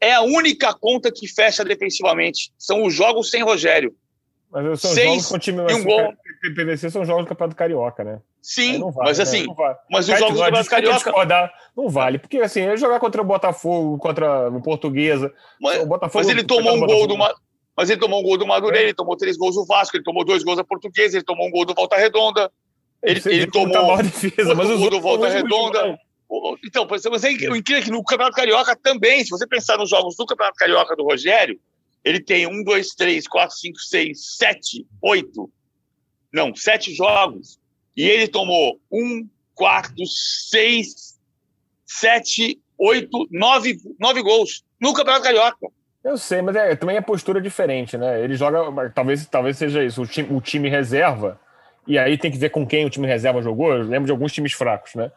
É 0.00 0.12
a 0.12 0.22
única 0.22 0.72
conta 0.74 1.10
que 1.10 1.26
fecha 1.26 1.64
defensivamente. 1.64 2.52
São 2.56 2.84
os 2.84 2.94
jogos 2.94 3.30
sem 3.30 3.42
Rogério. 3.42 3.96
Mas 4.50 4.80
são 4.80 4.92
Seis 4.92 5.08
jogos 5.08 5.26
com 5.26 5.38
time 5.38 5.58
e 5.68 5.74
um 5.74 5.82
gol. 5.82 6.14
PVC 6.54 6.90
são 6.90 7.04
jogos 7.04 7.24
do 7.24 7.28
Campeonato 7.28 7.56
Carioca, 7.56 8.04
né? 8.04 8.20
Sim, 8.46 8.78
vale, 8.78 8.94
mas 9.08 9.18
né? 9.18 9.24
assim, 9.24 9.44
vale. 9.56 9.76
mas 9.90 10.08
os 10.08 10.16
jogos 10.20 10.36
do 10.36 10.44
Campeonato 10.44 10.70
Carioca 10.70 11.52
não 11.76 11.88
vale, 11.88 12.16
porque 12.16 12.38
assim, 12.38 12.60
ele 12.60 12.76
jogar 12.76 13.00
contra 13.00 13.20
o 13.20 13.24
Botafogo, 13.24 13.98
contra 13.98 14.48
o 14.48 14.62
Portuguesa, 14.62 15.34
mas, 15.60 15.82
o 15.82 15.86
Botafogo, 15.86 16.24
mas 16.24 16.28
ele 16.28 16.44
tomou 16.44 16.76
um 16.76 16.86
gol 16.86 17.08
do 17.08 17.16
mas 17.76 17.90
ele 17.90 17.98
tomou 17.98 18.20
um 18.20 18.22
gol 18.22 18.38
do 18.38 18.46
Madureira, 18.46 18.86
é. 18.86 18.88
ele 18.90 18.94
tomou 18.94 19.16
três 19.16 19.36
gols 19.36 19.56
do 19.56 19.66
Vasco, 19.66 19.96
ele 19.96 20.04
tomou 20.04 20.24
dois 20.24 20.44
gols 20.44 20.58
da 20.58 20.62
Portuguesa, 20.62 21.16
ele 21.16 21.24
tomou 21.24 21.48
um 21.48 21.50
gol 21.50 21.64
do 21.64 21.74
Volta 21.74 21.96
Redonda, 21.96 22.48
ele, 23.02 23.20
ele 23.26 23.48
tomou 23.48 23.96
defesa, 24.00 24.54
mas 24.54 24.70
um 24.70 24.78
gol 24.78 24.90
do 24.90 25.00
Volta 25.00 25.28
Redonda. 25.28 25.98
Então, 26.64 26.86
mas 27.10 27.24
é 27.24 27.32
incrível 27.32 27.82
que 27.82 27.90
no 27.90 28.04
Campeonato 28.04 28.36
Carioca 28.36 28.76
também, 28.80 29.24
se 29.24 29.30
você 29.30 29.44
pensar 29.44 29.76
nos 29.76 29.90
jogos 29.90 30.14
do 30.14 30.24
Campeonato 30.24 30.56
Carioca 30.56 30.94
do 30.94 31.02
Rogério, 31.02 31.58
ele 32.04 32.20
tem 32.20 32.46
um, 32.46 32.62
dois, 32.62 32.90
três, 32.90 33.26
quatro, 33.26 33.56
cinco, 33.56 33.80
seis, 33.80 34.36
sete, 34.36 34.86
oito, 35.02 35.50
não, 36.32 36.54
sete 36.54 36.94
jogos. 36.94 37.58
E 37.96 38.02
ele 38.02 38.28
tomou 38.28 38.78
um, 38.92 39.26
quatro, 39.54 40.04
seis, 40.06 41.18
sete, 41.84 42.60
oito, 42.78 43.26
nove, 43.30 43.78
nove 43.98 44.22
gols 44.22 44.62
no 44.80 44.92
Campeonato 44.92 45.24
Carioca. 45.24 45.68
Eu 46.04 46.16
sei, 46.16 46.40
mas 46.40 46.54
é, 46.54 46.76
também 46.76 46.96
é 46.96 47.00
postura 47.00 47.40
diferente, 47.40 47.96
né? 47.96 48.22
Ele 48.22 48.36
joga, 48.36 48.90
talvez, 48.90 49.26
talvez 49.26 49.58
seja 49.58 49.82
isso, 49.82 50.02
o 50.02 50.06
time, 50.06 50.28
o 50.30 50.40
time 50.40 50.68
reserva, 50.68 51.40
e 51.86 51.98
aí 51.98 52.16
tem 52.18 52.30
que 52.30 52.38
ver 52.38 52.50
com 52.50 52.66
quem 52.66 52.84
o 52.84 52.90
time 52.90 53.06
reserva 53.06 53.42
jogou. 53.42 53.72
Eu 53.72 53.82
lembro 53.82 54.06
de 54.06 54.12
alguns 54.12 54.32
times 54.32 54.52
fracos, 54.52 54.94
né? 54.94 55.10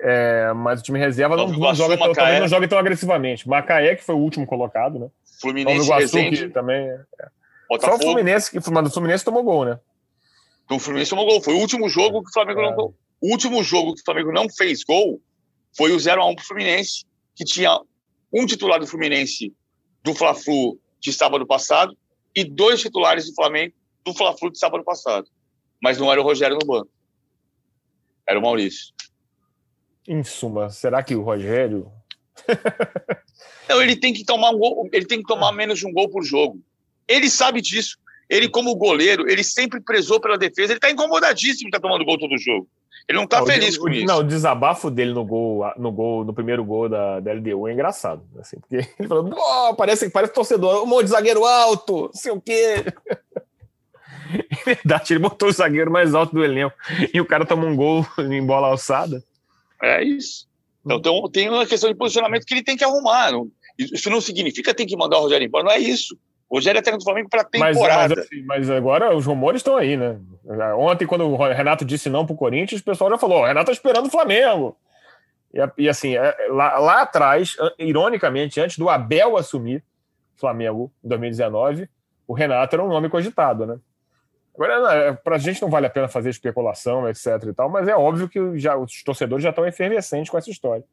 É, 0.00 0.52
mas 0.54 0.80
o 0.80 0.82
time 0.82 0.98
reserva 0.98 1.36
não, 1.36 1.48
não, 1.48 1.74
joga 1.74 1.96
tão, 1.96 2.12
não 2.40 2.48
joga 2.48 2.68
tão 2.68 2.78
agressivamente. 2.78 3.48
Macaé, 3.48 3.94
que 3.96 4.04
foi 4.04 4.14
o 4.14 4.18
último 4.18 4.46
colocado, 4.46 4.98
né? 4.98 5.08
Fluminense 5.40 5.86
Iguaçu, 5.86 6.50
também. 6.52 6.88
É. 6.88 7.78
Só 7.80 7.94
o 7.94 7.98
Fluminense, 7.98 8.50
que 8.50 8.70
mas 8.70 8.88
o 8.88 8.92
Fluminense 8.92 9.24
tomou 9.24 9.42
gol, 9.42 9.64
né? 9.64 9.78
Então 10.70 10.76
o 10.76 10.80
Fluminense 10.80 11.10
tomou 11.10 11.26
gol. 11.26 11.42
Foi 11.42 11.52
o 11.52 11.58
último 11.58 11.88
jogo 11.88 12.22
que 12.22 12.30
o 12.30 12.32
Flamengo 12.32 12.60
é. 12.60 12.70
não. 12.70 12.94
O 13.20 13.32
último 13.32 13.60
jogo 13.60 13.92
que 13.92 14.02
o 14.02 14.04
Flamengo 14.04 14.30
não 14.30 14.48
fez 14.48 14.84
gol 14.84 15.20
foi 15.76 15.90
o 15.90 15.96
0x1 15.96 16.36
pro 16.36 16.44
Fluminense, 16.44 17.04
que 17.34 17.44
tinha 17.44 17.76
um 18.32 18.46
titular 18.46 18.78
do 18.78 18.86
Fluminense 18.86 19.52
do 20.04 20.14
Fla-Flu 20.14 20.78
de 21.00 21.12
sábado 21.12 21.44
passado 21.44 21.98
e 22.36 22.44
dois 22.44 22.80
titulares 22.80 23.26
do 23.26 23.34
Flamengo 23.34 23.74
do 24.04 24.14
Fla-Flu 24.14 24.52
de 24.52 24.60
sábado 24.60 24.84
passado. 24.84 25.26
Mas 25.82 25.98
não 25.98 26.10
era 26.10 26.20
o 26.20 26.24
Rogério 26.24 26.56
no 26.56 26.64
banco. 26.64 26.88
Era 28.24 28.38
o 28.38 28.42
Maurício. 28.42 28.94
Em 30.06 30.22
suma, 30.22 30.70
será 30.70 31.02
que 31.02 31.16
o 31.16 31.22
Rogério. 31.22 31.90
não, 33.68 33.82
ele 33.82 33.96
tem 33.96 34.12
que 34.12 34.24
tomar 34.24 34.50
um 34.50 34.58
gol, 34.58 34.88
ele 34.92 35.04
tem 35.04 35.18
que 35.18 35.26
tomar 35.26 35.50
menos 35.50 35.80
de 35.80 35.86
um 35.88 35.92
gol 35.92 36.08
por 36.08 36.22
jogo. 36.22 36.62
Ele 37.08 37.28
sabe 37.28 37.60
disso. 37.60 37.98
Ele, 38.30 38.48
como 38.48 38.76
goleiro, 38.76 39.28
ele 39.28 39.42
sempre 39.42 39.80
prezou 39.80 40.20
pela 40.20 40.38
defesa. 40.38 40.72
Ele 40.72 40.78
está 40.78 40.88
incomodadíssimo 40.88 41.68
de 41.68 41.76
estar 41.76 41.80
tá 41.80 41.82
tomando 41.82 42.04
gol 42.04 42.16
todo 42.16 42.38
jogo. 42.38 42.68
Ele 43.08 43.16
não 43.16 43.24
está 43.24 43.44
feliz 43.44 43.76
o, 43.76 43.80
com 43.80 43.88
isso. 43.88 44.06
Não, 44.06 44.18
o 44.18 44.22
desabafo 44.22 44.88
dele 44.88 45.12
no 45.12 45.24
gol, 45.24 45.64
no 45.76 45.90
gol, 45.90 46.24
no 46.24 46.32
primeiro 46.32 46.64
gol 46.64 46.88
da, 46.88 47.18
da 47.18 47.32
LDU 47.32 47.66
é 47.66 47.72
engraçado. 47.72 48.22
Assim, 48.38 48.56
porque 48.60 48.76
ele 48.98 49.08
falou, 49.08 49.34
oh, 49.34 49.74
parece, 49.74 50.08
parece 50.10 50.32
torcedor, 50.32 50.84
um 50.84 50.86
monte 50.86 51.06
de 51.06 51.10
zagueiro 51.10 51.44
alto, 51.44 52.02
não 52.02 52.12
sei 52.12 52.30
o 52.32 52.40
quê. 52.40 52.84
É 54.32 54.64
verdade, 54.64 55.12
ele 55.12 55.18
botou 55.18 55.48
o 55.48 55.52
zagueiro 55.52 55.90
mais 55.90 56.14
alto 56.14 56.32
do 56.32 56.44
elenco 56.44 56.72
e 57.12 57.20
o 57.20 57.26
cara 57.26 57.44
tomou 57.44 57.68
um 57.68 57.74
gol 57.74 58.06
em 58.30 58.46
bola 58.46 58.68
alçada. 58.68 59.20
É 59.82 60.04
isso. 60.04 60.46
Então 60.86 61.28
tem 61.32 61.48
uma 61.48 61.66
questão 61.66 61.90
de 61.90 61.96
posicionamento 61.96 62.44
que 62.44 62.54
ele 62.54 62.62
tem 62.62 62.76
que 62.76 62.84
arrumar. 62.84 63.32
Isso 63.76 64.08
não 64.08 64.20
significa 64.20 64.72
tem 64.72 64.86
que 64.86 64.96
mandar 64.96 65.18
o 65.18 65.22
Rogério 65.22 65.44
embora, 65.44 65.64
não 65.64 65.72
é 65.72 65.80
isso. 65.80 66.16
Rogério 66.50 66.78
é 66.78 66.82
técnico 66.82 67.04
do 67.04 67.04
Flamengo 67.04 67.28
para 67.28 67.44
temporada. 67.44 68.16
Mas, 68.16 68.28
mas, 68.44 68.66
mas, 68.66 68.70
agora 68.70 69.14
os 69.14 69.24
rumores 69.24 69.60
estão 69.60 69.76
aí, 69.76 69.96
né? 69.96 70.18
Ontem, 70.76 71.06
quando 71.06 71.24
o 71.24 71.36
Renato 71.36 71.84
disse 71.84 72.10
não 72.10 72.26
para 72.26 72.34
o 72.34 72.36
Corinthians, 72.36 72.80
o 72.80 72.84
pessoal 72.84 73.08
já 73.08 73.18
falou: 73.18 73.42
o 73.42 73.46
Renato 73.46 73.70
está 73.70 73.72
esperando 73.72 74.06
o 74.06 74.10
Flamengo. 74.10 74.76
E, 75.54 75.84
e 75.84 75.88
assim, 75.88 76.16
é, 76.16 76.36
lá, 76.48 76.78
lá, 76.78 77.02
atrás, 77.02 77.56
ironicamente, 77.78 78.60
antes 78.60 78.78
do 78.78 78.88
Abel 78.88 79.36
assumir 79.36 79.84
Flamengo 80.36 80.90
em 81.04 81.08
2019, 81.08 81.88
o 82.26 82.32
Renato 82.32 82.74
era 82.74 82.84
um 82.84 82.88
nome 82.88 83.08
cogitado, 83.08 83.64
né? 83.64 83.78
Agora, 84.54 84.94
é, 84.94 85.12
para 85.12 85.36
a 85.36 85.38
gente 85.38 85.62
não 85.62 85.70
vale 85.70 85.86
a 85.86 85.90
pena 85.90 86.08
fazer 86.08 86.30
especulação, 86.30 87.08
etc 87.08 87.26
e 87.48 87.52
tal, 87.52 87.68
mas 87.68 87.86
é 87.86 87.96
óbvio 87.96 88.28
que 88.28 88.58
já, 88.58 88.76
os 88.76 89.02
torcedores 89.04 89.42
já 89.42 89.50
estão 89.50 89.66
efervescentes 89.66 90.30
com 90.30 90.36
essa 90.36 90.50
história. 90.50 90.84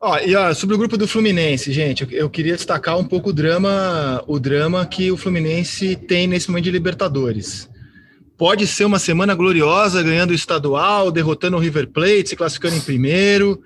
Ó, 0.00 0.16
e 0.20 0.36
ó, 0.36 0.54
sobre 0.54 0.76
o 0.76 0.78
grupo 0.78 0.96
do 0.96 1.08
Fluminense, 1.08 1.72
gente, 1.72 2.04
eu, 2.04 2.10
eu, 2.10 2.30
queria 2.30 2.54
destacar 2.54 2.96
um 2.96 3.04
pouco 3.04 3.30
o 3.30 3.32
drama, 3.32 4.22
o 4.28 4.38
drama 4.38 4.86
que 4.86 5.10
o 5.10 5.16
Fluminense 5.16 5.96
tem 5.96 6.28
nesse 6.28 6.48
momento 6.48 6.64
de 6.64 6.70
Libertadores. 6.70 7.68
Pode 8.36 8.64
ser 8.68 8.84
uma 8.84 9.00
semana 9.00 9.34
gloriosa, 9.34 10.00
ganhando 10.00 10.30
o 10.30 10.34
estadual, 10.34 11.10
derrotando 11.10 11.56
o 11.56 11.60
River 11.60 11.88
Plate, 11.88 12.28
se 12.28 12.36
classificando 12.36 12.76
em 12.76 12.80
primeiro, 12.80 13.60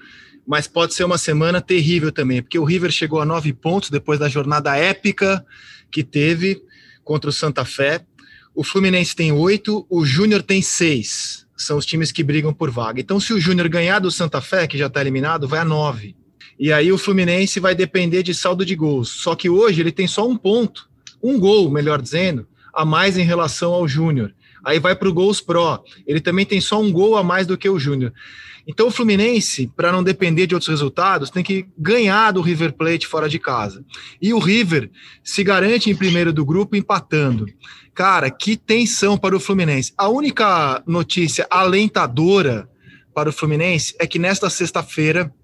mas 0.47 0.67
pode 0.67 0.95
ser 0.95 1.05
uma 1.05 1.19
semana 1.19 1.61
terrível 1.61 2.11
também, 2.11 2.41
porque 2.41 2.59
o 2.59 2.65
River 2.65 2.91
chegou 2.91 3.21
a 3.21 3.27
nove 3.27 3.53
pontos 3.53 3.91
depois 3.91 4.19
da 4.19 4.27
jornada 4.27 4.75
épica 4.75 5.45
que 5.91 6.03
teve 6.03 6.63
contra 7.05 7.29
o 7.29 7.33
Santa 7.33 7.67
Fé. 7.67 8.07
O 8.55 8.65
Fluminense 8.65 9.15
tem 9.15 9.33
oito, 9.33 9.87
o 9.91 10.03
Júnior 10.07 10.43
tem 10.43 10.63
seis. 10.63 11.47
São 11.55 11.77
os 11.77 11.85
times 11.85 12.11
que 12.11 12.25
brigam 12.25 12.55
por 12.55 12.71
vaga. 12.71 13.03
Então, 13.03 13.21
se 13.21 13.35
o 13.35 13.39
Júnior 13.39 13.69
ganhar 13.69 13.99
do 13.99 14.11
Santa 14.11 14.41
Fé, 14.41 14.67
que 14.67 14.79
já 14.79 14.87
está 14.87 15.03
eliminado, 15.03 15.47
vai 15.47 15.61
a 15.61 15.65
nove. 15.65 16.17
E 16.63 16.73
aí 16.73 16.93
o 16.93 16.97
Fluminense 16.97 17.59
vai 17.59 17.75
depender 17.75 18.23
de 18.23 18.33
saldo 18.33 18.65
de 18.65 18.77
gols. 18.77 19.09
Só 19.09 19.35
que 19.35 19.51
hoje 19.51 19.81
ele 19.81 19.91
tem 19.91 20.07
só 20.07 20.29
um 20.29 20.37
ponto, 20.37 20.89
um 21.21 21.37
gol, 21.37 21.69
melhor 21.69 22.01
dizendo, 22.01 22.47
a 22.73 22.85
mais 22.85 23.19
em 23.19 23.25
relação 23.25 23.73
ao 23.73 23.89
Júnior. 23.89 24.33
Aí 24.65 24.79
vai 24.79 24.95
para 24.95 25.09
o 25.09 25.13
Gols 25.13 25.41
Pro. 25.41 25.83
Ele 26.07 26.21
também 26.21 26.47
tem 26.47 26.61
só 26.61 26.81
um 26.81 26.93
gol 26.93 27.17
a 27.17 27.25
mais 27.25 27.49
do 27.49 27.59
que 27.59 27.69
o 27.69 27.81
Júnior. 27.81 28.13
Então 28.65 28.87
o 28.87 28.91
Fluminense, 28.93 29.73
para 29.77 29.91
não 29.91 30.05
depender 30.05 30.47
de 30.47 30.55
outros 30.55 30.69
resultados, 30.69 31.31
tem 31.31 31.43
que 31.43 31.67
ganhar 31.77 32.31
do 32.31 32.41
River 32.41 32.75
Plate 32.75 33.09
fora 33.09 33.29
de 33.29 33.41
casa. 33.41 33.85
E 34.21 34.33
o 34.33 34.39
River 34.39 34.89
se 35.25 35.43
garante 35.43 35.91
em 35.91 35.97
primeiro 35.97 36.33
do 36.33 36.45
grupo 36.45 36.77
empatando. 36.77 37.45
Cara, 37.93 38.31
que 38.31 38.57
tensão 38.57 39.19
para 39.19 39.35
o 39.35 39.41
Fluminense. 39.41 39.93
A 39.99 40.09
única 40.09 40.81
notícia 40.87 41.45
alentadora 41.51 42.69
para 43.13 43.31
o 43.31 43.33
Fluminense 43.33 43.97
é 43.99 44.07
que 44.07 44.17
nesta 44.17 44.49
sexta-feira 44.49 45.35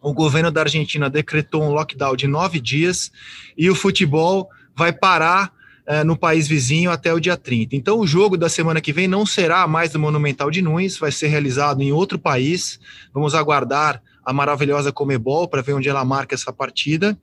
o 0.00 0.12
governo 0.12 0.50
da 0.50 0.62
Argentina 0.62 1.10
decretou 1.10 1.62
um 1.62 1.72
lockdown 1.72 2.16
de 2.16 2.26
nove 2.26 2.58
dias 2.60 3.12
e 3.56 3.68
o 3.68 3.74
futebol 3.74 4.48
vai 4.74 4.92
parar 4.92 5.52
é, 5.86 6.04
no 6.04 6.16
país 6.16 6.48
vizinho 6.48 6.90
até 6.90 7.12
o 7.12 7.20
dia 7.20 7.36
30. 7.36 7.76
Então, 7.76 7.98
o 7.98 8.06
jogo 8.06 8.36
da 8.36 8.48
semana 8.48 8.80
que 8.80 8.92
vem 8.92 9.08
não 9.08 9.26
será 9.26 9.66
mais 9.66 9.92
no 9.92 10.00
Monumental 10.00 10.50
de 10.50 10.62
Nunes, 10.62 10.96
vai 10.96 11.12
ser 11.12 11.28
realizado 11.28 11.82
em 11.82 11.92
outro 11.92 12.18
país. 12.18 12.80
Vamos 13.12 13.34
aguardar 13.34 14.02
a 14.24 14.32
maravilhosa 14.32 14.92
Comebol 14.92 15.48
para 15.48 15.62
ver 15.62 15.74
onde 15.74 15.88
ela 15.88 16.04
marca 16.04 16.34
essa 16.34 16.52
partida. 16.52 17.18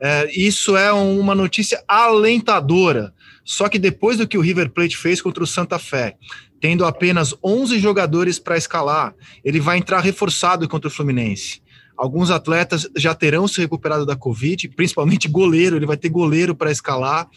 É, 0.00 0.30
isso 0.32 0.76
é 0.76 0.92
uma 0.92 1.34
notícia 1.34 1.82
alentadora. 1.86 3.14
Só 3.44 3.68
que 3.68 3.78
depois 3.78 4.18
do 4.18 4.26
que 4.26 4.36
o 4.36 4.40
River 4.40 4.70
Plate 4.70 4.96
fez 4.96 5.22
contra 5.22 5.42
o 5.42 5.46
Santa 5.46 5.78
Fé, 5.78 6.16
tendo 6.60 6.84
apenas 6.84 7.34
11 7.42 7.78
jogadores 7.78 8.38
para 8.38 8.58
escalar, 8.58 9.14
ele 9.44 9.60
vai 9.60 9.78
entrar 9.78 10.00
reforçado 10.00 10.68
contra 10.68 10.88
o 10.88 10.90
Fluminense 10.90 11.62
Alguns 12.00 12.30
atletas 12.30 12.88
já 12.96 13.14
terão 13.14 13.46
se 13.46 13.60
recuperado 13.60 14.06
da 14.06 14.16
Covid, 14.16 14.70
principalmente 14.70 15.28
goleiro, 15.28 15.76
ele 15.76 15.84
vai 15.84 15.98
ter 15.98 16.08
goleiro 16.08 16.54
para 16.54 16.72
escalar, 16.72 17.28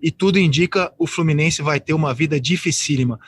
e 0.00 0.12
tudo 0.12 0.38
indica 0.38 0.92
o 0.96 1.08
Fluminense 1.08 1.60
vai 1.60 1.80
ter 1.80 1.92
uma 1.92 2.14
vida 2.14 2.40
dificílima. 2.40 3.18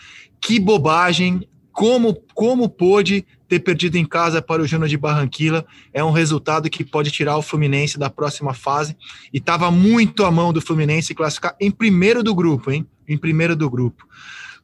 Que 0.40 0.60
bobagem! 0.60 1.48
Como, 1.72 2.14
como 2.32 2.68
pôde 2.68 3.26
ter 3.48 3.58
perdido 3.58 3.96
em 3.96 4.04
casa 4.04 4.40
para 4.40 4.62
o 4.62 4.66
Júnior 4.68 4.88
de 4.88 4.96
Barranquilla 4.96 5.66
é 5.92 6.04
um 6.04 6.12
resultado 6.12 6.70
que 6.70 6.84
pode 6.84 7.10
tirar 7.10 7.36
o 7.36 7.42
Fluminense 7.42 7.98
da 7.98 8.08
próxima 8.08 8.54
fase 8.54 8.96
e 9.32 9.38
estava 9.38 9.72
muito 9.72 10.24
à 10.24 10.30
mão 10.30 10.52
do 10.52 10.60
Fluminense 10.60 11.12
classificar 11.12 11.56
em 11.60 11.72
primeiro 11.72 12.22
do 12.22 12.32
grupo, 12.32 12.70
hein? 12.70 12.86
Em 13.08 13.18
primeiro 13.18 13.56
do 13.56 13.68
grupo. 13.68 14.06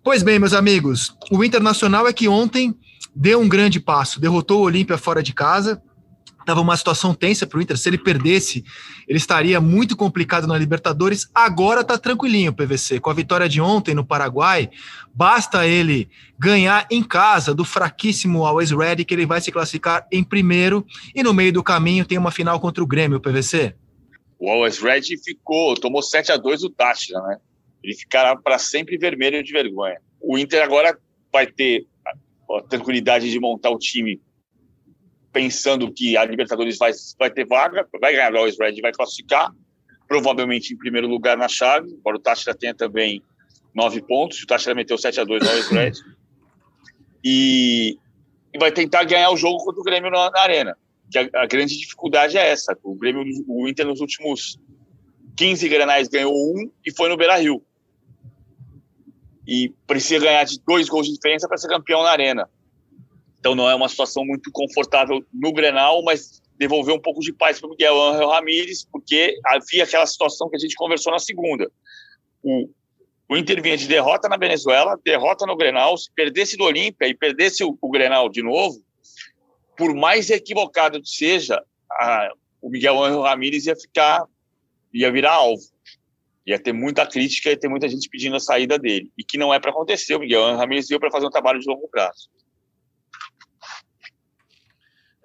Pois 0.05 0.23
bem, 0.23 0.39
meus 0.39 0.53
amigos, 0.53 1.13
o 1.29 1.43
Internacional 1.43 2.07
é 2.07 2.13
que 2.13 2.29
ontem 2.29 2.73
deu 3.13 3.41
um 3.41 3.49
grande 3.49 3.81
passo, 3.81 4.21
derrotou 4.21 4.61
o 4.61 4.65
Olímpia 4.67 4.97
fora 4.97 5.21
de 5.21 5.35
casa, 5.35 5.83
estava 6.51 6.61
uma 6.61 6.77
situação 6.77 7.15
tensa 7.15 7.47
para 7.47 7.59
o 7.59 7.63
Inter. 7.63 7.79
Se 7.79 7.89
ele 7.89 7.99
perdesse, 7.99 8.65
ele 9.07 9.19
estaria 9.19 9.61
muito 9.61 9.97
complicado 9.97 10.47
na 10.47 10.59
Libertadores. 10.59 11.31
Agora 11.35 11.83
está 11.83 11.97
tranquilinho 11.97 12.51
o 12.51 12.55
PVC. 12.55 12.99
Com 12.99 13.11
a 13.11 13.15
vitória 13.15 13.49
de 13.49 13.61
ontem 13.61 13.95
no 13.95 14.05
Paraguai, 14.05 14.69
basta 15.15 15.67
ele 15.67 16.09
ganhar 16.39 16.87
em 16.91 17.03
casa 17.03 17.55
do 17.55 17.65
fraquíssimo 17.65 18.45
Always 18.45 18.73
Ready, 18.73 19.05
que 19.05 19.15
ele 19.15 19.27
vai 19.27 19.41
se 19.41 19.53
classificar 19.53 20.07
em 20.11 20.25
primeiro. 20.25 20.85
E 21.15 21.23
no 21.23 21.33
meio 21.33 21.53
do 21.53 21.63
caminho 21.63 22.05
tem 22.05 22.19
uma 22.19 22.33
final 22.33 22.59
contra 22.59 22.83
o 22.83 22.87
Grêmio, 22.87 23.19
o 23.19 23.21
PVC. 23.21 23.75
O 24.39 24.51
Always 24.51 24.79
Ready 24.79 25.17
ficou, 25.23 25.75
tomou 25.75 26.03
7 26.03 26.33
a 26.33 26.37
2 26.37 26.65
o 26.65 26.71
Táchira, 26.71 27.21
né? 27.23 27.37
Ele 27.83 27.95
ficará 27.95 28.37
para 28.37 28.59
sempre 28.59 28.99
vermelho 28.99 29.43
de 29.43 29.53
vergonha. 29.53 29.99
O 30.21 30.37
Inter 30.37 30.63
agora 30.63 30.99
vai 31.33 31.47
ter 31.47 31.87
a 32.05 32.63
tranquilidade 32.63 33.31
de 33.31 33.39
montar 33.39 33.71
o 33.71 33.79
time 33.79 34.21
pensando 35.33 35.93
que 35.93 36.17
a 36.17 36.25
Libertadores 36.25 36.77
vai, 36.79 36.93
vai 37.19 37.31
ter 37.31 37.47
vaga, 37.47 37.87
vai 38.01 38.13
ganhar 38.13 38.35
o 38.35 38.45
Red 38.45 38.81
vai 38.81 38.93
classificar, 38.93 39.53
provavelmente 40.09 40.75
em 40.75 40.77
primeiro 40.77 41.07
lugar 41.07 41.37
na 41.37 41.49
chave, 41.49 41.89
embora 41.89 42.17
o 42.17 42.21
Táchira 42.21 42.55
tenha 42.55 42.75
também 42.75 43.23
nove 43.75 44.03
pontos, 44.03 44.43
o 44.43 44.47
Táchira 44.47 44.75
meteu 44.75 44.99
7 44.99 45.21
a 45.21 45.25
2 45.25 45.71
no 45.71 45.79
Red, 45.79 45.93
e, 47.25 47.97
e 48.53 48.59
vai 48.59 48.73
tentar 48.73 49.05
ganhar 49.05 49.31
o 49.31 49.37
jogo 49.37 49.59
contra 49.59 49.81
o 49.81 49.85
Grêmio 49.85 50.11
na, 50.11 50.31
na 50.31 50.41
Arena. 50.41 50.77
Que 51.11 51.19
a, 51.19 51.29
a, 51.35 51.47
grande 51.47 51.79
dificuldade 51.79 52.37
é 52.37 52.51
essa, 52.51 52.77
o 52.83 52.95
Grêmio, 52.95 53.25
o 53.47 53.69
Inter 53.69 53.87
nos 53.87 54.01
últimos 54.01 54.59
15 55.37 55.69
granais 55.69 56.09
ganhou 56.09 56.33
um 56.33 56.71
e 56.85 56.93
foi 56.93 57.09
no 57.09 57.17
Beira-Rio. 57.17 57.63
E 59.47 59.73
precisa 59.87 60.25
ganhar 60.25 60.45
de 60.45 60.61
dois 60.67 60.89
gols 60.89 61.07
de 61.07 61.15
diferença 61.15 61.49
para 61.49 61.57
ser 61.57 61.69
campeão 61.69 62.03
na 62.03 62.11
Arena. 62.11 62.49
Então 63.41 63.55
não 63.55 63.69
é 63.69 63.75
uma 63.75 63.89
situação 63.89 64.25
muito 64.25 64.51
confortável 64.53 65.25
no 65.33 65.53
Grenal, 65.53 66.03
mas 66.03 66.41
devolver 66.59 66.95
um 66.95 67.01
pouco 67.01 67.21
de 67.21 67.33
paz 67.33 67.59
para 67.59 67.69
o 67.69 67.71
Miguel 67.71 68.01
Angel 68.01 68.29
Ramírez, 68.29 68.85
porque 68.85 69.35
havia 69.47 69.85
aquela 69.85 70.07
situação 70.07 70.49
que 70.51 70.57
a 70.57 70.59
gente 70.59 70.75
conversou 70.77 71.11
na 71.11 71.19
segunda. 71.19 71.71
O, 72.43 72.69
o 73.31 73.37
Inter 73.37 73.63
vinha 73.63 73.79
de 73.79 73.89
derrota 73.89 74.29
na 74.29 74.37
Venezuela, 74.37 75.01
derrota 75.03 75.47
no 75.47 75.57
Grenal, 75.57 75.97
se 75.97 76.13
perdesse 76.13 76.59
do 76.59 76.65
Olímpia 76.65 77.09
e 77.09 77.15
perdesse 77.15 77.65
o, 77.65 77.79
o, 77.81 77.91
Grenal 77.91 78.29
de 78.29 78.43
novo, 78.43 78.79
por 79.75 79.95
mais 79.95 80.29
equivocado 80.29 81.01
que 81.01 81.09
seja, 81.09 81.65
a, 81.91 82.29
o 82.61 82.69
Miguel 82.69 83.03
Angel 83.03 83.23
Ramírez 83.23 83.65
ia 83.65 83.75
ficar, 83.75 84.27
ia 84.93 85.11
virar 85.11 85.33
alvo. 85.33 85.63
Ia 86.47 86.59
ter 86.59 86.73
muita 86.73 87.07
crítica, 87.07 87.49
ia 87.49 87.57
ter 87.57 87.69
muita 87.69 87.89
gente 87.89 88.09
pedindo 88.11 88.37
a 88.37 88.41
saída 88.41 88.79
dele. 88.79 89.11
E 89.17 89.25
que 89.25 89.39
não 89.39 89.55
é 89.55 89.59
para 89.59 89.71
acontecer. 89.71 90.15
O 90.15 90.19
Miguel 90.19 90.45
Angel 90.45 90.59
Ramírez 90.59 90.89
veio 90.89 91.01
para 91.01 91.11
fazer 91.11 91.27
um 91.27 91.31
trabalho 91.31 91.61
de 91.61 91.69
longo 91.69 91.89
prazo. 91.89 92.29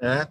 É. 0.06 0.28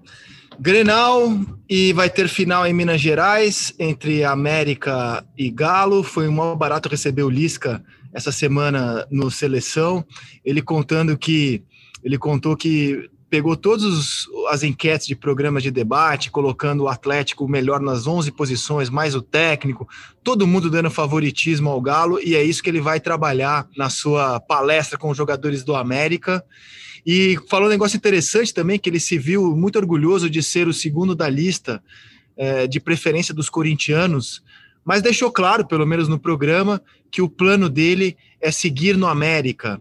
Grenal 0.61 1.37
e 1.69 1.93
vai 1.93 2.09
ter 2.09 2.29
final 2.29 2.65
em 2.65 2.73
Minas 2.73 3.01
Gerais 3.01 3.75
entre 3.77 4.23
América 4.23 5.25
e 5.37 5.51
Galo. 5.51 6.05
Foi 6.05 6.29
um 6.29 6.57
barato 6.57 6.89
receber 6.89 7.25
o 7.25 7.31
Lisca 7.31 7.85
essa 8.13 8.31
semana 8.31 9.05
no 9.11 9.33
seleção. 9.33 10.05
Ele 10.45 10.63
contando 10.63 11.19
que 11.19 11.61
ele 12.05 12.17
contou 12.17 12.57
que 12.57 13.11
pegou 13.29 13.57
todas 13.57 14.29
as 14.49 14.63
enquetes 14.63 15.09
de 15.09 15.17
programas 15.17 15.65
de 15.65 15.73
debate, 15.73 16.31
colocando 16.31 16.85
o 16.85 16.89
Atlético 16.89 17.49
melhor 17.49 17.81
nas 17.81 18.07
11 18.07 18.31
posições, 18.31 18.89
mais 18.89 19.17
o 19.17 19.23
técnico, 19.23 19.89
todo 20.23 20.47
mundo 20.47 20.71
dando 20.71 20.89
favoritismo 20.89 21.69
ao 21.69 21.81
Galo, 21.81 22.21
e 22.21 22.37
é 22.37 22.45
isso 22.45 22.63
que 22.63 22.71
ele 22.71 22.81
vai 22.81 23.01
trabalhar 23.01 23.67
na 23.77 23.91
sua 23.91 24.39
palestra 24.39 24.97
com 24.97 25.11
os 25.11 25.17
jogadores 25.17 25.65
do 25.65 25.75
América. 25.75 26.45
E 27.07 27.39
falou 27.49 27.67
um 27.67 27.71
negócio 27.71 27.97
interessante 27.97 28.53
também, 28.53 28.79
que 28.79 28.89
ele 28.89 29.01
se 29.01 29.19
viu 29.19 29.55
muito 29.57 29.79
orgulhoso 29.79 30.31
de 30.31 30.43
ser 30.43 30.67
o 30.69 30.73
segundo 30.73 31.15
da 31.15 31.29
lista 31.29 31.83
é, 32.37 32.67
de 32.67 32.81
preferência 32.81 33.35
dos 33.35 33.49
corintianos, 33.49 34.43
mas 34.85 35.03
deixou 35.03 35.31
claro, 35.31 35.67
pelo 35.67 35.87
menos 35.87 36.09
no 36.09 36.19
programa, 36.19 36.83
que 37.11 37.23
o 37.23 37.29
plano 37.29 37.69
dele 37.69 38.17
é 38.41 38.51
seguir 38.51 38.97
no 38.97 39.07
América. 39.07 39.81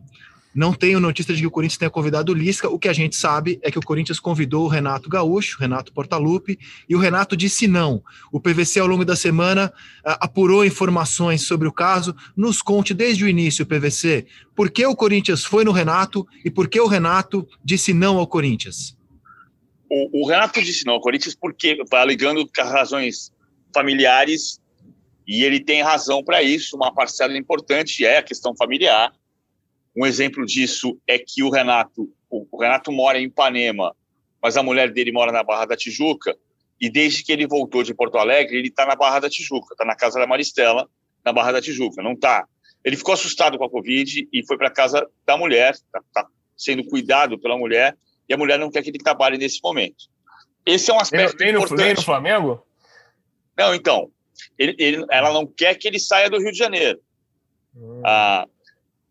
Não 0.53 0.73
tenho 0.73 0.99
notícia 0.99 1.33
de 1.33 1.41
que 1.41 1.47
o 1.47 1.51
Corinthians 1.51 1.77
tenha 1.77 1.89
convidado 1.89 2.31
o 2.31 2.35
Lisca. 2.35 2.69
O 2.69 2.77
que 2.77 2.87
a 2.87 2.93
gente 2.93 3.15
sabe 3.15 3.59
é 3.63 3.71
que 3.71 3.79
o 3.79 3.81
Corinthians 3.81 4.19
convidou 4.19 4.65
o 4.65 4.67
Renato 4.67 5.09
Gaúcho, 5.09 5.57
Renato 5.59 5.91
Portaluppi, 5.91 6.59
e 6.87 6.95
o 6.95 6.99
Renato 6.99 7.35
disse 7.35 7.67
não. 7.67 8.03
O 8.31 8.39
PVC, 8.39 8.79
ao 8.79 8.87
longo 8.87 9.03
da 9.03 9.15
semana, 9.15 9.73
apurou 10.03 10.63
informações 10.63 11.47
sobre 11.47 11.67
o 11.67 11.71
caso. 11.71 12.15
Nos 12.37 12.61
conte 12.61 12.93
desde 12.93 13.23
o 13.23 13.27
início, 13.27 13.65
PVC, 13.65 14.27
por 14.55 14.69
que 14.69 14.85
o 14.85 14.95
Corinthians 14.95 15.43
foi 15.43 15.63
no 15.63 15.71
Renato 15.71 16.27
e 16.45 16.51
por 16.51 16.67
que 16.67 16.79
o 16.79 16.87
Renato 16.87 17.47
disse 17.63 17.93
não 17.93 18.17
ao 18.19 18.27
Corinthians? 18.27 18.95
O, 19.89 20.23
o 20.23 20.27
Renato 20.27 20.61
disse 20.61 20.85
não 20.85 20.93
ao 20.93 21.01
Corinthians 21.01 21.35
porque 21.35 21.81
alegando 21.91 22.47
razões 22.57 23.31
familiares 23.73 24.59
e 25.27 25.43
ele 25.43 25.59
tem 25.59 25.81
razão 25.81 26.23
para 26.23 26.43
isso. 26.43 26.75
Uma 26.75 26.93
parcela 26.93 27.35
importante 27.35 28.05
é 28.05 28.19
a 28.19 28.23
questão 28.23 28.55
familiar 28.55 29.11
um 29.95 30.05
exemplo 30.05 30.45
disso 30.45 30.99
é 31.07 31.19
que 31.19 31.43
o 31.43 31.49
Renato, 31.49 32.09
o 32.29 32.59
Renato 32.59 32.91
mora 32.91 33.19
em 33.19 33.25
Ipanema, 33.25 33.95
mas 34.41 34.57
a 34.57 34.63
mulher 34.63 34.91
dele 34.91 35.11
mora 35.11 35.31
na 35.31 35.43
Barra 35.43 35.65
da 35.65 35.77
Tijuca, 35.77 36.35
e 36.81 36.89
desde 36.89 37.23
que 37.23 37.31
ele 37.31 37.47
voltou 37.47 37.83
de 37.83 37.93
Porto 37.93 38.17
Alegre, 38.17 38.57
ele 38.57 38.67
está 38.67 38.85
na 38.85 38.95
Barra 38.95 39.19
da 39.19 39.29
Tijuca, 39.29 39.73
está 39.73 39.85
na 39.85 39.95
casa 39.95 40.19
da 40.19 40.27
Maristela, 40.27 40.89
na 41.23 41.31
Barra 41.31 41.53
da 41.53 41.61
Tijuca, 41.61 42.01
não 42.01 42.13
está. 42.13 42.45
Ele 42.83 42.97
ficou 42.97 43.13
assustado 43.13 43.57
com 43.57 43.63
a 43.63 43.69
Covid 43.69 44.27
e 44.33 44.45
foi 44.45 44.57
para 44.57 44.69
casa 44.69 45.07
da 45.25 45.37
mulher, 45.37 45.71
está 45.71 46.01
tá 46.13 46.27
sendo 46.57 46.83
cuidado 46.83 47.39
pela 47.39 47.57
mulher, 47.57 47.95
e 48.27 48.33
a 48.33 48.37
mulher 48.37 48.59
não 48.59 48.69
quer 48.69 48.81
que 48.81 48.89
ele 48.89 48.97
trabalhe 48.97 49.37
nesse 49.37 49.59
momento. 49.63 50.09
Esse 50.65 50.91
é 50.91 50.93
um 50.93 50.99
aspecto 50.99 51.37
tem, 51.37 51.49
importante. 51.51 51.81
Tem 51.81 51.93
no 51.93 52.01
Flamengo? 52.01 52.65
Não, 53.57 53.73
então, 53.73 54.09
ele, 54.57 54.75
ele, 54.79 55.05
ela 55.09 55.31
não 55.31 55.45
quer 55.45 55.75
que 55.75 55.87
ele 55.87 55.99
saia 55.99 56.29
do 56.29 56.39
Rio 56.39 56.51
de 56.51 56.57
Janeiro. 56.57 56.99
Hum. 57.75 58.01
Ah, 58.05 58.47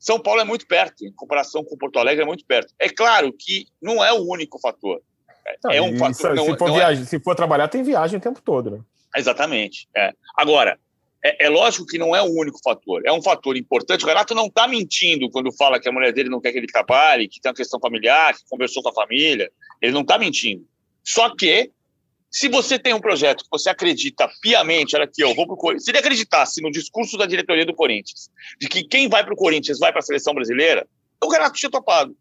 são 0.03 0.19
Paulo 0.19 0.41
é 0.41 0.45
muito 0.45 0.67
perto, 0.67 1.07
em 1.07 1.13
comparação 1.13 1.63
com 1.63 1.77
Porto 1.77 1.97
Alegre, 1.97 2.25
é 2.25 2.27
muito 2.27 2.45
perto. 2.45 2.75
É 2.77 2.89
claro 2.89 3.33
que 3.33 3.69
não 3.81 4.05
é 4.05 4.13
o 4.13 4.29
único 4.29 4.59
fator. 4.59 5.01
Não, 5.63 5.71
é 5.71 5.81
um 5.81 5.97
fator. 5.97 6.35
Não, 6.35 6.45
se, 6.45 6.59
for 6.59 6.73
viagem, 6.73 7.05
é... 7.05 7.07
se 7.07 7.21
for 7.21 7.37
trabalhar, 7.37 7.69
tem 7.69 7.85
viagem 7.85 8.19
o 8.19 8.21
tempo 8.21 8.43
todo, 8.43 8.69
né? 8.69 8.81
Exatamente. 9.17 9.89
É. 9.97 10.13
Agora, 10.37 10.77
é, 11.25 11.47
é, 11.47 11.49
lógico 11.49 11.87
que 11.87 11.99
não 11.99 12.17
é 12.17 12.21
o 12.21 12.33
único 12.33 12.59
fator. 12.65 13.01
É 13.07 13.13
um 13.13 13.23
fator 13.23 13.57
importante. 13.57 14.05
O 14.05 14.09
Renato 14.09 14.35
não 14.35 14.47
está 14.47 14.67
mentindo 14.67 15.31
quando 15.31 15.53
fala 15.53 15.79
que 15.79 15.89
a 15.89 15.93
mulher 15.93 16.13
dele 16.13 16.29
não 16.29 16.41
quer 16.41 16.51
que 16.51 16.59
ele 16.59 16.67
trabalhe, 16.67 17.29
que 17.29 17.41
tem 17.41 17.51
uma 17.51 17.55
questão 17.55 17.79
familiar, 17.79 18.35
que 18.35 18.43
conversou 18.51 18.83
com 18.83 18.89
a 18.89 18.93
família. 18.93 19.53
Ele 19.81 19.93
não 19.93 20.01
está 20.01 20.19
mentindo. 20.19 20.67
Só 21.05 21.33
que 21.37 21.71
se 22.33 22.49
você 22.49 22.79
tem 22.79 22.95
um 22.95 23.01
projeto 23.01 23.45
que 23.45 23.51
você 23.51 23.69
acredita 23.69 24.27
piamente, 24.41 24.97
olha 24.97 25.05
aqui, 25.05 25.23
eu 25.23 25.35
vou 25.35 25.45
para 25.45 25.55
o 25.55 25.57
Corinthians. 25.59 25.85
Se 25.85 25.91
ele 25.91 25.99
acreditasse 25.99 26.63
no 26.63 26.71
discurso 26.71 27.19
da 27.19 27.27
diretoria 27.27 27.67
do 27.67 27.75
Corinthians, 27.75 28.31
de 28.59 28.69
que 28.69 28.85
quem 28.85 29.07
vai 29.07 29.23
para 29.23 29.35
o 29.35 29.37
Corinthians 29.37 29.79
vai 29.79 29.93
para 29.93 29.99
a 29.99 30.03
seleção 30.03 30.33
brasileira, 30.33 30.89
o 31.23 31.31
Renato 31.31 31.59
tinha 31.59 31.71
topado. 31.71 32.17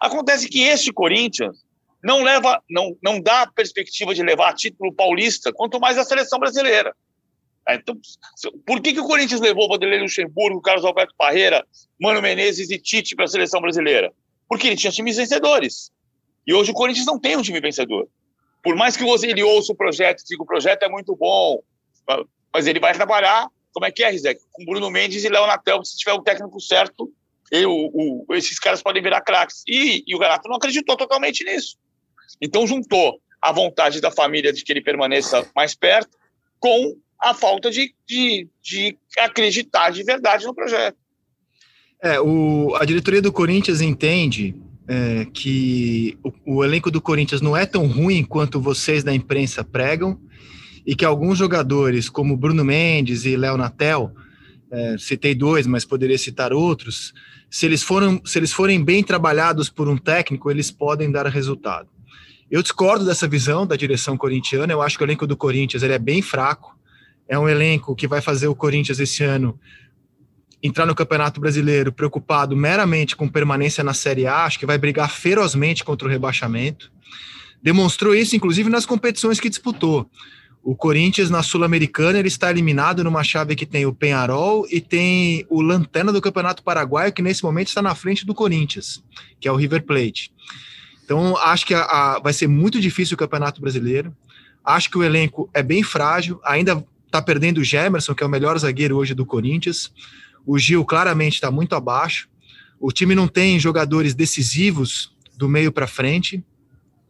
Acontece 0.00 0.48
que 0.48 0.62
este 0.62 0.92
Corinthians 0.92 1.64
não 2.02 2.24
leva, 2.24 2.60
não, 2.68 2.96
não 3.00 3.20
dá 3.20 3.42
a 3.42 3.52
perspectiva 3.52 4.12
de 4.12 4.24
levar 4.24 4.52
título 4.54 4.92
paulista, 4.92 5.52
quanto 5.52 5.78
mais 5.78 5.96
a 5.96 6.04
seleção 6.04 6.40
brasileira. 6.40 6.92
É, 7.68 7.76
então, 7.76 7.96
por 8.66 8.80
que, 8.80 8.92
que 8.92 8.98
o 8.98 9.06
Corinthians 9.06 9.40
levou 9.40 9.68
Vanderlei 9.68 10.00
Luxemburgo, 10.00 10.60
Carlos 10.60 10.84
Alberto 10.84 11.14
Parreira, 11.16 11.64
Mano 12.00 12.20
Menezes 12.20 12.68
e 12.70 12.78
Tite 12.80 13.14
para 13.14 13.26
a 13.26 13.28
seleção 13.28 13.60
brasileira? 13.60 14.12
Porque 14.48 14.66
ele 14.66 14.74
tinha 14.74 14.90
times 14.90 15.18
vencedores. 15.18 15.92
E 16.44 16.52
hoje 16.52 16.72
o 16.72 16.74
Corinthians 16.74 17.06
não 17.06 17.20
tem 17.20 17.36
um 17.36 17.42
time 17.42 17.60
vencedor. 17.60 18.08
Por 18.62 18.76
mais 18.76 18.96
que 18.96 19.04
você 19.04 19.28
ele 19.28 19.42
ouça 19.42 19.72
o 19.72 19.76
projeto, 19.76 20.22
diga 20.28 20.42
o 20.42 20.46
projeto 20.46 20.82
é 20.84 20.88
muito 20.88 21.16
bom, 21.16 21.60
mas 22.52 22.66
ele 22.66 22.78
vai 22.78 22.94
trabalhar, 22.94 23.48
como 23.72 23.86
é 23.86 23.90
que 23.90 24.04
é, 24.04 24.10
Rizek? 24.10 24.40
Com 24.52 24.64
Bruno 24.64 24.90
Mendes 24.90 25.24
e 25.24 25.28
Léo 25.28 25.46
Natel, 25.46 25.84
se 25.84 25.96
tiver 25.96 26.12
o 26.12 26.22
técnico 26.22 26.60
certo, 26.60 27.10
o, 27.66 28.24
o, 28.30 28.34
esses 28.34 28.58
caras 28.58 28.82
podem 28.82 29.02
virar 29.02 29.20
craques. 29.20 29.62
E, 29.66 30.02
e 30.06 30.14
o 30.14 30.18
Renato 30.18 30.48
não 30.48 30.56
acreditou 30.56 30.96
totalmente 30.96 31.44
nisso. 31.44 31.76
Então 32.40 32.66
juntou 32.66 33.20
a 33.40 33.52
vontade 33.52 34.00
da 34.00 34.10
família 34.10 34.52
de 34.52 34.62
que 34.62 34.72
ele 34.72 34.80
permaneça 34.80 35.46
mais 35.54 35.74
perto 35.74 36.16
com 36.58 36.96
a 37.20 37.34
falta 37.34 37.70
de, 37.70 37.94
de, 38.06 38.48
de 38.62 38.96
acreditar 39.18 39.90
de 39.90 40.02
verdade 40.02 40.46
no 40.46 40.54
projeto. 40.54 40.96
É, 42.00 42.20
o, 42.20 42.74
a 42.76 42.84
diretoria 42.84 43.22
do 43.22 43.32
Corinthians 43.32 43.80
entende 43.80 44.54
é, 44.86 45.26
que 45.32 46.18
o, 46.22 46.56
o, 46.56 46.64
elenco 46.64 46.90
do 46.90 47.00
Corinthians 47.00 47.40
não 47.40 47.56
é 47.56 47.64
tão 47.64 47.86
ruim 47.86 48.24
quanto 48.24 48.60
vocês 48.60 49.04
da 49.04 49.14
imprensa 49.14 49.62
pregam 49.62 50.18
e 50.86 50.94
que 50.94 51.04
alguns 51.04 51.38
jogadores, 51.38 52.08
como 52.08 52.36
Bruno 52.36 52.64
Mendes 52.64 53.24
e 53.24 53.36
Léo 53.36 53.56
Natel, 53.56 54.12
é, 54.70 54.96
citei 54.98 55.34
dois, 55.34 55.66
mas 55.66 55.84
poderia 55.84 56.18
citar 56.18 56.52
outros, 56.52 57.12
se 57.50 57.66
eles, 57.66 57.82
foram, 57.82 58.20
se 58.24 58.38
eles 58.38 58.52
forem 58.52 58.82
bem 58.82 59.04
trabalhados 59.04 59.68
por 59.68 59.88
um 59.88 59.96
técnico, 59.96 60.50
eles 60.50 60.70
podem 60.70 61.10
dar 61.10 61.26
resultado. 61.26 61.88
Eu 62.50 62.62
discordo 62.62 63.04
dessa 63.04 63.28
visão 63.28 63.66
da 63.66 63.76
direção 63.76 64.16
corintiana, 64.16 64.72
eu 64.72 64.82
acho 64.82 64.96
que 64.96 65.04
o 65.04 65.06
elenco 65.06 65.26
do 65.26 65.36
Corinthians 65.36 65.82
ele 65.82 65.92
é 65.92 65.98
bem 65.98 66.22
fraco, 66.22 66.76
é 67.28 67.38
um 67.38 67.48
elenco 67.48 67.94
que 67.94 68.08
vai 68.08 68.20
fazer 68.20 68.48
o 68.48 68.54
Corinthians 68.54 68.98
esse 68.98 69.22
ano 69.22 69.58
entrar 70.62 70.86
no 70.86 70.94
Campeonato 70.94 71.40
Brasileiro 71.40 71.92
preocupado 71.92 72.56
meramente 72.56 73.16
com 73.16 73.28
permanência 73.28 73.82
na 73.82 73.92
Série 73.92 74.26
A, 74.26 74.44
acho 74.44 74.58
que 74.58 74.66
vai 74.66 74.78
brigar 74.78 75.10
ferozmente 75.10 75.82
contra 75.82 76.06
o 76.06 76.10
rebaixamento. 76.10 76.92
Demonstrou 77.62 78.14
isso, 78.14 78.36
inclusive, 78.36 78.70
nas 78.70 78.86
competições 78.86 79.40
que 79.40 79.48
disputou. 79.48 80.08
O 80.62 80.76
Corinthians, 80.76 81.28
na 81.28 81.42
Sul-Americana, 81.42 82.20
ele 82.20 82.28
está 82.28 82.48
eliminado 82.48 83.02
numa 83.02 83.24
chave 83.24 83.56
que 83.56 83.66
tem 83.66 83.84
o 83.84 83.92
Penharol 83.92 84.64
e 84.70 84.80
tem 84.80 85.44
o 85.50 85.60
Lanterna 85.60 86.12
do 86.12 86.20
Campeonato 86.20 86.62
Paraguaio, 86.62 87.12
que 87.12 87.22
nesse 87.22 87.42
momento 87.42 87.68
está 87.68 87.82
na 87.82 87.96
frente 87.96 88.24
do 88.24 88.32
Corinthians, 88.32 89.02
que 89.40 89.48
é 89.48 89.52
o 89.52 89.56
River 89.56 89.82
Plate. 89.82 90.32
Então, 91.04 91.36
acho 91.38 91.66
que 91.66 91.74
a, 91.74 91.82
a, 91.82 92.20
vai 92.20 92.32
ser 92.32 92.46
muito 92.46 92.80
difícil 92.80 93.16
o 93.16 93.18
Campeonato 93.18 93.60
Brasileiro. 93.60 94.16
Acho 94.64 94.88
que 94.88 94.96
o 94.96 95.02
elenco 95.02 95.50
é 95.52 95.64
bem 95.64 95.82
frágil, 95.82 96.40
ainda 96.44 96.84
está 97.06 97.20
perdendo 97.20 97.58
o 97.58 97.64
Gemerson, 97.64 98.14
que 98.14 98.22
é 98.22 98.26
o 98.26 98.30
melhor 98.30 98.56
zagueiro 98.56 98.96
hoje 98.96 99.14
do 99.14 99.26
Corinthians. 99.26 99.92
O 100.46 100.58
Gil 100.58 100.84
claramente 100.84 101.34
está 101.34 101.50
muito 101.50 101.74
abaixo. 101.74 102.28
O 102.80 102.90
time 102.92 103.14
não 103.14 103.28
tem 103.28 103.58
jogadores 103.58 104.14
decisivos 104.14 105.12
do 105.36 105.48
meio 105.48 105.72
para 105.72 105.86
frente. 105.86 106.44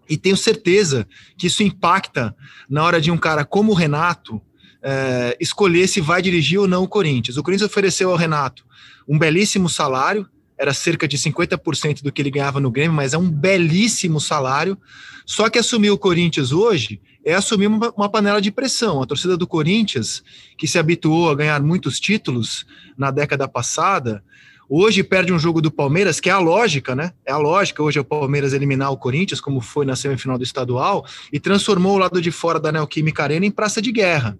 E 0.08 0.16
tenho 0.16 0.36
certeza 0.36 1.06
que 1.36 1.46
isso 1.46 1.62
impacta 1.62 2.36
na 2.68 2.82
hora 2.84 3.00
de 3.00 3.10
um 3.10 3.16
cara 3.16 3.44
como 3.44 3.72
o 3.72 3.74
Renato 3.74 4.40
é, 4.82 5.36
escolher 5.40 5.86
se 5.86 6.00
vai 6.00 6.20
dirigir 6.20 6.58
ou 6.58 6.66
não 6.66 6.82
o 6.82 6.88
Corinthians. 6.88 7.36
O 7.36 7.42
Corinthians 7.42 7.70
ofereceu 7.70 8.10
ao 8.10 8.16
Renato 8.16 8.64
um 9.08 9.18
belíssimo 9.18 9.68
salário, 9.68 10.28
era 10.62 10.72
cerca 10.72 11.08
de 11.08 11.18
50% 11.18 12.02
do 12.02 12.12
que 12.12 12.22
ele 12.22 12.30
ganhava 12.30 12.60
no 12.60 12.70
Grêmio, 12.70 12.92
mas 12.92 13.12
é 13.12 13.18
um 13.18 13.28
belíssimo 13.28 14.20
salário. 14.20 14.78
Só 15.26 15.50
que 15.50 15.58
assumir 15.58 15.90
o 15.90 15.98
Corinthians 15.98 16.52
hoje 16.52 17.00
é 17.24 17.34
assumir 17.34 17.66
uma, 17.66 17.92
uma, 17.96 18.08
panela 18.08 18.40
de 18.40 18.52
pressão. 18.52 19.02
A 19.02 19.06
torcida 19.06 19.36
do 19.36 19.46
Corinthians, 19.46 20.22
que 20.56 20.68
se 20.68 20.78
habituou 20.78 21.30
a 21.30 21.34
ganhar 21.34 21.60
muitos 21.60 21.98
títulos 21.98 22.64
na 22.96 23.10
década 23.10 23.48
passada, 23.48 24.22
hoje 24.68 25.02
perde 25.02 25.32
um 25.32 25.38
jogo 25.38 25.60
do 25.60 25.70
Palmeiras, 25.70 26.20
que 26.20 26.30
é 26.30 26.32
a 26.32 26.38
lógica, 26.38 26.94
né? 26.94 27.12
É 27.26 27.32
a 27.32 27.38
lógica 27.38 27.82
hoje 27.82 27.98
é 27.98 28.00
o 28.00 28.04
Palmeiras 28.04 28.52
eliminar 28.52 28.92
o 28.92 28.96
Corinthians, 28.96 29.40
como 29.40 29.60
foi 29.60 29.84
na 29.84 29.96
semifinal 29.96 30.38
do 30.38 30.44
estadual, 30.44 31.04
e 31.32 31.40
transformou 31.40 31.96
o 31.96 31.98
lado 31.98 32.22
de 32.22 32.30
fora 32.30 32.60
da 32.60 32.70
Neoquímica 32.70 33.24
Arena 33.24 33.44
em 33.44 33.50
praça 33.50 33.82
de 33.82 33.90
guerra. 33.90 34.38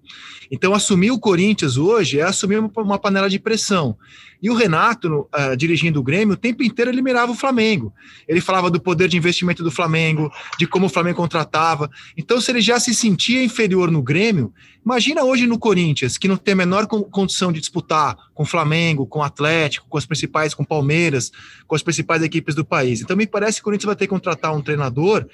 Então, 0.51 0.73
assumir 0.73 1.11
o 1.11 1.19
Corinthians 1.19 1.77
hoje 1.77 2.21
é 2.21 2.23
assumir 2.23 2.59
uma 2.59 2.99
panela 2.99 3.29
de 3.29 3.41
pressão. 3.41 3.97
E 4.43 4.51
o 4.51 4.55
Renato, 4.55 5.29
uh, 5.33 5.57
dirigindo 5.57 6.01
o 6.01 6.03
Grêmio, 6.03 6.35
o 6.35 6.37
tempo 6.37 6.65
inteiro 6.65 6.91
ele 6.91 7.01
mirava 7.01 7.31
o 7.31 7.35
Flamengo. 7.35 7.95
Ele 8.27 8.41
falava 8.41 8.69
do 8.69 8.81
poder 8.81 9.07
de 9.07 9.17
investimento 9.17 9.63
do 9.63 9.71
Flamengo, 9.71 10.33
de 10.59 10.67
como 10.67 10.87
o 10.87 10.89
Flamengo 10.89 11.19
contratava. 11.19 11.89
Então, 12.17 12.41
se 12.41 12.51
ele 12.51 12.61
já 12.61 12.81
se 12.81 12.93
sentia 12.93 13.45
inferior 13.45 13.89
no 13.89 14.03
Grêmio, 14.03 14.53
imagina 14.85 15.23
hoje 15.23 15.47
no 15.47 15.61
Corinthians, 15.61 16.19
que 16.19 16.27
não 16.27 16.37
tem 16.37 16.55
a 16.55 16.57
menor 16.57 16.89
condição 16.89 17.53
de 17.53 17.61
disputar 17.61 18.17
com 18.35 18.43
o 18.43 18.47
Flamengo, 18.47 19.07
com 19.07 19.21
o 19.21 19.23
Atlético, 19.23 19.87
com 19.89 19.97
as 19.97 20.07
principais, 20.07 20.55
com 20.55 20.65
o 20.65 20.67
Palmeiras, 20.67 21.31
com 21.69 21.77
as 21.77 21.83
principais 21.85 22.21
equipes 22.21 22.57
do 22.57 22.65
país. 22.65 23.01
Então, 23.01 23.17
me 23.17 23.29
parece 23.29 23.59
que 23.59 23.63
o 23.63 23.65
Corinthians 23.67 23.87
vai 23.87 23.97
ter 23.97 24.07
que 24.07 24.11
contratar 24.11 24.53
um 24.53 24.61
treinador 24.61 25.25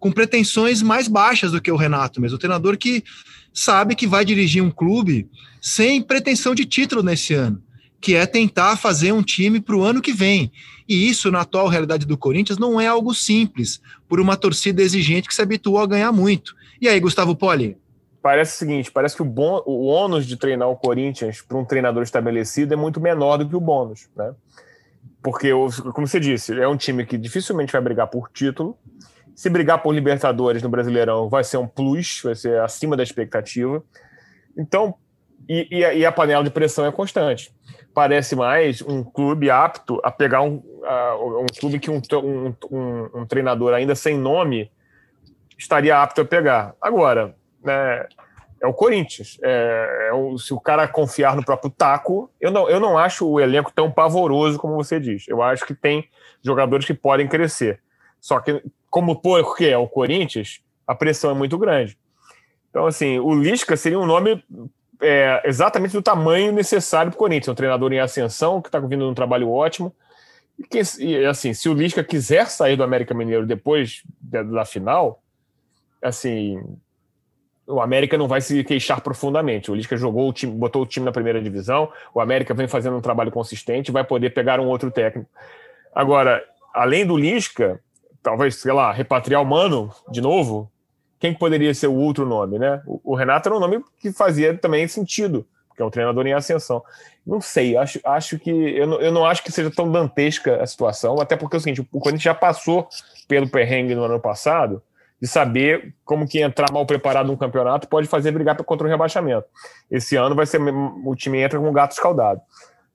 com 0.00 0.10
pretensões 0.10 0.80
mais 0.80 1.06
baixas 1.06 1.52
do 1.52 1.60
que 1.60 1.70
o 1.70 1.76
Renato 1.76 2.18
mesmo. 2.18 2.36
Um 2.36 2.40
treinador 2.40 2.78
que 2.78 3.04
sabe 3.52 3.94
que 3.94 4.06
vai 4.06 4.24
dirigir 4.24 4.62
um 4.62 4.70
clube 4.70 5.28
sem 5.60 6.00
pretensão 6.00 6.54
de 6.54 6.64
título 6.64 7.02
nesse 7.02 7.34
ano 7.34 7.62
que 8.04 8.14
é 8.14 8.26
tentar 8.26 8.76
fazer 8.76 9.12
um 9.12 9.22
time 9.22 9.58
para 9.58 9.74
o 9.74 9.82
ano 9.82 10.02
que 10.02 10.12
vem. 10.12 10.52
E 10.86 11.08
isso, 11.08 11.30
na 11.30 11.40
atual 11.40 11.68
realidade 11.68 12.04
do 12.04 12.18
Corinthians, 12.18 12.58
não 12.58 12.78
é 12.78 12.86
algo 12.86 13.14
simples, 13.14 13.80
por 14.06 14.20
uma 14.20 14.36
torcida 14.36 14.82
exigente 14.82 15.26
que 15.26 15.34
se 15.34 15.40
habituou 15.40 15.78
a 15.78 15.86
ganhar 15.86 16.12
muito. 16.12 16.54
E 16.78 16.86
aí, 16.86 17.00
Gustavo 17.00 17.34
Poli? 17.34 17.78
Parece 18.20 18.56
o 18.56 18.58
seguinte: 18.58 18.92
parece 18.92 19.16
que 19.16 19.22
o, 19.22 19.24
bom, 19.24 19.62
o 19.64 19.86
ônus 19.86 20.26
de 20.26 20.36
treinar 20.36 20.68
o 20.68 20.76
Corinthians 20.76 21.40
para 21.40 21.56
um 21.56 21.64
treinador 21.64 22.02
estabelecido 22.02 22.74
é 22.74 22.76
muito 22.76 23.00
menor 23.00 23.38
do 23.38 23.48
que 23.48 23.56
o 23.56 23.60
bônus, 23.60 24.06
né? 24.14 24.34
Porque, 25.22 25.50
como 25.94 26.06
você 26.06 26.20
disse, 26.20 26.60
é 26.60 26.68
um 26.68 26.76
time 26.76 27.06
que 27.06 27.16
dificilmente 27.16 27.72
vai 27.72 27.80
brigar 27.80 28.08
por 28.08 28.28
título. 28.30 28.76
Se 29.34 29.48
brigar 29.48 29.82
por 29.82 29.94
Libertadores 29.94 30.62
no 30.62 30.68
Brasileirão, 30.68 31.30
vai 31.30 31.42
ser 31.42 31.56
um 31.56 31.66
plus, 31.66 32.20
vai 32.22 32.34
ser 32.34 32.60
acima 32.60 32.98
da 32.98 33.02
expectativa. 33.02 33.82
Então, 34.58 34.94
e, 35.48 35.78
e, 35.78 35.84
a, 35.84 35.94
e, 35.94 36.06
a, 36.06 36.12
panela 36.12 36.42
de 36.42 36.50
pressão 36.50 36.86
é 36.86 36.92
constante. 36.92 37.52
Parece 37.94 38.34
mais 38.34 38.82
um 38.82 39.04
clube 39.04 39.48
apto 39.50 40.00
a 40.02 40.10
pegar 40.10 40.42
um, 40.42 40.54
um 40.54 41.46
clube 41.58 41.78
que 41.78 41.90
um, 41.90 42.02
um, 42.12 42.54
um, 42.70 43.10
um, 43.20 43.26
treinador 43.26 43.72
ainda 43.72 43.94
sem 43.94 44.18
nome 44.18 44.70
estaria 45.56 46.02
apto 46.02 46.22
a 46.22 46.24
pegar. 46.24 46.74
Agora, 46.80 47.36
né, 47.62 48.06
é 48.60 48.66
o 48.66 48.74
Corinthians. 48.74 49.38
É, 49.42 50.08
é 50.10 50.12
o, 50.12 50.36
se 50.38 50.52
o 50.52 50.58
cara 50.58 50.88
confiar 50.88 51.36
no 51.36 51.44
próprio 51.44 51.70
taco, 51.70 52.30
eu 52.40 52.50
não, 52.50 52.68
eu 52.68 52.80
não 52.80 52.98
acho 52.98 53.28
o 53.28 53.38
elenco 53.38 53.70
tão 53.72 53.90
pavoroso 53.90 54.58
como 54.58 54.74
você 54.74 54.98
diz. 54.98 55.28
Eu 55.28 55.40
acho 55.40 55.64
que 55.64 55.74
tem 55.74 56.08
jogadores 56.42 56.86
que 56.86 56.94
podem 56.94 57.28
crescer. 57.28 57.80
Só 58.20 58.40
que, 58.40 58.62
como 58.90 59.20
porque 59.20 59.66
é 59.66 59.78
o 59.78 59.86
Corinthians, 59.86 60.60
a 60.86 60.94
pressão 60.94 61.30
é 61.30 61.34
muito 61.34 61.56
grande. 61.58 61.96
Então, 62.70 62.86
assim, 62.86 63.20
o 63.20 63.34
Lisca 63.34 63.76
seria 63.76 64.00
um 64.00 64.06
nome 64.06 64.42
é, 65.04 65.42
exatamente 65.44 65.92
do 65.92 66.02
tamanho 66.02 66.52
necessário 66.52 67.10
para 67.10 67.16
o 67.16 67.18
Corinthians. 67.18 67.48
É 67.48 67.52
um 67.52 67.54
treinador 67.54 67.92
em 67.92 68.00
ascensão, 68.00 68.62
que 68.62 68.68
está 68.68 68.78
vindo 68.78 69.08
um 69.08 69.14
trabalho 69.14 69.50
ótimo. 69.50 69.94
E, 70.58 70.64
que, 70.64 70.80
e, 71.00 71.24
assim, 71.26 71.52
se 71.52 71.68
o 71.68 71.74
Lisca 71.74 72.02
quiser 72.02 72.48
sair 72.48 72.76
do 72.76 72.82
América 72.82 73.14
Mineiro 73.14 73.46
depois 73.46 74.02
da, 74.20 74.42
da 74.42 74.64
final, 74.64 75.22
assim, 76.02 76.62
o 77.66 77.80
América 77.80 78.16
não 78.16 78.28
vai 78.28 78.40
se 78.40 78.62
queixar 78.64 79.00
profundamente. 79.00 79.70
O 79.70 79.74
Lisca 79.74 79.96
jogou 79.96 80.28
o 80.28 80.32
time, 80.32 80.52
botou 80.52 80.82
o 80.82 80.86
time 80.86 81.04
na 81.04 81.12
primeira 81.12 81.42
divisão, 81.42 81.90
o 82.14 82.20
América 82.20 82.54
vem 82.54 82.68
fazendo 82.68 82.96
um 82.96 83.00
trabalho 83.00 83.30
consistente, 83.30 83.92
vai 83.92 84.04
poder 84.04 84.30
pegar 84.30 84.60
um 84.60 84.66
outro 84.66 84.90
técnico. 84.90 85.28
Agora, 85.94 86.42
além 86.72 87.06
do 87.06 87.16
Lisca, 87.16 87.80
talvez, 88.22 88.56
sei 88.56 88.72
lá, 88.72 88.92
repatriar 88.92 89.42
o 89.42 89.46
Mano 89.46 89.92
de 90.10 90.20
novo, 90.20 90.70
quem 91.24 91.32
poderia 91.32 91.72
ser 91.72 91.86
o 91.86 91.94
outro 91.94 92.26
nome, 92.26 92.58
né? 92.58 92.82
O, 92.84 93.14
Renato 93.14 93.48
era 93.48 93.56
um 93.56 93.58
nome 93.60 93.82
que 93.98 94.12
fazia 94.12 94.54
também 94.58 94.86
sentido, 94.86 95.46
porque 95.66 95.80
é 95.80 95.84
um 95.86 95.88
treinador 95.88 96.26
em 96.26 96.34
ascensão. 96.34 96.82
Não 97.26 97.40
sei, 97.40 97.78
acho, 97.78 97.98
acho 98.04 98.38
que. 98.38 98.50
Eu 98.50 98.86
não, 98.86 99.00
eu 99.00 99.10
não 99.10 99.24
acho 99.24 99.42
que 99.42 99.50
seja 99.50 99.70
tão 99.70 99.90
dantesca 99.90 100.62
a 100.62 100.66
situação, 100.66 101.18
até 101.18 101.34
porque 101.34 101.56
é 101.56 101.58
o 101.58 101.60
seguinte: 101.60 101.80
o 101.90 101.98
Corinthians 101.98 102.24
já 102.24 102.34
passou 102.34 102.86
pelo 103.26 103.48
perrengue 103.48 103.94
no 103.94 104.04
ano 104.04 104.20
passado 104.20 104.82
de 105.18 105.26
saber 105.26 105.94
como 106.04 106.28
que 106.28 106.42
entrar 106.42 106.70
mal 106.70 106.84
preparado 106.84 107.28
num 107.28 107.38
campeonato 107.38 107.88
pode 107.88 108.06
fazer 108.06 108.30
brigar 108.30 108.54
contra 108.62 108.86
o 108.86 108.90
rebaixamento. 108.90 109.46
Esse 109.90 110.16
ano 110.16 110.34
vai 110.34 110.44
ser 110.44 110.60
o 110.60 111.14
time 111.16 111.40
entra 111.40 111.58
com 111.58 111.66
um 111.66 111.72
gato 111.72 111.92
escaldado. 111.92 112.42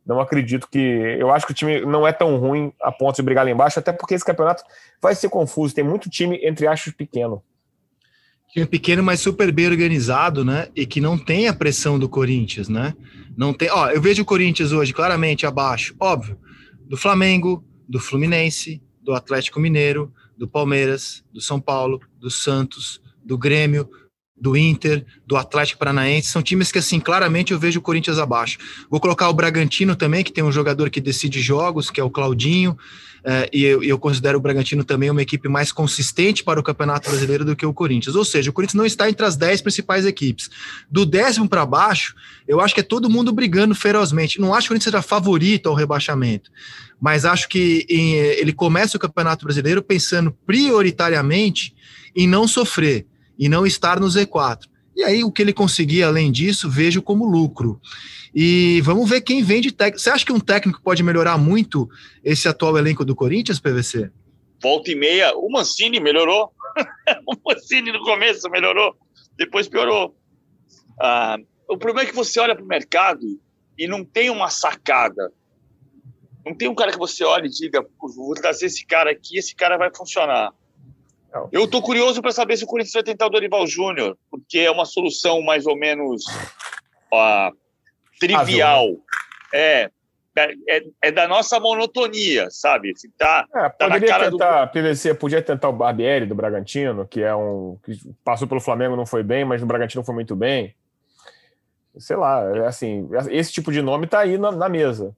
Não 0.05 0.19
acredito 0.19 0.67
que. 0.69 0.77
Eu 1.17 1.31
acho 1.31 1.47
que 1.47 1.51
o 1.51 1.55
time 1.55 1.81
não 1.81 2.07
é 2.07 2.11
tão 2.11 2.37
ruim 2.37 2.71
a 2.79 2.91
ponto 2.91 3.15
de 3.15 3.23
brigar 3.23 3.43
lá 3.43 3.49
embaixo, 3.49 3.79
até 3.79 3.91
porque 3.91 4.13
esse 4.13 4.23
campeonato 4.23 4.63
vai 5.01 5.15
ser 5.15 5.29
confuso. 5.29 5.73
Tem 5.73 5.83
muito 5.83 6.11
time 6.11 6.39
entre 6.43 6.67
achos 6.67 6.93
pequeno. 6.93 7.41
Time 8.51 8.65
pequeno, 8.65 9.03
mas 9.03 9.19
super 9.19 9.51
bem 9.51 9.67
organizado, 9.67 10.43
né? 10.43 10.67
E 10.75 10.85
que 10.85 10.99
não 10.99 11.17
tem 11.17 11.47
a 11.47 11.53
pressão 11.53 11.99
do 11.99 12.09
Corinthians, 12.09 12.67
né? 12.67 12.95
Não 13.37 13.53
tem. 13.53 13.69
Ó, 13.69 13.89
eu 13.89 14.01
vejo 14.01 14.23
o 14.23 14.25
Corinthians 14.25 14.71
hoje 14.71 14.91
claramente 14.91 15.45
abaixo, 15.45 15.95
óbvio, 15.99 16.37
do 16.87 16.97
Flamengo, 16.97 17.63
do 17.87 17.99
Fluminense, 17.99 18.81
do 19.03 19.13
Atlético 19.13 19.59
Mineiro, 19.59 20.11
do 20.37 20.47
Palmeiras, 20.47 21.23
do 21.31 21.39
São 21.39 21.59
Paulo, 21.59 21.99
do 22.19 22.31
Santos, 22.31 22.99
do 23.23 23.37
Grêmio, 23.37 23.87
do 24.39 24.55
Inter, 24.55 25.05
do 25.27 25.35
Atlético 25.35 25.79
Paranaense, 25.79 26.29
são 26.29 26.41
times 26.41 26.71
que, 26.71 26.79
assim, 26.79 26.99
claramente 26.99 27.51
eu 27.51 27.59
vejo 27.59 27.79
o 27.79 27.83
Corinthians 27.83 28.17
abaixo. 28.17 28.57
Vou 28.89 28.99
colocar 28.99 29.29
o 29.29 29.33
Bragantino 29.33 29.95
também, 29.95 30.23
que 30.23 30.31
tem 30.31 30.43
um 30.43 30.51
jogador 30.51 30.89
que 30.89 31.01
decide 31.01 31.41
jogos, 31.41 31.91
que 31.91 31.99
é 31.99 32.03
o 32.03 32.09
Claudinho, 32.09 32.77
é, 33.23 33.49
e 33.51 33.63
eu, 33.63 33.83
eu, 33.83 33.99
considero 33.99 34.37
o 34.37 34.41
Bragantino 34.41 34.83
também 34.83 35.09
uma 35.09 35.21
equipe 35.21 35.49
mais 35.49 35.71
consistente 35.71 36.43
para 36.43 36.59
o 36.59 36.63
Campeonato 36.63 37.09
Brasileiro 37.09 37.43
do 37.43 37.55
que 37.55 37.65
o 37.65 37.73
Corinthians. 37.73 38.15
Ou 38.15 38.23
seja, 38.23 38.49
o 38.49 38.53
Corinthians 38.53 38.75
não 38.75 38.85
está 38.85 39.09
entre 39.09 39.25
as 39.25 39.35
dez 39.35 39.61
principais 39.61 40.05
equipes. 40.05 40.49
Do 40.89 41.05
décimo 41.05 41.47
para 41.47 41.65
baixo, 41.65 42.15
eu 42.47 42.61
acho 42.61 42.73
que 42.73 42.79
é 42.79 42.83
todo 42.83 43.09
mundo 43.09 43.31
brigando 43.31 43.75
ferozmente. 43.75 44.39
Não 44.39 44.53
acho 44.53 44.67
que 44.67 44.67
o 44.67 44.73
Corinthians 44.75 44.93
seja 44.93 45.01
favorito 45.01 45.67
ao 45.67 45.75
rebaixamento, 45.75 46.49
mas 46.99 47.25
acho 47.25 47.49
que 47.49 47.85
em, 47.89 48.13
ele 48.13 48.53
começa 48.53 48.97
o 48.97 48.99
Campeonato 48.99 49.45
Brasileiro 49.45 49.81
pensando 49.81 50.31
prioritariamente 50.45 51.75
em 52.15 52.27
não 52.27 52.47
sofrer 52.47 53.05
e 53.37 53.47
não 53.49 53.65
estar 53.65 53.99
no 53.99 54.07
Z4. 54.07 54.61
E 54.99 55.03
aí, 55.03 55.23
o 55.23 55.31
que 55.31 55.41
ele 55.41 55.53
conseguir 55.53 56.03
além 56.03 56.31
disso, 56.31 56.69
vejo 56.69 57.01
como 57.01 57.25
lucro. 57.25 57.79
E 58.35 58.81
vamos 58.81 59.09
ver 59.09 59.21
quem 59.21 59.41
vem 59.41 59.61
de 59.61 59.71
técnico. 59.71 59.99
Você 59.99 60.09
acha 60.09 60.25
que 60.25 60.33
um 60.33 60.39
técnico 60.39 60.81
pode 60.83 61.01
melhorar 61.01 61.37
muito 61.37 61.89
esse 62.23 62.47
atual 62.47 62.77
elenco 62.77 63.03
do 63.03 63.15
Corinthians, 63.15 63.59
PVC? 63.59 64.11
volta 64.61 64.91
e 64.91 64.95
meia, 64.95 65.35
o 65.35 65.49
Mancini 65.49 65.99
melhorou. 65.99 66.51
o 67.25 67.33
Mancini 67.45 67.91
no 67.91 68.03
começo 68.03 68.49
melhorou, 68.49 68.95
depois 69.35 69.67
piorou. 69.67 70.15
Ah, 70.99 71.37
o 71.67 71.77
problema 71.77 72.07
é 72.07 72.11
que 72.11 72.15
você 72.15 72.39
olha 72.39 72.55
para 72.55 72.63
o 72.63 72.67
mercado 72.67 73.39
e 73.77 73.87
não 73.87 74.03
tem 74.03 74.29
uma 74.29 74.49
sacada. 74.49 75.31
Não 76.45 76.55
tem 76.55 76.67
um 76.67 76.75
cara 76.75 76.91
que 76.91 76.97
você 76.97 77.23
olha 77.23 77.45
e 77.45 77.49
diga, 77.49 77.85
vou 78.15 78.33
trazer 78.33 78.67
esse 78.67 78.85
cara 78.85 79.11
aqui, 79.11 79.37
esse 79.37 79.55
cara 79.55 79.77
vai 79.77 79.89
funcionar. 79.95 80.53
Eu 81.51 81.65
estou 81.65 81.81
curioso 81.81 82.21
para 82.21 82.31
saber 82.31 82.57
se 82.57 82.63
o 82.63 82.67
Corinthians 82.67 82.93
vai 82.93 83.03
tentar 83.03 83.27
o 83.27 83.29
Dorival 83.29 83.65
Júnior, 83.67 84.17
porque 84.31 84.59
é 84.59 84.71
uma 84.71 84.85
solução 84.85 85.41
mais 85.41 85.65
ou 85.67 85.77
menos 85.77 86.23
ó, 87.11 87.51
trivial. 88.19 88.95
É, 89.53 89.89
é, 90.67 90.83
é, 91.01 91.11
da 91.11 91.27
nossa 91.27 91.59
monotonia, 91.59 92.47
sabe? 92.49 92.93
Se 92.95 93.09
tá, 93.09 93.45
é, 93.53 93.69
tá 93.69 93.87
poderia 93.87 94.07
tá 94.07 94.29
tentar, 94.29 94.65
do... 94.65 94.71
PVC 94.71 95.13
podia 95.13 95.41
tentar 95.41 95.69
o 95.69 95.73
Barbieri 95.73 96.25
do 96.25 96.35
Bragantino, 96.35 97.05
que 97.05 97.21
é 97.21 97.35
um 97.35 97.77
que 97.83 97.99
passou 98.23 98.47
pelo 98.47 98.61
Flamengo 98.61 98.95
não 98.95 99.05
foi 99.05 99.23
bem, 99.23 99.43
mas 99.43 99.61
no 99.61 99.67
Bragantino 99.67 100.03
foi 100.03 100.15
muito 100.15 100.35
bem. 100.35 100.73
Sei 101.97 102.15
lá, 102.15 102.43
é 102.55 102.67
assim, 102.67 103.09
esse 103.29 103.51
tipo 103.51 103.71
de 103.71 103.81
nome 103.81 104.07
tá 104.07 104.19
aí 104.19 104.37
na, 104.37 104.51
na 104.51 104.69
mesa. 104.69 105.15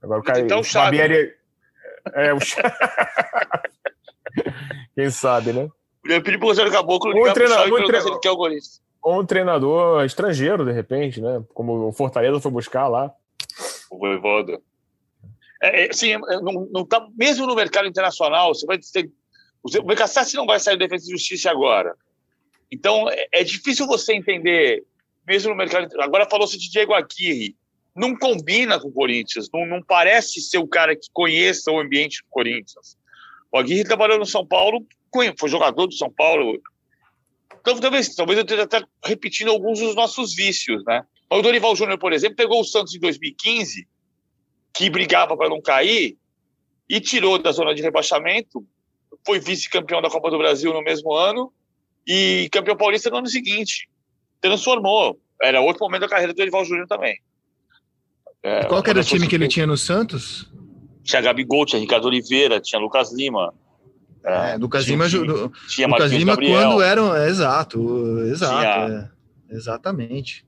Agora 0.00 0.20
o 0.20 0.24
cara, 0.24 0.40
então, 0.40 0.60
o 0.60 0.72
Barbieri 0.72 1.34
é, 2.14 2.28
é 2.28 2.34
o 2.34 2.38
Quem 4.94 5.10
sabe, 5.10 5.52
né? 5.52 5.68
Eu 6.04 6.22
pedi 6.22 6.38
pro 6.38 6.54
Caboclo 6.70 7.10
um 7.10 7.32
treinador, 7.32 7.80
um 7.80 7.86
treinador, 7.86 8.20
quer 8.20 8.30
o 8.30 8.38
Ou 9.02 9.20
um 9.20 9.26
treinador 9.26 10.04
estrangeiro, 10.04 10.64
de 10.64 10.72
repente, 10.72 11.20
né? 11.20 11.42
Como 11.54 11.88
o 11.88 11.92
Fortaleza 11.92 12.40
foi 12.40 12.50
buscar 12.50 12.88
lá. 12.88 13.10
O 13.90 13.98
Voivoda. 13.98 14.60
É, 15.62 15.86
é, 15.86 15.92
sim, 15.92 16.12
é, 16.12 16.18
não, 16.18 16.68
não 16.70 16.84
tá, 16.84 17.06
mesmo 17.16 17.46
no 17.46 17.54
mercado 17.54 17.88
internacional, 17.88 18.54
você 18.54 18.66
vai 18.66 18.78
ter. 18.78 19.10
O 19.62 19.82
Becassassi 19.82 20.36
não 20.36 20.44
vai 20.44 20.60
sair 20.60 20.76
da 20.76 20.84
Defesa 20.84 21.06
e 21.06 21.12
Justiça 21.12 21.50
agora. 21.50 21.94
Então, 22.70 23.08
é, 23.08 23.26
é, 23.32 23.44
difícil 23.44 23.86
você 23.86 24.12
entender, 24.12 24.84
mesmo 25.26 25.50
no 25.50 25.56
mercado. 25.56 25.88
Agora 26.02 26.28
falou-se 26.28 26.58
de 26.58 26.70
Diego 26.70 26.92
Aguirre. 26.92 27.56
Não 27.96 28.14
combina 28.14 28.78
com 28.78 28.88
o 28.88 28.92
Corinthians, 28.92 29.48
não, 29.54 29.64
não 29.64 29.80
parece 29.80 30.40
ser 30.40 30.58
o 30.58 30.66
cara 30.66 30.96
que 30.96 31.06
conheça 31.12 31.70
o 31.70 31.78
ambiente 31.78 32.22
do 32.22 32.28
Corinthians. 32.28 32.98
O 33.54 33.58
Aguirre 33.58 33.84
trabalhou 33.84 34.18
no 34.18 34.26
São 34.26 34.44
Paulo, 34.44 34.84
foi 35.38 35.48
jogador 35.48 35.86
do 35.86 35.94
São 35.94 36.10
Paulo. 36.10 36.60
Então, 37.60 37.78
talvez, 37.78 38.12
talvez 38.16 38.36
eu 38.36 38.42
esteja 38.42 38.64
até 38.64 38.82
repetindo 39.04 39.52
alguns 39.52 39.78
dos 39.78 39.94
nossos 39.94 40.34
vícios, 40.34 40.84
né? 40.84 41.04
O 41.30 41.40
Dorival 41.40 41.76
Júnior, 41.76 41.96
por 41.96 42.12
exemplo, 42.12 42.34
pegou 42.34 42.60
o 42.60 42.64
Santos 42.64 42.96
em 42.96 42.98
2015, 42.98 43.86
que 44.74 44.90
brigava 44.90 45.36
para 45.36 45.48
não 45.48 45.62
cair, 45.62 46.16
e 46.90 47.00
tirou 47.00 47.38
da 47.38 47.52
zona 47.52 47.72
de 47.76 47.80
rebaixamento, 47.80 48.66
foi 49.24 49.38
vice-campeão 49.38 50.02
da 50.02 50.10
Copa 50.10 50.32
do 50.32 50.38
Brasil 50.38 50.72
no 50.72 50.82
mesmo 50.82 51.14
ano, 51.14 51.52
e 52.04 52.48
campeão 52.50 52.76
paulista 52.76 53.08
no 53.08 53.18
ano 53.18 53.28
seguinte. 53.28 53.88
Transformou. 54.40 55.16
Era 55.40 55.60
outro 55.60 55.84
momento 55.84 56.00
da 56.00 56.08
carreira 56.08 56.32
do 56.32 56.36
Dorival 56.36 56.64
Júnior 56.64 56.88
também. 56.88 57.20
É, 58.42 58.64
qual 58.64 58.82
era 58.84 58.98
o 58.98 59.04
time 59.04 59.28
que 59.28 59.36
ele 59.36 59.46
tinha 59.46 59.64
no 59.64 59.76
Santos? 59.76 60.52
Tinha 61.04 61.20
Gabigol, 61.20 61.66
tinha 61.66 61.80
Ricardo 61.80 62.06
Oliveira, 62.06 62.60
tinha 62.60 62.80
Lucas 62.80 63.12
Lima. 63.12 63.52
É, 64.24 64.52
é 64.52 64.56
Lucas 64.56 64.86
Lima, 64.86 65.08
tinha, 65.08 65.22
tinha 65.68 65.86
Lucas 65.86 66.10
Lima 66.10 66.34
quando 66.34 66.80
eram. 66.80 67.14
É, 67.14 67.28
exato, 67.28 68.20
exato. 68.20 68.58
Tinha, 68.58 69.10
é, 69.50 69.54
exatamente. 69.54 70.46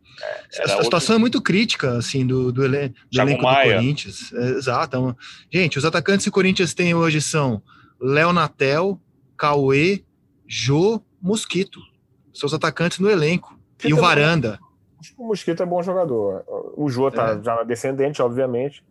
É, 0.54 0.62
a 0.62 0.82
situação 0.82 0.94
outro... 0.94 1.14
é 1.14 1.18
muito 1.18 1.42
crítica, 1.42 1.98
assim, 1.98 2.26
do, 2.26 2.50
do, 2.50 2.64
ele, 2.64 2.88
do 2.88 3.20
elenco 3.20 3.42
Maia. 3.42 3.74
do 3.74 3.74
Corinthians. 3.74 4.32
É, 4.32 4.48
exato. 4.52 5.16
Gente, 5.52 5.78
os 5.78 5.84
atacantes 5.84 6.24
que 6.24 6.30
o 6.30 6.32
Corinthians 6.32 6.72
tem 6.72 6.94
hoje 6.94 7.20
são 7.20 7.62
Léo 8.00 8.32
Natel, 8.32 8.98
Cauê, 9.36 10.02
Jô, 10.46 11.02
Mosquito. 11.20 11.80
São 12.32 12.46
os 12.46 12.54
atacantes 12.54 12.98
no 12.98 13.10
elenco. 13.10 13.58
e 13.84 13.92
o 13.92 13.96
Varanda. 13.98 14.58
O 15.18 15.26
Mosquito 15.26 15.62
é 15.62 15.66
bom 15.66 15.82
jogador. 15.82 16.44
O 16.76 16.88
Jô 16.88 17.10
tá 17.10 17.38
é. 17.38 17.42
já 17.42 17.62
descendente, 17.62 18.22
obviamente. 18.22 18.82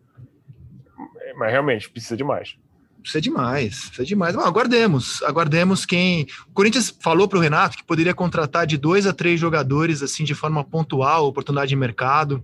Mas 1.36 1.50
realmente, 1.50 1.90
precisa 1.90 2.16
de 2.16 2.24
mais. 2.24 2.56
Precisa 3.00 3.20
de 3.20 3.30
mais, 3.30 3.84
precisa 3.86 4.04
de 4.04 4.16
mais. 4.16 4.34
Bom, 4.34 4.42
aguardemos, 4.42 5.22
aguardemos 5.22 5.86
quem. 5.86 6.26
O 6.48 6.52
Corinthians 6.52 6.92
falou 7.00 7.28
para 7.28 7.38
o 7.38 7.40
Renato 7.40 7.76
que 7.76 7.84
poderia 7.84 8.12
contratar 8.12 8.66
de 8.66 8.76
dois 8.76 9.06
a 9.06 9.12
três 9.12 9.38
jogadores, 9.38 10.02
assim, 10.02 10.24
de 10.24 10.34
forma 10.34 10.64
pontual, 10.64 11.26
oportunidade 11.26 11.68
de 11.68 11.76
mercado. 11.76 12.42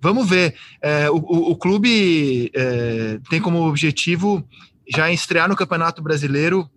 Vamos 0.00 0.28
ver. 0.28 0.54
É, 0.80 1.10
o, 1.10 1.16
o, 1.16 1.50
o, 1.50 1.56
clube 1.56 2.50
é, 2.54 3.20
tem 3.28 3.40
como 3.40 3.68
objetivo 3.68 4.42
já 4.88 5.12
estrear 5.12 5.48
no 5.48 5.56
Campeonato 5.56 6.02
Brasileiro 6.02 6.68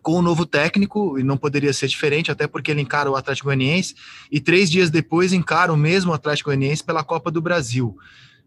com 0.00 0.12
o 0.12 0.18
um 0.20 0.22
novo 0.22 0.46
técnico, 0.46 1.18
e 1.18 1.24
não 1.24 1.36
poderia 1.36 1.72
ser 1.72 1.88
diferente, 1.88 2.30
até 2.30 2.46
porque 2.46 2.70
ele 2.70 2.80
encara 2.80 3.10
o 3.10 3.16
Atlético 3.16 3.48
Goianiense, 3.48 3.96
e 4.30 4.38
três 4.38 4.70
dias 4.70 4.88
depois 4.88 5.32
encara 5.32 5.72
o 5.72 5.76
mesmo 5.76 6.12
Atlético 6.12 6.48
Goianiense 6.48 6.84
pela 6.84 7.02
Copa 7.02 7.28
do 7.28 7.42
Brasil, 7.42 7.98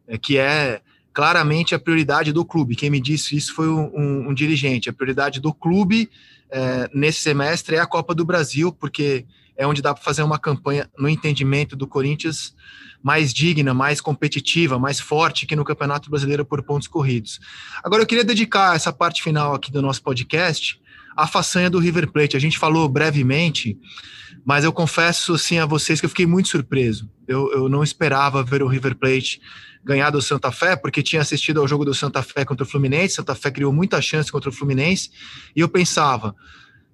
é, 0.08 0.18
que 0.18 0.38
é 0.38 0.80
claramente 1.14 1.76
a 1.76 1.80
prioridade 1.80 2.32
do 2.32 2.46
clube. 2.46 2.76
Quem 2.76 2.90
me 2.90 3.00
disse 3.00 3.36
isso 3.36 3.54
foi 3.54 3.68
um, 3.68 3.92
um, 3.94 4.30
um 4.30 4.34
dirigente. 4.34 4.90
A 4.90 4.94
prioridade 4.94 5.40
do 5.40 5.54
clube 5.54 6.10
é, 6.52 6.90
nesse 6.94 7.20
semestre 7.20 7.76
é 7.76 7.80
a 7.80 7.86
Copa 7.86 8.14
do 8.16 8.26
Brasil, 8.26 8.72
porque 8.72 9.26
é 9.58 9.68
onde 9.68 9.82
dá 9.82 9.94
para 9.94 10.04
fazer 10.04 10.24
uma 10.24 10.40
campanha, 10.40 10.90
no 10.98 11.10
entendimento 11.10 11.76
do 11.76 11.86
Corinthians, 11.86 12.56
mais 13.04 13.34
digna, 13.34 13.74
mais 13.74 14.00
competitiva, 14.00 14.80
mais 14.80 15.00
forte 15.00 15.46
que 15.46 15.56
no 15.56 15.66
Campeonato 15.66 16.10
Brasileiro 16.10 16.46
por 16.46 16.64
pontos 16.64 16.88
corridos. 16.88 17.40
Agora, 17.84 18.02
eu 18.02 18.08
queria 18.08 18.24
dedicar 18.24 18.76
essa 18.76 18.92
parte 18.94 19.22
final 19.22 19.54
aqui 19.54 19.72
do 19.72 19.82
nosso 19.82 20.02
podcast 20.02 20.80
à 21.16 21.28
façanha 21.28 21.70
do 21.70 21.80
River 21.80 22.10
Plate. 22.10 22.38
A 22.38 22.40
gente 22.40 22.58
falou 22.58 22.88
brevemente, 22.88 23.78
mas 24.46 24.64
eu 24.64 24.72
confesso 24.72 25.34
assim 25.34 25.60
a 25.60 25.66
vocês 25.66 26.00
que 26.00 26.06
eu 26.06 26.10
fiquei 26.10 26.26
muito 26.26 26.48
surpreso. 26.48 27.10
Eu, 27.28 27.52
eu 27.52 27.70
não 27.70 27.84
esperava 27.84 28.44
ver 28.44 28.64
o 28.64 28.68
River 28.68 28.96
Plate 28.96 29.42
ganhar 29.84 30.10
do 30.10 30.22
Santa 30.22 30.52
Fé, 30.52 30.76
porque 30.76 31.02
tinha 31.02 31.22
assistido 31.22 31.60
ao 31.60 31.68
jogo 31.68 31.86
do 31.86 31.94
Santa 31.94 32.22
Fé 32.22 32.46
contra 32.46 32.66
o 32.66 32.70
Fluminense. 32.70 33.16
Santa 33.16 33.36
Fé 33.36 33.52
criou 33.52 33.72
muita 33.72 34.02
chance 34.02 34.32
contra 34.32 34.50
o 34.50 34.54
Fluminense. 34.54 35.10
E 35.56 35.60
eu 35.60 35.70
pensava, 35.70 36.36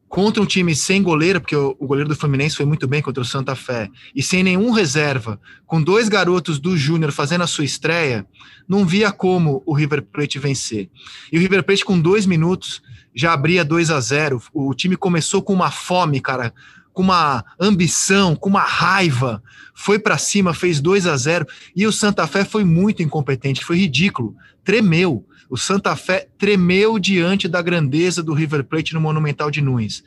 contra 0.07 0.41
um 0.41 0.45
time 0.45 0.75
sem 0.75 1.01
goleiro, 1.01 1.41
porque 1.41 1.55
o, 1.55 1.75
goleiro 1.75 2.07
do 2.07 2.15
Fluminense 2.15 2.55
foi 2.55 2.65
muito 2.65 2.87
bem 2.87 3.01
contra 3.01 3.21
o 3.21 3.25
Santa 3.25 3.55
Fé, 3.55 3.89
e 4.15 4.23
sem 4.23 4.43
nenhum 4.43 4.71
reserva, 4.71 5.39
com 5.65 5.81
dois 5.81 6.07
garotos 6.07 6.59
do 6.59 6.77
Júnior 6.77 7.11
fazendo 7.11 7.43
a 7.43 7.47
sua 7.47 7.65
estreia, 7.65 8.25
não 8.67 8.85
via 8.85 9.11
como 9.11 9.61
o 9.65 9.73
River 9.73 10.01
Plate 10.03 10.39
vencer. 10.39 10.89
E 11.31 11.37
o 11.37 11.41
River 11.41 11.63
Plate, 11.63 11.83
com 11.83 11.99
dois 11.99 12.25
minutos, 12.25 12.81
já 13.13 13.33
abria 13.33 13.63
2 13.63 13.91
a 13.91 13.99
0 13.99 14.41
O 14.53 14.73
time 14.73 14.95
começou 14.95 15.41
com 15.41 15.53
uma 15.53 15.71
fome, 15.71 16.19
cara, 16.19 16.53
com 16.95 17.03
uma 17.03 17.43
ambição, 17.59 18.37
com 18.37 18.49
uma 18.49 18.61
raiva, 18.61 19.43
foi 19.75 19.99
para 19.99 20.17
cima, 20.17 20.53
fez 20.53 20.79
2 20.79 21.05
a 21.05 21.15
0 21.15 21.45
e 21.75 21.85
o 21.85 21.91
Santa 21.91 22.25
Fé 22.25 22.45
foi 22.45 22.63
muito 22.63 23.03
incompetente, 23.03 23.63
foi 23.63 23.77
ridículo, 23.77 24.33
tremeu. 24.63 25.23
O 25.49 25.57
Santa 25.57 25.95
Fé 25.95 26.27
tremeu 26.39 26.97
diante 26.97 27.47
da 27.49 27.61
grandeza 27.61 28.23
do 28.23 28.33
River 28.33 28.63
Plate 28.63 28.93
no 28.93 29.01
Monumental 29.01 29.51
de 29.51 29.61
Nunes. 29.61 30.03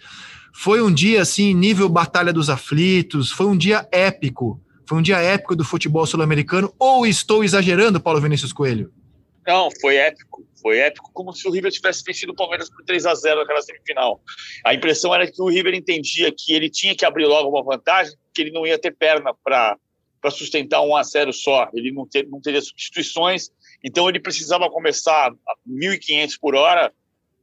Foi 0.53 0.83
um 0.83 0.93
dia 0.93 1.21
assim, 1.21 1.53
nível 1.55 1.91
Batalha 1.91 2.33
dos 2.33 2.49
Aflitos, 2.49 3.31
foi 3.31 3.47
um 3.47 3.57
dia 3.57 3.87
épico. 3.93 4.61
Foi 4.87 4.99
um 4.99 5.03
dia 5.03 5.19
épico 5.19 5.55
do 5.55 5.65
futebol 5.65 6.07
sul-americano. 6.07 6.73
Ou 6.79 7.07
estou 7.07 7.45
exagerando, 7.45 8.01
Paulo 8.01 8.23
Vinícius 8.23 8.55
Coelho? 8.55 8.91
Não, 9.47 9.69
foi 9.83 9.97
épico. 9.97 10.48
Foi 10.61 10.79
épico, 10.79 11.11
como 11.13 11.33
se 11.33 11.47
o 11.47 11.51
River 11.51 11.71
tivesse 11.71 12.03
vencido 12.05 12.33
o 12.33 12.35
Palmeiras 12.35 12.69
por 12.69 12.85
3 12.85 13.07
a 13.07 13.15
0 13.15 13.41
naquela 13.41 13.63
semifinal. 13.63 14.21
A 14.65 14.75
impressão 14.75 15.15
era 15.15 15.31
que 15.31 15.41
o 15.41 15.49
River 15.49 15.75
entendia 15.75 16.33
que 16.37 16.53
ele 16.53 16.69
tinha 16.69 16.95
que 16.95 17.05
abrir 17.05 17.27
logo 17.27 17.49
uma 17.49 17.63
vantagem, 17.63 18.15
que 18.35 18.43
ele 18.43 18.51
não 18.51 18.67
ia 18.67 18.79
ter 18.79 18.95
perna 18.95 19.33
para 19.35 19.79
sustentar 20.31 20.83
um 20.83 20.97
a 20.97 21.03
0 21.03 21.33
só. 21.33 21.69
Ele 21.73 21.93
não, 21.93 22.07
ter, 22.07 22.27
não 22.29 22.41
teria 22.41 22.61
substituições, 22.61 23.51
então 23.85 24.09
ele 24.09 24.21
precisava 24.21 24.69
começar 24.71 25.29
a 25.29 25.55
1.500 25.69 26.33
por 26.41 26.55
hora 26.55 26.93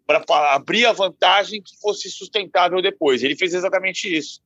para 0.05 0.53
abrir 0.53 0.86
a 0.86 0.91
vantagem 0.91 1.61
que 1.61 1.76
fosse 1.82 2.09
sustentável 2.09 2.82
depois. 2.82 3.24
Ele 3.24 3.36
fez 3.36 3.53
exatamente 3.53 4.13
isso. 4.13 4.41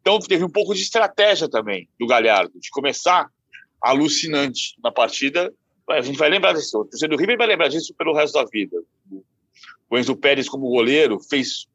Então 0.00 0.18
teve 0.18 0.44
um 0.44 0.50
pouco 0.50 0.74
de 0.74 0.82
estratégia 0.82 1.48
também 1.48 1.88
do 1.98 2.06
Galhardo, 2.06 2.52
de 2.58 2.70
começar 2.70 3.28
alucinante 3.80 4.74
na 4.82 4.90
partida 4.90 5.52
a 5.90 6.00
gente 6.00 6.18
vai 6.18 6.30
lembrar 6.30 6.52
disso. 6.52 6.80
O 6.80 6.84
torcedor 6.84 7.16
do 7.16 7.20
River 7.20 7.36
vai 7.36 7.46
lembrar 7.46 7.68
disso 7.68 7.94
pelo 7.94 8.14
resto 8.14 8.34
da 8.34 8.44
vida. 8.44 8.76
O 9.90 9.98
Enzo 9.98 10.16
Pérez, 10.16 10.48
como 10.48 10.68
goleiro, 10.68 11.20
fez 11.20 11.66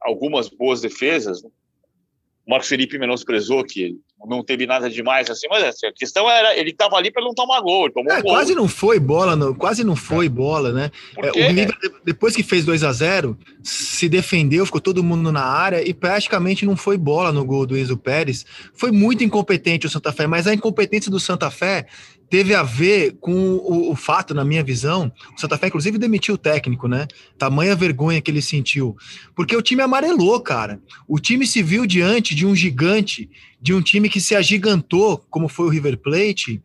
algumas 0.00 0.48
boas 0.48 0.80
defesas. 0.80 1.42
O 1.42 2.50
Marcos 2.50 2.68
Felipe 2.68 2.98
menosprezou 2.98 3.64
que 3.64 3.98
não 4.26 4.42
teve 4.42 4.66
nada 4.66 4.88
demais 4.88 5.30
assim, 5.30 5.46
mas 5.48 5.64
assim, 5.64 5.86
a 5.86 5.92
questão 5.92 6.30
era 6.30 6.56
ele 6.56 6.70
estava 6.70 6.96
ali 6.96 7.10
para 7.10 7.22
não 7.22 7.34
tomar 7.34 7.60
gol, 7.60 7.90
tomou 7.90 8.12
é, 8.12 8.18
um 8.18 8.22
gol. 8.22 8.32
Quase 8.32 8.54
não 8.54 8.68
foi 8.68 8.98
bola, 8.98 9.36
não, 9.36 9.54
quase 9.54 9.84
não 9.84 9.96
foi 9.96 10.28
bola, 10.28 10.72
né? 10.72 10.90
É, 11.18 11.30
o 11.30 11.52
River, 11.52 11.76
depois 12.04 12.34
que 12.34 12.42
fez 12.42 12.64
2 12.64 12.84
a 12.84 12.92
0 12.92 13.36
se 13.62 14.08
defendeu, 14.08 14.64
ficou 14.66 14.80
todo 14.80 15.02
mundo 15.02 15.30
na 15.32 15.44
área 15.44 15.86
e 15.86 15.92
praticamente 15.92 16.64
não 16.64 16.76
foi 16.76 16.96
bola 16.96 17.32
no 17.32 17.44
gol 17.44 17.66
do 17.66 17.76
Enzo 17.76 17.96
Pérez. 17.96 18.44
Foi 18.74 18.90
muito 18.90 19.24
incompetente 19.24 19.86
o 19.86 19.90
Santa 19.90 20.12
Fé, 20.12 20.26
mas 20.26 20.46
a 20.46 20.54
incompetência 20.54 21.10
do 21.10 21.20
Santa 21.20 21.50
Fé 21.50 21.86
teve 22.28 22.54
a 22.54 22.62
ver 22.62 23.16
com 23.20 23.32
o, 23.32 23.92
o, 23.92 23.96
fato, 23.96 24.34
na 24.34 24.44
minha 24.44 24.62
visão, 24.62 25.12
o 25.36 25.40
Santa 25.40 25.58
Fé, 25.58 25.68
inclusive, 25.68 25.98
demitiu 25.98 26.34
o 26.34 26.38
técnico, 26.38 26.88
né? 26.88 27.06
Tamanha 27.38 27.76
vergonha 27.76 28.20
que 28.20 28.30
ele 28.30 28.42
sentiu. 28.42 28.96
Porque 29.34 29.56
o 29.56 29.62
time 29.62 29.82
amarelou, 29.82 30.40
cara. 30.40 30.80
O 31.06 31.18
time 31.18 31.46
se 31.46 31.62
viu 31.62 31.86
diante 31.86 32.34
de 32.34 32.46
um 32.46 32.54
gigante, 32.54 33.30
de 33.60 33.72
um 33.74 33.80
time 33.80 34.08
que 34.08 34.20
se 34.20 34.34
agigantou, 34.34 35.24
como 35.30 35.48
foi 35.48 35.66
o 35.66 35.70
River 35.70 35.98
Plate, 35.98 36.62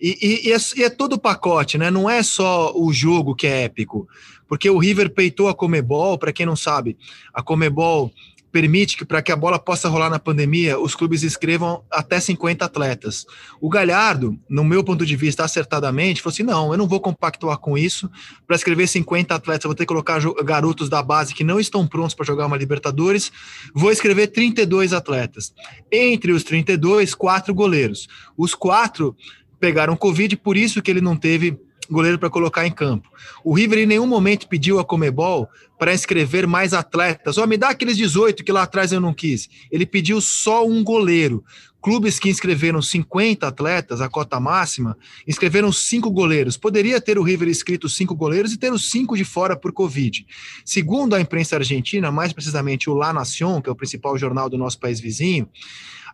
e, 0.00 0.18
e, 0.20 0.48
e, 0.48 0.52
é, 0.52 0.56
e 0.76 0.82
é 0.84 0.90
todo 0.90 1.14
o 1.14 1.20
pacote, 1.20 1.76
né? 1.76 1.90
Não 1.90 2.08
é 2.08 2.22
só 2.22 2.72
o 2.74 2.92
jogo 2.92 3.34
que 3.34 3.46
é 3.46 3.64
épico 3.64 4.08
porque 4.50 4.68
o 4.68 4.78
River 4.78 5.10
peitou 5.10 5.46
a 5.46 5.54
Comebol, 5.54 6.18
para 6.18 6.32
quem 6.32 6.44
não 6.44 6.56
sabe, 6.56 6.96
a 7.32 7.40
Comebol 7.40 8.12
permite 8.50 8.96
que 8.96 9.04
para 9.04 9.22
que 9.22 9.32
a 9.32 9.36
bola 9.36 9.58
possa 9.58 9.88
rolar 9.88 10.10
na 10.10 10.18
pandemia, 10.18 10.78
os 10.78 10.94
clubes 10.94 11.22
escrevam 11.22 11.84
até 11.90 12.18
50 12.18 12.64
atletas. 12.64 13.26
O 13.60 13.68
Galhardo, 13.68 14.38
no 14.48 14.64
meu 14.64 14.82
ponto 14.82 15.06
de 15.06 15.16
vista, 15.16 15.44
acertadamente, 15.44 16.20
falou 16.20 16.32
assim: 16.32 16.42
não, 16.42 16.72
eu 16.72 16.78
não 16.78 16.88
vou 16.88 17.00
compactuar 17.00 17.58
com 17.58 17.78
isso. 17.78 18.10
Para 18.46 18.56
escrever 18.56 18.86
50 18.86 19.34
atletas, 19.34 19.64
eu 19.64 19.68
vou 19.68 19.74
ter 19.74 19.84
que 19.84 19.88
colocar 19.88 20.20
garotos 20.44 20.88
da 20.88 21.02
base 21.02 21.34
que 21.34 21.44
não 21.44 21.60
estão 21.60 21.86
prontos 21.86 22.14
para 22.14 22.26
jogar 22.26 22.46
uma 22.46 22.56
Libertadores. 22.56 23.32
Vou 23.74 23.90
escrever 23.90 24.28
32 24.28 24.92
atletas. 24.92 25.52
Entre 25.90 26.32
os 26.32 26.44
32, 26.44 27.14
quatro 27.14 27.54
goleiros. 27.54 28.08
Os 28.36 28.54
quatro 28.54 29.16
pegaram 29.58 29.96
Covid, 29.96 30.36
por 30.38 30.56
isso 30.56 30.82
que 30.82 30.90
ele 30.90 31.00
não 31.00 31.16
teve 31.16 31.58
goleiro 31.90 32.18
para 32.18 32.30
colocar 32.30 32.66
em 32.66 32.70
campo. 32.70 33.08
O 33.44 33.54
River 33.54 33.80
em 33.80 33.86
nenhum 33.86 34.06
momento 34.06 34.48
pediu 34.48 34.78
a 34.78 34.84
Comebol 34.84 35.48
para 35.78 35.94
inscrever 35.94 36.46
mais 36.46 36.72
atletas. 36.72 37.38
Ó, 37.38 37.44
oh, 37.44 37.46
me 37.46 37.56
dá 37.56 37.70
aqueles 37.70 37.96
18 37.96 38.44
que 38.44 38.52
lá 38.52 38.62
atrás 38.62 38.92
eu 38.92 39.00
não 39.00 39.14
quis. 39.14 39.48
Ele 39.70 39.86
pediu 39.86 40.20
só 40.20 40.66
um 40.66 40.84
goleiro. 40.84 41.44
Clubes 41.82 42.18
que 42.18 42.28
inscreveram 42.28 42.82
50 42.82 43.46
atletas, 43.46 44.02
a 44.02 44.08
cota 44.08 44.38
máxima, 44.38 44.98
inscreveram 45.26 45.72
cinco 45.72 46.10
goleiros. 46.10 46.58
Poderia 46.58 47.00
ter 47.00 47.18
o 47.18 47.22
River 47.22 47.48
inscrito 47.48 47.88
cinco 47.88 48.14
goleiros 48.14 48.52
e 48.52 48.58
ter 48.58 48.70
os 48.70 48.90
cinco 48.90 49.16
de 49.16 49.24
fora 49.24 49.56
por 49.56 49.72
Covid. 49.72 50.26
Segundo 50.62 51.14
a 51.14 51.20
imprensa 51.20 51.56
argentina, 51.56 52.12
mais 52.12 52.34
precisamente 52.34 52.90
o 52.90 52.94
La 52.94 53.14
Nación, 53.14 53.62
que 53.62 53.70
é 53.70 53.72
o 53.72 53.76
principal 53.76 54.18
jornal 54.18 54.50
do 54.50 54.58
nosso 54.58 54.78
país 54.78 55.00
vizinho, 55.00 55.48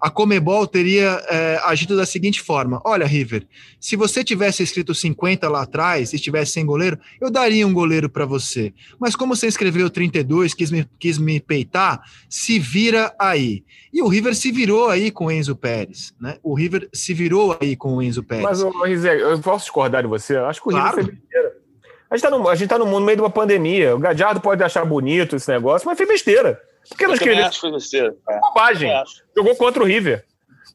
a 0.00 0.10
Comebol 0.10 0.66
teria 0.66 1.22
é, 1.28 1.60
agido 1.64 1.96
da 1.96 2.06
seguinte 2.06 2.40
forma: 2.40 2.80
olha, 2.84 3.06
River, 3.06 3.46
se 3.80 3.96
você 3.96 4.22
tivesse 4.22 4.62
escrito 4.62 4.94
50 4.94 5.48
lá 5.48 5.62
atrás 5.62 6.12
e 6.12 6.18
tivesse 6.18 6.52
sem 6.52 6.66
goleiro, 6.66 6.98
eu 7.20 7.30
daria 7.30 7.66
um 7.66 7.72
goleiro 7.72 8.08
para 8.08 8.24
você. 8.24 8.72
Mas 8.98 9.14
como 9.14 9.34
você 9.34 9.46
escreveu 9.46 9.88
32, 9.90 10.54
quis 10.54 10.70
me, 10.70 10.88
quis 10.98 11.18
me 11.18 11.40
peitar, 11.40 12.00
se 12.28 12.58
vira 12.58 13.14
aí. 13.18 13.64
E 13.92 14.02
o 14.02 14.08
River 14.08 14.34
se 14.34 14.50
virou 14.50 14.90
aí 14.90 15.10
com 15.10 15.26
o 15.26 15.30
Enzo 15.30 15.56
Pérez, 15.56 16.14
né? 16.20 16.38
O 16.42 16.54
River 16.54 16.88
se 16.92 17.14
virou 17.14 17.56
aí 17.60 17.76
com 17.76 17.96
o 17.96 18.02
Enzo 18.02 18.22
Pérez. 18.22 18.62
Mas, 18.62 18.62
Rizé, 18.86 19.20
eu 19.20 19.38
posso 19.40 19.64
discordar 19.64 20.02
de 20.02 20.08
você? 20.08 20.36
Eu 20.36 20.46
acho 20.46 20.60
que 20.60 20.68
o 20.68 20.70
claro. 20.70 20.96
River 20.96 21.04
fez 21.04 21.18
besteira. 21.18 21.66
A 22.08 22.16
gente, 22.16 22.22
tá 22.22 22.30
no, 22.30 22.68
tá 22.68 22.78
no 22.78 22.86
mundo 22.86 23.04
meio 23.04 23.16
de 23.16 23.22
uma 23.22 23.30
pandemia. 23.30 23.94
O 23.96 23.98
Gadiardo 23.98 24.40
pode 24.40 24.62
achar 24.62 24.84
bonito 24.84 25.34
esse 25.34 25.50
negócio, 25.50 25.86
mas 25.86 25.98
fez 25.98 26.08
besteira. 26.08 26.60
Por 26.88 26.96
que 26.96 27.06
não 27.06 27.14
escreveu? 27.14 27.46
Acho 27.46 27.60
que 27.60 27.80
foi 27.80 28.08
É. 28.28 28.40
Bobagem. 28.40 28.90
Jogou 29.36 29.56
contra 29.56 29.82
o 29.82 29.86
River. 29.86 30.24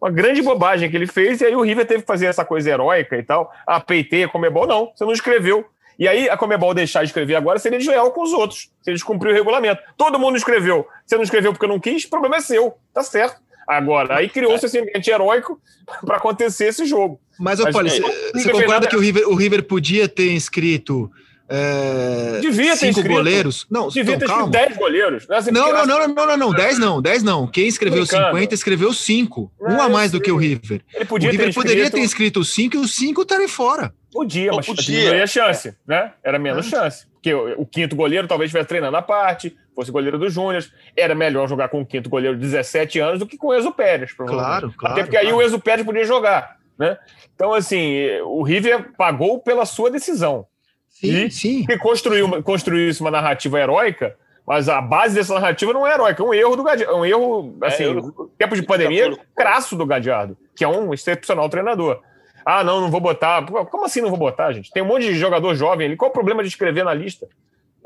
Uma 0.02 0.10
grande 0.10 0.42
bobagem 0.42 0.90
que 0.90 0.96
ele 0.96 1.06
fez, 1.06 1.42
e 1.42 1.46
aí 1.46 1.56
o 1.56 1.62
River 1.62 1.86
teve 1.86 2.02
que 2.02 2.08
fazer 2.08 2.26
essa 2.26 2.44
coisa 2.44 2.70
heróica 2.72 3.16
e 3.18 3.24
tal. 3.24 3.52
A 3.68 3.80
peitei, 3.80 4.24
a 4.24 4.28
Comebol, 4.28 4.66
não. 4.66 4.92
Você 4.96 5.06
não 5.06 5.12
escreveu. 5.12 5.64
E 6.00 6.08
aí 6.08 6.28
a 6.28 6.36
Comebol 6.36 6.74
deixar 6.74 7.02
de 7.02 7.08
escrever 7.08 7.36
agora 7.36 7.60
seria 7.60 7.78
desleal 7.78 8.12
com 8.12 8.24
os 8.24 8.34
outros, 8.34 8.72
se 8.82 8.90
eles 8.90 9.04
cumpriram 9.04 9.36
o 9.36 9.38
regulamento. 9.38 9.80
Todo 9.96 10.18
mundo 10.18 10.36
escreveu. 10.36 10.88
Você 11.06 11.16
não 11.16 11.24
escreveu 11.24 11.54
porque 11.54 11.68
não 11.68 11.80
quis, 11.80 12.06
o 12.06 12.10
problema 12.10 12.38
é 12.38 12.42
seu. 12.42 12.76
Tá 12.92 13.04
certo. 13.04 13.40
Agora, 13.68 14.18
aí 14.18 14.28
criou-se 14.28 14.66
esse 14.66 14.80
ambiente 14.80 15.12
heróico 15.12 15.62
para 16.04 16.18
acontecer 16.18 16.66
esse 16.66 16.86
jogo. 16.86 17.22
Mas, 17.40 17.62
Paulo, 17.62 17.88
você, 17.88 18.02
você 18.34 18.52
concorda 18.52 18.88
que 18.88 18.96
o 18.96 19.00
River, 19.00 19.30
o 19.30 19.36
River 19.36 19.64
podia 19.64 20.10
ter 20.10 20.32
inscrito 20.32 21.12
é, 21.54 22.40
Devia 22.40 22.78
ter 22.78 22.94
cinco 22.94 23.04
goleiros. 23.04 23.68
Não, 23.70 23.90
Devia 23.90 24.18
ter 24.18 24.24
escrito 24.24 24.50
10 24.50 24.78
goleiros. 24.78 25.28
Não, 25.28 25.36
assim, 25.36 25.52
não, 25.52 25.74
não, 25.74 25.86
não, 25.86 26.08
não, 26.08 26.26
não, 26.28 26.38
não, 26.38 26.54
10 26.54 26.80
não, 26.80 27.02
10 27.02 27.24
não. 27.24 27.46
Quem 27.46 27.68
escreveu 27.68 28.06
50 28.06 28.56
escreveu 28.56 28.94
5. 28.94 29.52
Um 29.60 29.82
a 29.82 29.90
mais 29.90 30.12
do 30.12 30.22
que 30.22 30.32
o 30.32 30.38
River. 30.38 30.82
Ele 30.94 31.04
podia 31.04 31.28
o 31.28 31.32
River 31.32 31.48
ter 31.48 31.54
poderia 31.54 31.84
escrito... 31.84 32.00
ter 32.00 32.06
escrito 32.06 32.44
5 32.46 32.76
e 32.78 32.80
os 32.80 32.96
5 32.96 33.22
estarem 33.24 33.50
fora. 33.50 33.94
Podia, 34.14 34.54
mas 34.54 34.66
podia. 34.66 34.84
diminuía 34.84 35.24
a 35.24 35.28
chance, 35.28 35.76
né? 35.86 36.14
Era 36.24 36.40
menos 36.40 36.68
é. 36.68 36.70
chance. 36.70 37.06
Porque 37.14 37.34
o, 37.34 37.66
quinto 37.66 37.98
goleiro 37.98 38.28
talvez 38.28 38.48
estivesse 38.48 38.70
treinando 38.70 38.96
a 38.96 39.02
parte, 39.02 39.56
fosse 39.76 39.92
goleiro 39.92 40.18
do 40.18 40.30
Júnior. 40.30 40.64
Era 40.96 41.14
melhor 41.14 41.50
jogar 41.50 41.68
com 41.68 41.82
o 41.82 41.86
quinto 41.86 42.10
goleiro 42.10 42.36
de 42.36 42.42
17 42.44 42.98
anos 43.00 43.20
do 43.20 43.28
que 43.28 43.38
com 43.38 43.48
o 43.48 43.56
Enzo 43.56 43.74
Pérez, 43.74 44.14
Claro, 44.14 44.74
claro. 44.78 44.94
Até 44.94 45.04
porque 45.04 45.18
claro. 45.18 45.28
aí 45.28 45.34
o 45.34 45.42
Enzo 45.42 45.60
Pérez 45.60 45.86
podia 45.86 46.06
jogar, 46.06 46.58
né? 46.80 46.98
Então, 47.36 47.54
assim, 47.54 48.08
o 48.24 48.42
River 48.42 48.94
pagou 48.98 49.40
pela 49.40 49.66
sua 49.66 49.92
decisão. 49.92 50.46
Sim, 51.02 51.26
e 51.26 51.32
sim. 51.32 51.66
que 51.66 51.78
construiu, 51.78 52.44
construiu 52.44 52.88
isso 52.88 53.04
uma 53.04 53.10
narrativa 53.10 53.60
heróica, 53.60 54.16
mas 54.46 54.70
a 54.70 54.80
base 54.80 55.16
dessa 55.16 55.34
narrativa 55.34 55.74
não 55.74 55.86
é 55.86 55.94
heróica, 55.94 56.22
é 56.22 56.26
um 56.26 56.34
erro 56.34 56.56
do 56.56 56.64
Gadiardo, 56.64 56.94
é 56.94 56.98
um 56.98 57.06
erro, 57.06 57.58
é, 57.62 57.68
assim, 57.68 57.84
é, 57.84 57.88
eu, 57.88 58.32
tempo 58.38 58.56
de 58.56 58.62
pandemia, 58.62 59.18
crasso 59.36 59.76
do 59.76 59.86
Gadiardo, 59.86 60.38
que 60.56 60.64
é 60.64 60.68
um 60.68 60.94
excepcional 60.94 61.50
treinador. 61.50 62.00
Ah, 62.46 62.64
não, 62.64 62.82
não 62.82 62.90
vou 62.90 63.00
botar. 63.00 63.46
Como 63.46 63.86
assim 63.86 64.02
não 64.02 64.10
vou 64.10 64.18
botar, 64.18 64.52
gente? 64.52 64.72
Tem 64.72 64.82
um 64.82 64.88
monte 64.88 65.06
de 65.06 65.16
jogador 65.16 65.54
jovem 65.54 65.86
ali. 65.86 65.96
Qual 65.96 66.10
o 66.10 66.14
problema 66.14 66.42
de 66.42 66.50
escrever 66.50 66.84
na 66.84 66.94
lista? 66.94 67.28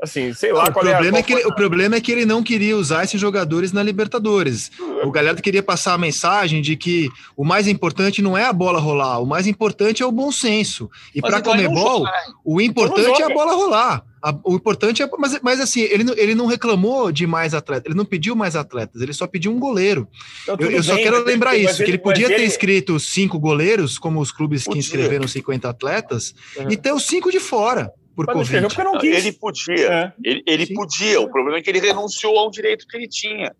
Assim, 0.00 0.34
sei 0.34 0.52
lá. 0.52 0.64
o, 0.64 0.72
problema 0.72 1.16
é, 1.16 1.20
é 1.20 1.22
que 1.22 1.32
ele, 1.32 1.46
o 1.46 1.54
problema 1.54 1.96
é 1.96 2.00
que 2.00 2.12
ele 2.12 2.26
não 2.26 2.42
queria 2.42 2.76
usar 2.76 3.04
esses 3.04 3.18
jogadores 3.18 3.72
na 3.72 3.82
Libertadores. 3.82 4.70
O 5.02 5.10
Galhardo 5.10 5.40
queria 5.40 5.62
passar 5.62 5.94
a 5.94 5.98
mensagem 5.98 6.60
de 6.60 6.76
que 6.76 7.08
o 7.34 7.44
mais 7.44 7.66
importante 7.66 8.20
não 8.20 8.36
é 8.36 8.44
a 8.44 8.52
bola 8.52 8.78
rolar, 8.78 9.20
o 9.20 9.26
mais 9.26 9.46
importante 9.46 10.02
é 10.02 10.06
o 10.06 10.12
bom 10.12 10.30
senso. 10.30 10.90
E 11.14 11.22
para 11.22 11.40
Comebol, 11.40 12.04
o 12.44 12.60
importante 12.60 13.22
é 13.22 13.24
a 13.24 13.30
bola 13.30 13.54
rolar. 13.54 14.04
A, 14.22 14.34
o 14.44 14.54
importante 14.54 15.02
é. 15.02 15.08
Mas, 15.18 15.38
mas 15.42 15.60
assim, 15.60 15.80
ele, 15.80 16.04
ele 16.16 16.34
não 16.34 16.46
reclamou 16.46 17.10
de 17.10 17.26
mais 17.26 17.54
atletas, 17.54 17.86
ele 17.86 17.96
não 17.96 18.04
pediu 18.04 18.34
mais 18.34 18.56
atletas, 18.56 19.00
ele 19.00 19.12
só 19.12 19.26
pediu 19.26 19.52
um 19.52 19.58
goleiro. 19.58 20.08
Então, 20.42 20.56
eu, 20.58 20.72
eu 20.72 20.82
só 20.82 20.96
quero 20.96 21.24
lembrar 21.24 21.56
isso: 21.56 21.80
ele, 21.80 21.84
que 21.84 21.90
ele 21.92 21.98
podia 21.98 22.26
ter 22.26 22.34
ele... 22.34 22.46
inscrito 22.46 22.98
cinco 22.98 23.38
goleiros, 23.38 23.98
como 23.98 24.20
os 24.20 24.32
clubes 24.32 24.64
que 24.64 24.76
inscreveram 24.76 25.28
50 25.28 25.68
atletas, 25.68 26.34
uhum. 26.56 26.70
e 26.70 26.76
ter 26.76 26.92
os 26.92 27.06
cinco 27.06 27.30
de 27.30 27.40
fora 27.40 27.92
por 28.16 28.26
Mas 28.26 28.34
Covid. 28.34 28.60
Não, 28.62 28.92
não 28.94 29.04
ele 29.04 29.32
podia. 29.32 29.92
É. 29.92 30.12
Ele, 30.24 30.42
ele 30.46 30.74
podia. 30.74 31.20
O 31.20 31.28
problema 31.28 31.58
é 31.58 31.62
que 31.62 31.68
ele 31.68 31.78
renunciou 31.78 32.38
a 32.38 32.46
um 32.46 32.50
direito 32.50 32.86
que 32.88 32.96
ele 32.96 33.06
tinha. 33.06 33.54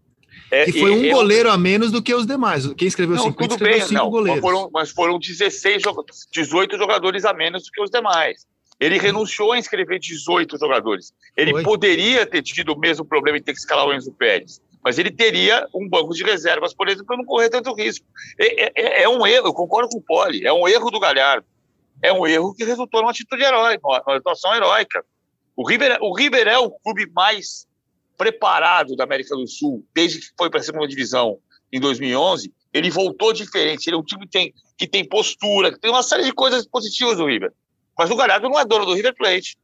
É, 0.50 0.68
e 0.68 0.72
foi 0.72 0.90
um 0.90 1.11
goleiro 1.11 1.50
a 1.50 1.59
menos 1.59 1.92
do 1.92 2.02
que 2.02 2.14
os 2.14 2.26
demais. 2.26 2.66
Quem 2.74 2.88
escreveu 2.88 3.18
50 3.18 3.54
escreveu 3.54 3.78
bem, 3.78 3.86
5 3.86 3.94
não, 3.94 4.11
goleiros. 4.11 4.40
Mas 4.42 4.50
foram, 4.50 4.70
mas 4.72 4.90
foram 4.90 5.18
16, 5.18 5.82
18 6.32 6.78
jogadores 6.78 7.24
a 7.24 7.34
menos 7.34 7.64
do 7.64 7.70
que 7.70 7.82
os 7.82 7.90
demais. 7.90 8.46
Ele 8.78 8.98
renunciou 8.98 9.52
a 9.52 9.59
inscrever 9.59 9.98
18 9.98 10.59
jogadores. 10.59 11.12
Ele 11.36 11.50
foi. 11.50 11.62
poderia 11.62 12.24
ter 12.24 12.42
tido 12.42 12.72
o 12.72 12.78
mesmo 12.78 13.04
problema 13.04 13.38
de 13.38 13.44
ter 13.44 13.52
que 13.52 13.59
escalar 13.59 13.86
o 13.86 13.92
Enzo 13.92 14.12
Pérez. 14.12 14.61
Mas 14.82 14.98
ele 14.98 15.11
teria 15.11 15.66
um 15.74 15.88
banco 15.88 16.14
de 16.14 16.22
reservas, 16.22 16.72
por 16.72 16.88
exemplo, 16.88 17.07
para 17.07 17.16
não 17.16 17.24
correr 17.24 17.50
tanto 17.50 17.74
risco. 17.74 18.07
É, 18.38 19.00
é, 19.00 19.02
é 19.02 19.09
um 19.09 19.26
erro, 19.26 19.48
eu 19.48 19.54
concordo 19.54 19.88
com 19.88 19.98
o 19.98 20.02
Poli, 20.02 20.46
é 20.46 20.52
um 20.52 20.68
erro 20.68 20.90
do 20.90 21.00
Galhardo 21.00 21.46
é 22.07 22.12
um 22.12 22.26
erro 22.26 22.54
que 22.54 22.64
resultou 22.64 23.00
numa 23.00 23.11
atitude 23.11 23.42
heróica, 23.42 23.80
uma 23.86 24.16
atuação 24.16 24.54
heróica. 24.54 25.04
O 25.57 25.66
River, 25.66 25.98
o 26.00 26.14
River 26.14 26.46
é 26.46 26.59
o 26.59 26.70
clube 26.70 27.11
mais 27.12 27.66
preparado 28.16 28.94
da 28.94 29.04
América 29.04 29.34
do 29.34 29.46
Sul, 29.46 29.84
desde 29.94 30.20
que 30.20 30.26
foi 30.38 30.48
para 30.48 30.61
a 30.61 30.62
segunda 30.62 30.86
divisão 30.86 31.38
em 31.72 31.80
2011. 31.80 32.52
Ele 32.72 32.90
voltou 32.90 33.32
diferente. 33.32 33.88
Ele 33.88 33.96
é 33.96 33.98
um 33.98 34.04
time 34.04 34.24
que 34.26 34.30
tem, 34.30 34.54
que 34.76 34.86
tem 34.86 35.07
postura, 35.07 35.72
que 35.72 35.80
tem 35.80 35.90
uma 35.90 36.02
série 36.02 36.24
de 36.24 36.32
coisas 36.32 36.66
positivas 36.66 37.16
do 37.16 37.26
River. 37.26 37.52
Mas 37.98 38.11
o 38.11 38.16
Galhardo 38.16 38.48
não 38.48 38.61
é 38.61 38.64
dono 38.64 38.86
do 38.86 38.94
River 38.94 39.14
Plate. 39.14 39.57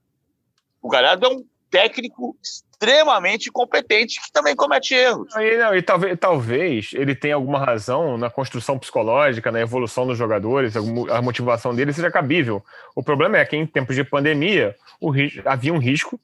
O 0.80 0.88
Galhardo 0.88 1.26
é 1.26 1.28
um 1.28 1.44
técnico 1.70 2.36
extremamente 2.82 3.50
competente 3.50 4.20
que 4.20 4.32
também 4.32 4.56
comete 4.56 4.94
erros. 4.94 5.32
E, 5.36 5.56
não, 5.56 5.74
e 5.74 5.80
talvez, 5.80 6.18
talvez 6.18 6.90
ele 6.94 7.14
tenha 7.14 7.36
alguma 7.36 7.64
razão 7.64 8.18
na 8.18 8.28
construção 8.28 8.78
psicológica, 8.78 9.52
na 9.52 9.60
evolução 9.60 10.06
dos 10.06 10.18
jogadores, 10.18 10.74
a 10.76 11.22
motivação 11.22 11.74
dele 11.74 11.92
seja 11.92 12.10
cabível. 12.10 12.62
O 12.94 13.02
problema 13.02 13.38
é 13.38 13.44
que 13.44 13.56
em 13.56 13.66
tempos 13.66 13.94
de 13.94 14.02
pandemia 14.02 14.74
o, 15.00 15.12
havia 15.44 15.72
um 15.72 15.78
risco 15.78 16.18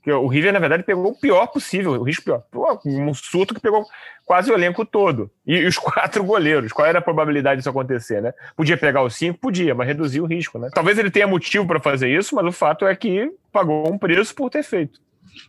que 0.00 0.12
o 0.12 0.26
River, 0.28 0.52
na 0.52 0.60
verdade, 0.60 0.84
pegou 0.84 1.10
o 1.10 1.18
pior 1.18 1.46
possível, 1.48 1.92
o 1.92 2.02
risco 2.02 2.24
pior. 2.24 2.80
Um 2.86 3.12
surto 3.12 3.52
que 3.52 3.60
pegou 3.60 3.84
quase 4.24 4.50
o 4.50 4.54
elenco 4.54 4.86
todo. 4.86 5.30
E, 5.46 5.56
e, 5.56 5.66
os 5.66 5.76
quatro 5.76 6.24
goleiros. 6.24 6.72
Qual 6.72 6.86
era 6.86 7.00
a 7.00 7.02
probabilidade 7.02 7.58
disso 7.58 7.68
acontecer, 7.68 8.22
né? 8.22 8.32
Podia 8.56 8.76
pegar 8.76 9.02
os 9.02 9.16
cinco? 9.16 9.40
Podia, 9.40 9.74
mas 9.74 9.88
reduzir 9.88 10.20
o 10.20 10.26
risco, 10.26 10.58
né? 10.58 10.70
Talvez 10.72 10.96
ele 10.98 11.10
tenha 11.10 11.26
motivo 11.26 11.66
para 11.66 11.80
fazer 11.80 12.08
isso, 12.08 12.34
mas 12.34 12.46
o 12.46 12.52
fato 12.52 12.86
é 12.86 12.94
que 12.94 13.30
pagou 13.52 13.92
um 13.92 13.98
preço 13.98 14.34
por 14.34 14.48
ter 14.48 14.62
feito. 14.62 15.00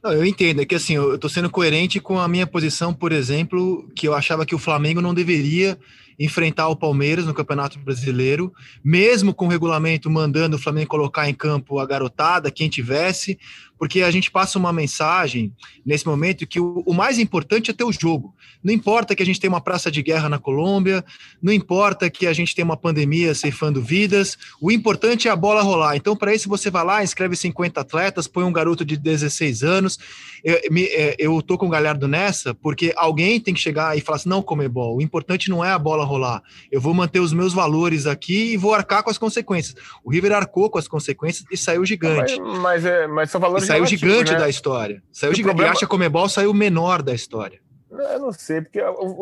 Não, 0.04 0.14
eu 0.14 0.26
entendo, 0.26 0.62
é 0.62 0.66
que 0.66 0.76
assim, 0.76 0.96
eu 0.96 1.16
estou 1.16 1.30
sendo 1.30 1.50
coerente 1.50 2.00
com 2.00 2.20
a 2.20 2.28
minha 2.28 2.48
posição, 2.48 2.94
por 2.94 3.12
exemplo, 3.12 3.90
que 3.96 4.08
eu 4.08 4.14
achava 4.14 4.46
que 4.46 4.56
o 4.56 4.60
Flamengo 4.60 5.02
não 5.02 5.14
deveria 5.14 5.78
enfrentar 6.20 6.68
o 6.68 6.76
Palmeiras 6.76 7.26
no 7.26 7.34
Campeonato 7.34 7.80
Brasileiro, 7.80 8.54
mesmo 8.84 9.34
com 9.34 9.46
o 9.46 9.50
regulamento 9.50 10.10
mandando 10.10 10.58
o 10.58 10.60
Flamengo 10.60 10.90
colocar 10.90 11.30
em 11.30 11.34
campo 11.34 11.80
a 11.80 11.86
garotada, 11.86 12.52
quem 12.52 12.68
tivesse, 12.68 13.40
porque 13.80 14.02
a 14.02 14.12
gente 14.12 14.30
passa 14.30 14.60
uma 14.60 14.74
mensagem 14.74 15.54
nesse 15.86 16.06
momento 16.06 16.46
que 16.46 16.60
o, 16.60 16.84
o, 16.86 16.94
mais 16.94 17.18
importante 17.18 17.72
é 17.72 17.74
ter 17.74 17.86
o 17.86 17.94
jogo. 17.94 18.36
Não 18.62 18.74
importa 18.74 19.16
que 19.16 19.24
a 19.24 19.26
gente 19.26 19.40
tenha 19.40 19.50
uma 19.50 19.62
praça 19.62 19.90
de 19.90 20.04
guerra 20.04 20.28
na 20.28 20.38
Colômbia, 20.38 21.04
não 21.42 21.54
importa 21.54 22.10
que 22.10 22.28
a 22.28 22.34
gente 22.34 22.54
tenha 22.54 22.66
uma 22.66 22.76
pandemia 22.76 23.34
ceifando 23.34 23.82
vidas, 23.82 24.38
o 24.62 24.70
importante 24.70 25.30
é 25.30 25.32
a 25.32 25.36
bola 25.36 25.62
rolar. 25.62 25.96
Então, 25.96 26.14
para 26.14 26.36
isso, 26.36 26.50
você 26.50 26.70
vai 26.70 26.84
lá, 26.84 27.02
escreve 27.02 27.38
50 27.38 27.80
atletas, 27.80 28.28
põe 28.28 28.44
um 28.44 28.52
garoto 28.52 28.84
de 28.84 28.98
16 28.98 29.64
anos. 29.64 29.98
Eu, 30.44 30.60
me, 30.70 30.84
é, 30.84 31.16
eu 31.18 31.42
tô 31.42 31.58
com 31.58 31.68
o 31.68 31.70
Galhardo 31.70 32.06
nessa, 32.06 32.54
porque 32.54 32.94
alguém 32.98 33.40
tem 33.40 33.54
que 33.54 33.62
chegar 33.62 33.98
e 33.98 34.02
falar 34.02 34.18
assim: 34.18 34.30
não, 34.30 34.42
Comebol, 34.42 34.98
o 34.98 35.02
importante 35.02 35.50
não 35.50 35.64
é 35.64 35.72
a 35.72 35.80
bola 35.80 36.04
rolar. 36.04 36.44
Eu 36.70 36.82
vou 36.82 36.94
manter 36.94 37.22
os 37.22 37.32
meus 37.32 37.54
valores 37.54 38.06
aqui 38.06 38.54
e 38.54 38.58
vou 38.58 38.74
arcar 38.74 39.04
com 39.04 39.10
as 39.10 39.18
consequências. 39.18 39.76
O 40.04 40.12
River 40.12 40.34
arcou 40.34 40.70
com 40.70 40.78
as 40.78 40.88
consequências 40.88 41.46
e 41.50 41.56
saiu 41.56 41.86
gigante. 41.86 42.38
Mas, 42.42 42.60
mas, 42.60 42.86
é, 42.86 43.08
mas 43.08 43.32
são 43.32 43.40
valores 43.40 43.69
saiu 43.74 43.86
gigante 43.86 44.32
né? 44.32 44.40
da 44.40 44.50
história. 44.50 45.02
Saiu 45.12 45.34
gigante. 45.34 45.56
Problema... 45.56 45.74
E 45.74 45.78
acha 45.78 45.88
Comebol 45.88 46.30
saiu 46.30 46.54
menor 46.54 47.02
da 47.02 47.14
história. 47.14 47.60
Eu 47.92 48.20
não 48.20 48.32
sei, 48.32 48.62
porque 48.62 48.80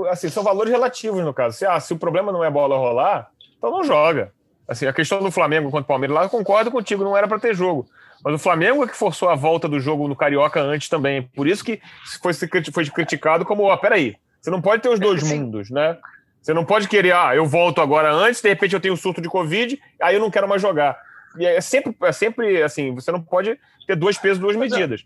assim, 0.09 0.29
são 0.29 0.43
valores 0.43 0.71
relativos 0.71 1.23
no 1.23 1.33
caso. 1.33 1.57
Se, 1.57 1.65
ah, 1.65 1.79
se 1.79 1.93
o 1.93 1.97
problema 1.97 2.31
não 2.31 2.43
é 2.43 2.49
bola 2.49 2.77
rolar, 2.77 3.29
então 3.57 3.71
não 3.71 3.83
joga. 3.83 4.33
Assim, 4.67 4.85
a 4.85 4.93
questão 4.93 5.21
do 5.23 5.31
Flamengo 5.31 5.69
contra 5.69 5.83
o 5.83 5.87
Palmeiras 5.87 6.15
lá, 6.15 6.23
eu 6.23 6.29
concordo 6.29 6.69
contigo, 6.69 7.03
não 7.03 7.15
era 7.15 7.27
para 7.27 7.39
ter 7.39 7.55
jogo. 7.55 7.87
Mas 8.23 8.33
o 8.33 8.39
Flamengo 8.39 8.83
é 8.83 8.87
que 8.87 8.95
forçou 8.95 9.29
a 9.29 9.35
volta 9.35 9.69
do 9.69 9.79
jogo 9.79 10.07
no 10.07 10.15
Carioca 10.15 10.59
antes 10.59 10.89
também. 10.89 11.21
Por 11.33 11.47
isso 11.47 11.63
que 11.63 11.79
foi, 12.21 12.33
foi 12.33 12.85
criticado 12.87 13.45
como, 13.45 13.63
ó, 13.63 13.77
peraí, 13.77 14.17
você 14.41 14.49
não 14.49 14.61
pode 14.61 14.81
ter 14.81 14.89
os 14.89 14.99
dois 14.99 15.23
mundos, 15.31 15.69
né? 15.69 15.97
Você 16.41 16.53
não 16.53 16.65
pode 16.65 16.87
querer, 16.87 17.13
ah, 17.13 17.35
eu 17.35 17.45
volto 17.45 17.81
agora 17.81 18.11
antes, 18.11 18.41
de 18.41 18.49
repente 18.49 18.73
eu 18.73 18.79
tenho 18.79 18.93
um 18.93 18.97
surto 18.97 19.21
de 19.21 19.29
Covid, 19.29 19.79
aí 20.01 20.15
eu 20.15 20.21
não 20.21 20.31
quero 20.31 20.47
mais 20.47 20.61
jogar. 20.61 20.97
E 21.39 21.45
é 21.45 21.61
sempre, 21.61 21.95
é 22.01 22.11
sempre 22.11 22.63
assim, 22.63 22.93
você 22.93 23.11
não 23.11 23.21
pode 23.21 23.57
ter 23.85 23.95
dois 23.95 24.17
pesos, 24.17 24.39
duas 24.39 24.55
medidas. 24.55 25.05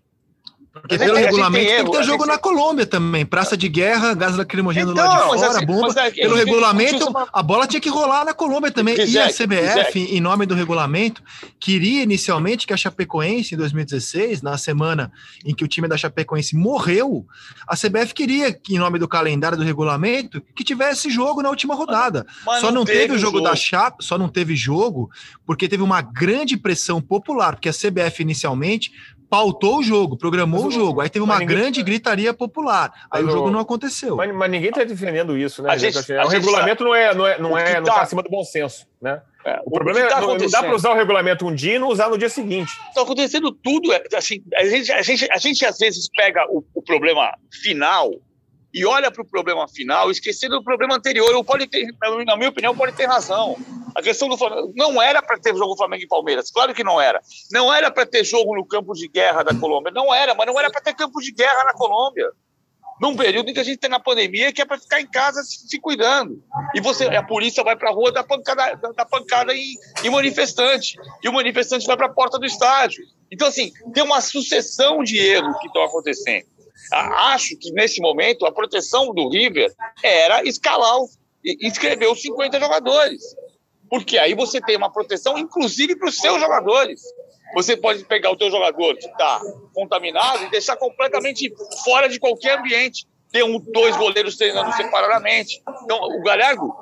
Porque 0.74 0.98
pelo 0.98 1.18
regulamento 1.18 1.66
tem, 1.66 1.76
tem, 1.76 1.86
que 1.86 1.92
ter 1.92 2.04
jogo 2.04 2.26
na 2.26 2.38
Colômbia 2.38 2.86
também. 2.86 3.26
Praça 3.26 3.58
de 3.58 3.68
guerra, 3.68 4.14
gás 4.14 4.38
lacrimogêneo 4.38 4.94
então, 4.94 5.06
lá 5.06 5.18
de 5.18 5.24
fora, 5.26 5.58
assim, 5.58 5.66
bomba. 5.66 5.94
Mas, 5.94 6.14
pelo 6.14 6.36
regulamento, 6.36 7.14
a 7.34 7.44
bola 7.44 7.68
tinha 7.68 7.82
que 7.82 7.90
rolar 7.90 8.24
na 8.24 8.34
Colômbia 8.34 8.72
também. 8.72 8.96
e 8.96 9.20
a 9.20 9.28
CBF, 9.28 10.00
em 10.00 10.22
nome 10.22 10.46
do 10.46 10.56
regulamento, 10.56 11.22
queria 11.60 12.04
inicialmente 12.04 12.66
que 12.66 12.72
a 12.72 12.78
Chapecoense, 12.78 13.54
em 13.54 13.58
2016, 13.58 14.42
na 14.42 14.58
semana 14.58 15.12
em 15.46 15.54
que 15.54 15.66
o 15.66 15.68
time 15.68 15.90
da 15.90 15.98
Chapecoense 15.98 16.56
morreu, 16.56 17.26
a 17.68 17.76
CBF 17.76 18.14
queria, 18.14 18.58
em 18.70 18.80
nome 18.80 18.98
do 18.98 19.10
calendário 19.10 19.58
do 19.58 19.66
regulamento, 19.66 20.42
que 20.56 20.64
tivesse 20.64 21.10
jogo 21.10 21.42
na 21.42 21.50
última 21.50 21.76
rodada. 21.76 22.26
Mas 22.46 22.62
só 22.62 22.68
não, 22.68 22.76
não 22.76 22.86
teve, 22.86 23.00
teve, 23.00 23.16
o 23.16 23.20
jogo, 23.20 23.40
jogo 23.40 23.50
da 23.50 23.58
Chape, 23.58 24.06
só 24.06 24.18
não 24.18 24.30
teve 24.30 24.56
jogo 24.56 25.10
porque 25.46 25.68
teve 25.68 25.84
uma 25.84 26.02
grande 26.02 26.56
pressão 26.56 27.02
popular, 27.02 27.56
porque 27.56 27.68
a 27.68 27.74
CBF 27.74 28.22
inicialmente 28.22 28.94
pautou 29.32 29.78
o 29.78 29.84
jogo, 29.84 30.18
programou 30.18 30.68
o 30.68 30.72
jogo. 30.72 31.00
Aí 31.00 31.10
teve 31.10 31.24
uma 31.24 31.40
ninguém... 31.40 31.56
grande 31.56 31.82
gritaria 31.82 32.34
popular. 32.34 32.92
Aí 33.10 33.24
mas 33.24 33.34
o 33.34 33.38
jogo 33.38 33.50
não 33.50 33.62
aconteceu. 33.62 34.18
Mas, 34.18 34.36
mas 34.36 34.52
ninguém 34.52 34.68
está 34.68 34.84
defendendo 34.84 35.38
isso, 35.38 35.64
né? 35.64 35.80
Gente, 35.80 35.98
assim, 35.98 36.14
o 36.14 36.28
regulamento 36.28 36.84
não 36.84 36.94
é, 36.94 37.16
não 37.16 37.26
é, 37.26 37.40
não 37.40 37.58
é, 37.58 37.76
não 37.80 37.86
tá... 37.86 37.94
tá 37.94 38.02
acima 38.02 38.22
do 38.22 38.30
bom 38.30 38.44
senso, 38.44 38.86
né? 39.02 39.22
É, 39.46 39.58
o, 39.66 39.70
o 39.70 39.72
problema 39.72 40.02
é 40.02 40.08
tá 40.08 40.20
não, 40.20 40.36
não 40.36 40.50
dá 40.50 40.60
para 40.60 40.76
usar 40.76 40.92
o 40.92 40.96
regulamento 40.96 41.48
um 41.48 41.56
dia 41.56 41.76
e 41.76 41.80
não 41.80 41.88
usar 41.88 42.10
no 42.10 42.18
dia 42.18 42.28
seguinte. 42.28 42.74
Está 42.90 43.04
acontecendo 43.04 43.54
tudo. 43.54 43.94
É, 43.94 44.04
assim, 44.14 44.44
a, 44.54 44.66
gente, 44.66 44.92
a, 44.92 45.02
gente, 45.02 45.32
a 45.32 45.38
gente 45.38 45.66
às 45.66 45.78
vezes 45.78 46.10
pega 46.14 46.46
o, 46.50 46.62
o 46.76 46.82
problema 46.82 47.34
final 47.50 48.12
e 48.74 48.86
olha 48.86 49.10
para 49.10 49.22
o 49.22 49.26
problema 49.26 49.66
final, 49.70 50.12
esquecendo 50.12 50.58
o 50.58 50.64
problema 50.64 50.96
anterior. 50.96 51.34
Ou 51.36 51.44
pode 51.44 51.68
ter, 51.68 51.88
na 52.26 52.36
minha 52.36 52.50
opinião, 52.50 52.76
pode 52.76 52.92
ter 52.98 53.06
razão. 53.06 53.56
A 53.96 54.02
questão 54.02 54.30
do 54.30 54.38
Flamengo 54.38 54.72
não 54.76 55.02
era 55.02 55.22
para 55.22 55.40
ter 55.40 55.56
jogo 55.56 55.76
Flamengo 55.76 56.04
e 56.04 56.08
Palmeiras, 56.08 56.52
claro 56.52 56.74
que 56.74 56.84
não 56.84 57.00
era. 57.00 57.22
Não 57.52 57.74
era 57.74 57.92
para 57.92 58.06
ter 58.06 58.24
jogo 58.24 58.56
no 58.56 58.66
campo 58.66 58.94
de 58.94 59.08
guerra 59.08 59.44
da 59.44 59.54
Colômbia, 59.54 59.92
não 59.92 60.14
era, 60.14 60.34
mas 60.34 60.48
não 60.48 60.60
era 60.60 60.70
para 60.70 60.82
ter 60.82 60.94
campo 60.94 61.20
de 61.20 61.32
guerra 61.32 61.64
na 61.66 61.74
Colômbia. 61.74 62.30
Num 63.02 63.16
período 63.16 63.50
em 63.50 63.54
que 63.54 63.60
a 63.60 63.64
gente 63.64 63.80
tem 63.80 63.90
na 63.90 64.00
pandemia, 64.00 64.54
que 64.54 64.62
é 64.62 64.66
para 64.66 64.78
ficar 64.78 65.02
em 65.02 65.08
casa 65.08 65.42
se, 65.42 65.68
se, 65.68 65.80
cuidando. 65.80 66.44
E 66.76 66.80
você, 66.80 67.06
a 67.06 67.24
polícia 67.24 67.64
vai 67.64 67.76
para 67.76 67.90
a 67.90 67.94
rua 67.94 68.12
dar 68.12 68.24
pancada, 68.24 68.76
dar 68.76 69.06
pancada 69.06 69.56
em, 69.56 69.74
em 70.04 70.10
manifestante. 70.12 70.96
E 71.24 71.28
o 71.28 71.34
manifestante 71.34 71.88
vai 71.88 71.98
para 71.98 72.06
a 72.06 72.14
porta 72.14 72.38
do 72.38 72.46
estádio. 72.46 73.04
Então, 73.32 73.48
assim, 73.48 73.72
tem 73.92 74.04
uma 74.04 74.22
sucessão 74.22 75.04
de 75.04 75.18
erros 75.18 75.58
que 75.60 75.66
estão 75.66 75.84
acontecendo. 75.84 76.46
Acho 76.92 77.58
que 77.58 77.72
nesse 77.72 78.00
momento 78.02 78.46
a 78.46 78.52
proteção 78.52 79.14
do 79.14 79.30
River 79.30 79.74
era 80.04 80.44
escalar 80.48 81.00
inscrever 81.44 82.12
os 82.12 82.22
50 82.22 82.60
jogadores. 82.60 83.22
Porque 83.92 84.18
aí 84.18 84.34
você 84.34 84.62
tem 84.62 84.78
uma 84.78 84.90
proteção, 84.90 85.38
inclusive 85.38 85.98
para 85.98 86.08
os 86.08 86.16
seus 86.16 86.40
jogadores. 86.40 87.02
Você 87.54 87.76
pode 87.76 88.06
pegar 88.06 88.32
o 88.32 88.38
teu 88.38 88.50
jogador 88.50 88.96
que 88.96 89.06
está 89.06 89.42
contaminado 89.74 90.46
e 90.46 90.50
deixar 90.50 90.78
completamente 90.78 91.54
fora 91.84 92.08
de 92.08 92.18
qualquer 92.18 92.58
ambiente. 92.58 93.06
Ter 93.30 93.44
um, 93.44 93.60
dois 93.60 93.98
goleiros 93.98 94.38
treinando 94.38 94.72
separadamente. 94.74 95.62
Então, 95.84 96.00
o 96.02 96.24
Galhardo 96.24 96.74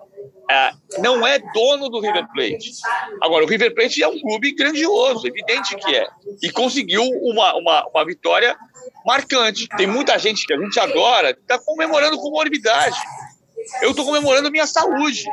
é, 0.52 0.72
não 1.00 1.26
é 1.26 1.40
dono 1.40 1.90
do 1.90 2.00
River 2.00 2.28
Plate. 2.32 2.74
Agora, 3.22 3.44
o 3.44 3.48
River 3.48 3.74
Plate 3.74 4.04
é 4.04 4.08
um 4.08 4.20
clube 4.20 4.54
grandioso, 4.54 5.28
evidente 5.28 5.76
que 5.78 5.96
é. 5.96 6.08
E 6.44 6.52
conseguiu 6.52 7.02
uma, 7.24 7.56
uma, 7.56 7.88
uma 7.88 8.06
vitória 8.06 8.56
marcante. 9.04 9.68
Tem 9.78 9.88
muita 9.88 10.18
gente 10.20 10.46
que 10.46 10.54
a 10.54 10.60
gente 10.60 10.80
adora 10.80 11.32
está 11.32 11.58
comemorando 11.58 12.18
com 12.18 12.30
morbidade. 12.30 12.98
Eu 13.82 13.92
estou 13.92 14.06
comemorando 14.06 14.52
minha 14.52 14.68
saúde. 14.68 15.26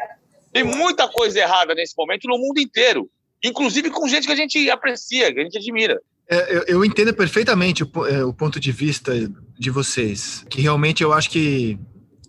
Tem 0.52 0.64
muita 0.64 1.08
coisa 1.08 1.38
errada 1.38 1.74
nesse 1.74 1.94
momento 1.96 2.26
no 2.28 2.38
mundo 2.38 2.58
inteiro, 2.58 3.08
inclusive 3.42 3.90
com 3.90 4.08
gente 4.08 4.26
que 4.26 4.32
a 4.32 4.36
gente 4.36 4.70
aprecia, 4.70 5.32
que 5.32 5.40
a 5.40 5.42
gente 5.42 5.58
admira. 5.58 6.00
É, 6.28 6.56
eu, 6.56 6.64
eu, 6.66 6.84
entendo 6.84 7.14
perfeitamente 7.14 7.84
o, 7.84 8.06
é, 8.06 8.24
o, 8.24 8.32
ponto 8.32 8.58
de 8.58 8.72
vista 8.72 9.12
de 9.58 9.70
vocês, 9.70 10.44
que 10.50 10.60
realmente 10.60 11.02
eu 11.02 11.12
acho 11.12 11.30
que 11.30 11.78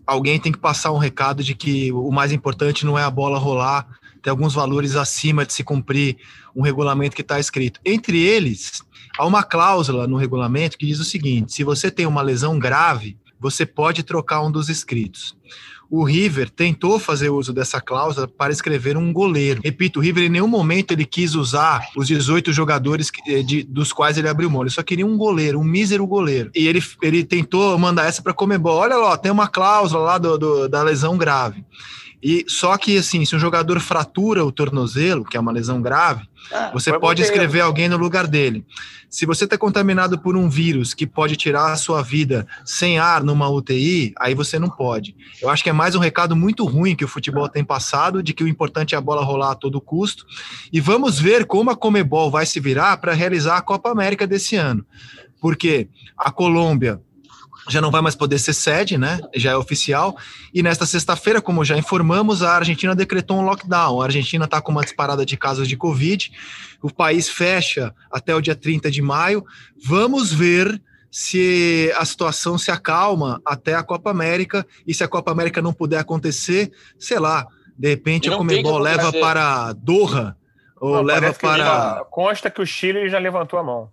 alguém 0.06 0.40
tem 0.40 0.52
que 0.52 0.60
passar 0.60 0.92
um 0.92 1.00
recado 1.00 1.44
de 1.44 1.56
que 1.56 1.92
o 1.92 2.12
mais 2.12 2.32
importante 2.32 2.86
não 2.86 2.98
é 2.98 3.04
a 3.04 3.10
bola 3.10 3.40
rolar, 3.40 3.88
tem 4.22 4.30
alguns 4.30 4.54
valores 4.54 4.96
acima 4.96 5.46
de 5.46 5.54
se 5.54 5.64
cumprir 5.64 6.18
um 6.56 6.62
regulamento 6.62 7.16
que 7.16 7.24
está 7.24 7.40
escrito. 7.40 7.80
Entre 7.84 8.22
eles, 8.22 8.84
Há 9.18 9.26
uma 9.26 9.44
cláusula 9.44 10.08
no 10.08 10.16
regulamento 10.16 10.78
que 10.78 10.86
diz 10.86 11.00
o 11.00 11.04
seguinte: 11.04 11.52
se 11.52 11.64
você 11.64 11.90
tem 11.90 12.06
uma 12.06 12.22
lesão 12.22 12.60
grave, 12.60 13.18
você 13.40 13.66
pode 13.66 14.04
trocar 14.04 14.42
um 14.44 14.52
dos 14.52 14.70
inscritos. 14.70 15.36
O 15.90 16.04
River 16.04 16.50
tentou 16.50 17.00
fazer 17.00 17.30
uso 17.30 17.54
dessa 17.54 17.80
cláusula 17.80 18.28
para 18.28 18.52
escrever 18.52 18.98
um 18.98 19.14
goleiro. 19.14 19.62
Repito, 19.64 20.00
o 20.00 20.02
River 20.02 20.26
em 20.26 20.30
nenhum 20.30 20.48
momento 20.48 20.92
ele 20.92 21.06
quis 21.06 21.36
usar 21.36 21.88
os 21.96 22.08
18 22.08 22.52
jogadores 22.52 23.10
que, 23.10 23.22
eh, 23.32 23.42
de, 23.42 23.64
dos 23.64 23.94
quais 23.94 24.18
ele 24.18 24.28
abriu 24.28 24.50
mão. 24.50 24.62
Ele 24.62 24.70
só 24.70 24.84
queria 24.84 25.06
um 25.06 25.18
goleiro, 25.18 25.60
um 25.60 25.64
mísero 25.64 26.06
goleiro. 26.06 26.52
E 26.56 26.68
ele, 26.68 26.84
ele 27.02 27.24
tentou 27.24 27.78
mandar 27.78 28.06
essa 28.06 28.22
para 28.22 28.34
Comebol. 28.34 28.78
Olha 28.78 28.98
lá, 28.98 29.18
tem 29.18 29.32
uma 29.32 29.48
cláusula 29.48 30.04
lá 30.04 30.18
do, 30.18 30.38
do, 30.38 30.68
da 30.68 30.84
lesão 30.84 31.18
grave. 31.18 31.64
E 32.22 32.46
só 32.48 32.78
que 32.78 32.98
assim, 32.98 33.24
se 33.26 33.36
um 33.36 33.40
jogador 33.40 33.80
fratura 33.80 34.44
o 34.44 34.52
tornozelo, 34.52 35.24
que 35.24 35.38
é 35.38 35.40
uma 35.40 35.52
lesão 35.52 35.82
grave, 35.82 36.28
ah, 36.52 36.72
você 36.74 36.98
pode 36.98 37.22
escrever 37.22 37.62
alguém 37.62 37.88
no 37.88 37.98
lugar 37.98 38.26
dele. 38.26 38.66
Se 39.10 39.26
você 39.26 39.46
está 39.46 39.58
contaminado 39.58 40.20
por 40.20 40.36
um 40.36 40.50
vírus 40.50 40.94
que 40.94 41.08
pode 41.08 41.36
tirar 41.36 41.72
a 41.72 41.78
sua 41.78 42.02
vida 42.02 42.46
sem 42.66 43.00
ar 43.00 43.24
numa 43.24 43.50
UTI, 43.50 44.14
aí 44.20 44.34
você 44.34 44.60
não 44.60 44.70
pode. 44.70 45.16
Eu 45.42 45.50
acho 45.50 45.64
que 45.64 45.70
é 45.70 45.74
mais 45.74 45.96
um 45.96 46.00
recado 46.00 46.36
muito 46.36 46.66
ruim 46.66 46.96
que 46.96 47.06
o 47.06 47.08
futebol 47.08 47.48
tem 47.48 47.64
passado, 47.64 48.22
de 48.22 48.34
que 48.34 48.44
o 48.44 48.48
importante 48.48 48.96
é 48.96 48.98
a 48.98 49.02
bola 49.02 49.24
rolar 49.24 49.52
a 49.52 49.56
todo 49.56 49.80
custo. 49.80 50.26
E 50.74 50.82
vamos 50.82 51.20
ver 51.20 51.46
como 51.46 51.70
a 51.70 51.76
Comebol 51.76 52.30
vai 52.30 52.46
se 52.46 52.60
virar 52.60 52.98
para 52.98 53.14
realizar 53.14 53.58
a 53.58 53.62
Copa 53.62 53.90
América 53.90 54.28
desse 54.28 54.56
ano. 54.56 54.86
Porque 55.40 55.88
a 56.18 56.32
Colômbia 56.32 57.00
já 57.68 57.82
não 57.82 57.92
vai 57.92 58.02
mais 58.02 58.16
poder 58.16 58.40
ser 58.40 58.54
sede, 58.54 58.98
né? 58.98 59.20
Já 59.36 59.52
é 59.52 59.56
oficial. 59.56 60.18
E 60.54 60.64
nesta 60.64 60.86
sexta-feira, 60.86 61.42
como 61.42 61.66
já 61.66 61.78
informamos, 61.78 62.42
a 62.42 62.56
Argentina 62.56 62.96
decretou 62.96 63.38
um 63.38 63.42
lockdown. 63.42 64.02
A 64.02 64.06
Argentina 64.06 64.46
está 64.46 64.62
com 64.62 64.72
uma 64.72 64.84
disparada 64.84 65.26
de 65.26 65.36
casos 65.38 65.68
de 65.68 65.76
Covid. 65.76 66.32
O 66.82 66.94
país 66.94 67.30
fecha 67.30 67.94
até 68.12 68.34
o 68.34 68.42
dia 68.42 68.56
30 68.56 68.90
de 68.90 69.02
maio. 69.02 69.46
Vamos 69.84 70.32
ver 70.32 70.82
se 71.12 71.94
a 71.98 72.06
situação 72.06 72.58
se 72.58 72.72
acalma 72.72 73.42
até 73.46 73.76
a 73.76 73.84
Copa 73.84 74.12
América. 74.12 74.66
E 74.86 74.94
se 74.94 75.04
a 75.04 75.08
Copa 75.08 75.32
América 75.32 75.62
não 75.62 75.74
puder 75.74 76.00
acontecer, 76.00 76.72
sei 76.98 77.20
lá, 77.20 77.48
de 77.78 77.90
repente 77.90 78.30
a 78.30 78.38
Comebol 78.38 78.80
leva 78.80 79.12
para 79.12 79.74
Doha 79.74 80.36
ou 80.80 80.96
não, 80.96 81.02
leva 81.04 81.34
para. 81.34 82.06
Consta 82.10 82.50
que 82.50 82.62
o 82.62 82.66
Chile 82.66 83.10
já 83.10 83.20
levantou 83.20 83.60
a 83.60 83.64
mão. 83.64 83.90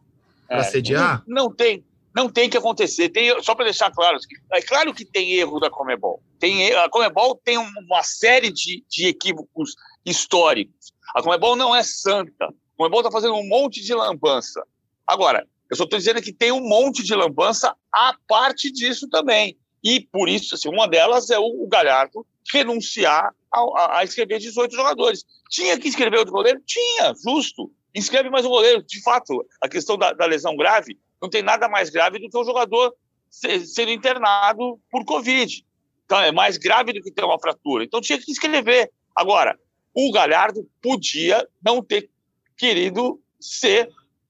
Para 0.46 0.58
é, 0.58 0.62
sediar? 0.64 1.22
Não, 1.26 1.44
não 1.44 1.50
tem 1.50 1.82
não 2.14 2.28
tem 2.28 2.48
que 2.48 2.56
acontecer. 2.56 3.08
Tem, 3.08 3.42
só 3.42 3.54
para 3.54 3.64
deixar 3.64 3.90
claro, 3.90 4.18
é 4.52 4.62
claro 4.62 4.94
que 4.94 5.04
tem 5.04 5.32
erro 5.32 5.58
da 5.58 5.68
Comebol. 5.68 6.22
Tem, 6.38 6.72
a 6.72 6.88
Comebol 6.88 7.40
tem 7.44 7.58
uma 7.58 8.02
série 8.04 8.52
de, 8.52 8.84
de 8.88 9.08
equívocos 9.08 9.74
históricos. 10.06 10.92
A 11.14 11.22
Comebol 11.22 11.56
não 11.56 11.74
é 11.74 11.82
santa. 11.82 12.44
A 12.44 12.76
Comebol 12.76 13.00
está 13.00 13.10
fazendo 13.10 13.34
um 13.34 13.48
monte 13.48 13.82
de 13.82 13.92
lambança. 13.92 14.64
Agora, 15.06 15.46
eu 15.68 15.76
só 15.76 15.84
estou 15.84 15.98
dizendo 15.98 16.22
que 16.22 16.32
tem 16.32 16.52
um 16.52 16.66
monte 16.66 17.02
de 17.02 17.14
lambança 17.14 17.74
a 17.92 18.14
parte 18.28 18.70
disso 18.70 19.08
também. 19.08 19.58
E 19.82 20.00
por 20.00 20.28
isso, 20.28 20.54
assim, 20.54 20.68
uma 20.68 20.86
delas 20.86 21.30
é 21.30 21.38
o, 21.38 21.64
o 21.64 21.66
Galhardo 21.66 22.24
renunciar 22.52 23.34
a, 23.52 23.98
a 23.98 24.04
escrever 24.04 24.38
18 24.38 24.74
jogadores. 24.74 25.24
Tinha 25.50 25.78
que 25.78 25.88
escrever 25.88 26.20
o 26.20 26.24
goleiro? 26.24 26.60
Tinha, 26.64 27.12
justo. 27.22 27.70
Inscreve 27.94 28.30
mais 28.30 28.44
um 28.44 28.50
goleiro. 28.50 28.82
De 28.82 29.02
fato, 29.02 29.44
a 29.60 29.68
questão 29.68 29.96
da, 29.98 30.12
da 30.12 30.26
lesão 30.26 30.56
grave 30.56 30.98
não 31.24 31.30
tem 31.30 31.42
nada 31.42 31.68
mais 31.68 31.88
grave 31.88 32.18
do 32.18 32.28
que 32.28 32.36
o 32.36 32.44
jogador 32.44 32.94
ser, 33.30 33.60
sendo 33.60 33.90
internado 33.90 34.78
por 34.90 35.04
Covid. 35.04 35.64
Então, 36.04 36.20
é 36.20 36.30
mais 36.30 36.58
grave 36.58 36.92
do 36.92 37.02
que 37.02 37.10
ter 37.10 37.24
uma 37.24 37.38
fratura. 37.38 37.82
Então, 37.82 38.00
tinha 38.00 38.18
que 38.18 38.30
escrever. 38.30 38.90
Agora, 39.16 39.58
o 39.94 40.12
Galhardo 40.12 40.68
podia 40.82 41.48
não 41.64 41.82
ter 41.82 42.10
querido 42.58 43.18
ser 43.40 43.88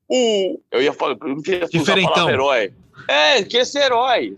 o. 0.08 0.60
Eu 0.70 0.82
ia 0.82 0.92
falar, 0.92 1.16
eu 1.20 1.28
não 1.28 1.42
queria 1.42 1.66
usar 1.74 1.98
a 1.98 2.02
palavra 2.02 2.32
herói. 2.32 2.74
É, 3.08 3.42
quer 3.42 3.66
ser 3.66 3.86
herói. 3.86 4.36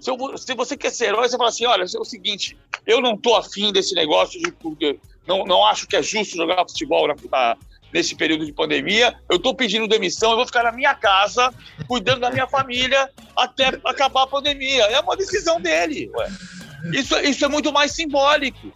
Se, 0.00 0.10
eu, 0.10 0.38
se, 0.38 0.54
você 0.54 0.76
quer 0.76 0.90
ser 0.90 1.06
herói, 1.06 1.28
você 1.28 1.36
fala 1.36 1.50
assim: 1.50 1.66
olha, 1.66 1.82
é 1.82 1.98
o 1.98 2.04
seguinte, 2.04 2.56
eu 2.84 3.00
não 3.00 3.16
tô 3.16 3.36
afim 3.36 3.72
desse 3.72 3.94
negócio 3.94 4.40
de. 4.40 4.50
Porque 4.50 4.98
não, 5.24 5.44
não 5.44 5.64
acho 5.64 5.86
que 5.86 5.94
é 5.94 6.02
justo 6.02 6.36
jogar 6.36 6.66
futebol 6.68 7.06
na, 7.06 7.14
na, 7.30 7.56
nesse 7.92 8.14
período 8.14 8.44
de 8.44 8.52
pandemia. 8.52 9.14
Eu 9.30 9.36
estou 9.36 9.54
pedindo 9.54 9.88
demissão, 9.88 10.30
eu 10.30 10.36
vou 10.36 10.46
ficar 10.46 10.64
na 10.64 10.72
minha 10.72 10.94
casa, 10.94 11.52
cuidando 11.86 12.20
da 12.20 12.30
minha 12.30 12.46
família 12.46 13.10
até 13.36 13.68
acabar 13.84 14.22
a 14.22 14.26
pandemia. 14.26 14.84
É 14.84 15.00
uma 15.00 15.16
decisão 15.16 15.60
dele. 15.60 16.10
Ué. 16.14 16.28
Isso, 16.92 17.16
isso 17.20 17.44
é 17.44 17.48
muito 17.48 17.72
mais 17.72 17.92
simbólico. 17.92 18.72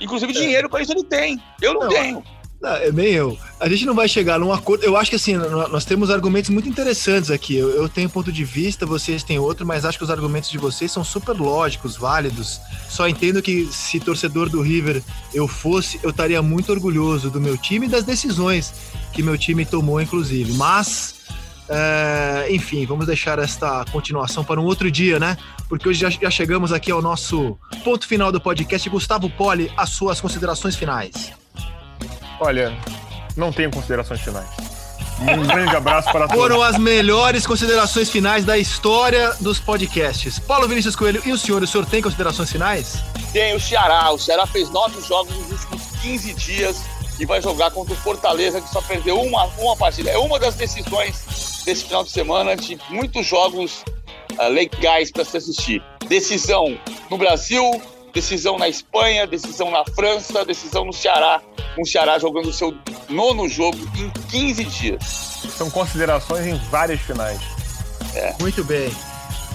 Inclusive, 0.00 0.32
dinheiro 0.32 0.68
para 0.68 0.82
isso 0.82 0.92
ele 0.92 1.04
tem. 1.04 1.40
Eu 1.60 1.74
não, 1.74 1.82
não 1.82 1.88
tenho. 1.88 2.24
Não, 2.62 2.70
é 2.70 2.90
eu. 3.10 3.36
A 3.58 3.68
gente 3.68 3.84
não 3.84 3.92
vai 3.92 4.06
chegar 4.06 4.38
num 4.38 4.52
acordo. 4.52 4.84
Eu 4.84 4.96
acho 4.96 5.10
que 5.10 5.16
assim, 5.16 5.34
nós 5.34 5.84
temos 5.84 6.10
argumentos 6.10 6.48
muito 6.48 6.68
interessantes 6.68 7.28
aqui. 7.28 7.56
Eu, 7.56 7.70
eu 7.70 7.88
tenho 7.88 8.06
um 8.06 8.10
ponto 8.10 8.30
de 8.30 8.44
vista, 8.44 8.86
vocês 8.86 9.24
têm 9.24 9.36
outro, 9.36 9.66
mas 9.66 9.84
acho 9.84 9.98
que 9.98 10.04
os 10.04 10.10
argumentos 10.10 10.48
de 10.48 10.58
vocês 10.58 10.92
são 10.92 11.02
super 11.02 11.32
lógicos, 11.32 11.96
válidos. 11.96 12.60
Só 12.88 13.08
entendo 13.08 13.42
que 13.42 13.66
se 13.72 13.98
torcedor 13.98 14.48
do 14.48 14.62
River 14.62 15.02
eu 15.34 15.48
fosse, 15.48 15.98
eu 16.04 16.10
estaria 16.10 16.40
muito 16.40 16.70
orgulhoso 16.70 17.30
do 17.30 17.40
meu 17.40 17.58
time 17.58 17.86
e 17.86 17.88
das 17.88 18.04
decisões 18.04 18.72
que 19.12 19.24
meu 19.24 19.36
time 19.36 19.66
tomou, 19.66 20.00
inclusive. 20.00 20.52
Mas, 20.52 21.16
é, 21.68 22.46
enfim, 22.48 22.86
vamos 22.86 23.06
deixar 23.06 23.40
esta 23.40 23.84
continuação 23.90 24.44
para 24.44 24.60
um 24.60 24.64
outro 24.64 24.88
dia, 24.88 25.18
né? 25.18 25.36
Porque 25.68 25.88
hoje 25.88 25.98
já, 25.98 26.10
já 26.10 26.30
chegamos 26.30 26.72
aqui 26.72 26.92
ao 26.92 27.02
nosso 27.02 27.58
ponto 27.82 28.06
final 28.06 28.30
do 28.30 28.40
podcast. 28.40 28.88
Gustavo 28.88 29.28
Poli, 29.28 29.68
as 29.76 29.90
suas 29.90 30.20
considerações 30.20 30.76
finais. 30.76 31.41
Olha, 32.44 32.76
não 33.36 33.52
tenho 33.52 33.70
considerações 33.70 34.20
finais. 34.20 34.48
Um 35.20 35.46
grande 35.46 35.76
abraço 35.76 36.10
para 36.10 36.26
todos. 36.26 36.42
Foram 36.42 36.60
as 36.60 36.76
melhores 36.76 37.46
considerações 37.46 38.10
finais 38.10 38.44
da 38.44 38.58
história 38.58 39.32
dos 39.40 39.60
podcasts. 39.60 40.40
Paulo 40.40 40.66
Vinícius 40.66 40.96
Coelho, 40.96 41.22
e 41.24 41.30
o 41.30 41.38
senhor? 41.38 41.62
O 41.62 41.66
senhor 41.68 41.86
tem 41.86 42.02
considerações 42.02 42.50
finais? 42.50 42.96
Tem 43.32 43.54
o 43.54 43.60
Ceará. 43.60 44.10
O 44.10 44.18
Ceará 44.18 44.44
fez 44.44 44.68
nove 44.70 45.00
jogos 45.02 45.32
nos 45.36 45.50
últimos 45.50 45.82
15 46.02 46.34
dias 46.34 46.82
e 47.20 47.24
vai 47.24 47.40
jogar 47.40 47.70
contra 47.70 47.94
o 47.94 47.96
Fortaleza, 47.96 48.60
que 48.60 48.68
só 48.68 48.82
perdeu 48.82 49.20
uma, 49.20 49.44
uma 49.58 49.76
partida. 49.76 50.10
É 50.10 50.18
uma 50.18 50.40
das 50.40 50.56
decisões 50.56 51.62
desse 51.64 51.84
final 51.84 52.02
de 52.02 52.10
semana 52.10 52.56
de 52.56 52.76
muitos 52.90 53.24
jogos 53.24 53.84
uh, 54.32 54.48
legais 54.48 55.12
para 55.12 55.24
se 55.24 55.36
assistir. 55.36 55.80
Decisão 56.08 56.76
no 57.08 57.16
Brasil, 57.16 57.80
decisão 58.12 58.58
na 58.58 58.68
Espanha, 58.68 59.26
decisão 59.26 59.70
na 59.70 59.84
França, 59.84 60.44
decisão 60.44 60.84
no 60.84 60.92
Ceará, 60.92 61.40
com 61.74 61.82
o 61.82 61.86
Ceará 61.86 62.18
jogando 62.18 62.48
o 62.48 62.52
seu 62.52 62.74
nono 63.08 63.48
jogo 63.48 63.78
em 63.96 64.10
15 64.28 64.64
dias. 64.64 65.02
São 65.56 65.70
considerações 65.70 66.46
em 66.46 66.54
várias 66.70 67.00
finais. 67.00 67.40
É. 68.14 68.34
Muito 68.40 68.62
bem. 68.62 68.92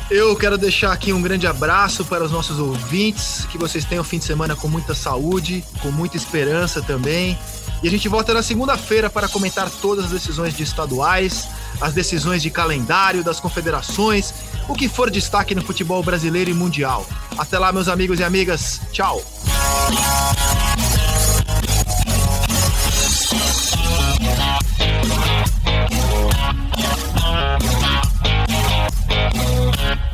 Eu 0.09 0.35
quero 0.37 0.57
deixar 0.57 0.93
aqui 0.93 1.11
um 1.11 1.21
grande 1.21 1.45
abraço 1.45 2.05
para 2.05 2.23
os 2.23 2.31
nossos 2.31 2.59
ouvintes, 2.59 3.45
que 3.51 3.57
vocês 3.57 3.83
tenham 3.83 4.01
um 4.01 4.05
fim 4.05 4.17
de 4.17 4.23
semana 4.23 4.55
com 4.55 4.67
muita 4.69 4.95
saúde, 4.95 5.63
com 5.81 5.91
muita 5.91 6.15
esperança 6.15 6.81
também. 6.81 7.37
E 7.83 7.87
a 7.87 7.91
gente 7.91 8.07
volta 8.07 8.33
na 8.33 8.41
segunda-feira 8.41 9.09
para 9.09 9.27
comentar 9.27 9.69
todas 9.69 10.05
as 10.05 10.11
decisões 10.11 10.55
de 10.55 10.63
estaduais, 10.63 11.49
as 11.81 11.93
decisões 11.93 12.41
de 12.41 12.49
calendário 12.49 13.21
das 13.21 13.41
confederações, 13.41 14.33
o 14.67 14.73
que 14.73 14.87
for 14.87 15.09
destaque 15.09 15.55
no 15.55 15.61
futebol 15.61 16.03
brasileiro 16.03 16.49
e 16.49 16.53
mundial. 16.53 17.05
Até 17.37 17.57
lá, 17.57 17.71
meus 17.71 17.87
amigos 17.87 18.19
e 18.19 18.23
amigas. 18.23 18.81
Tchau. 18.91 19.21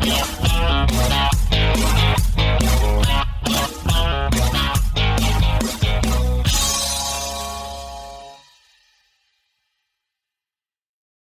Yeah. 0.03 1.32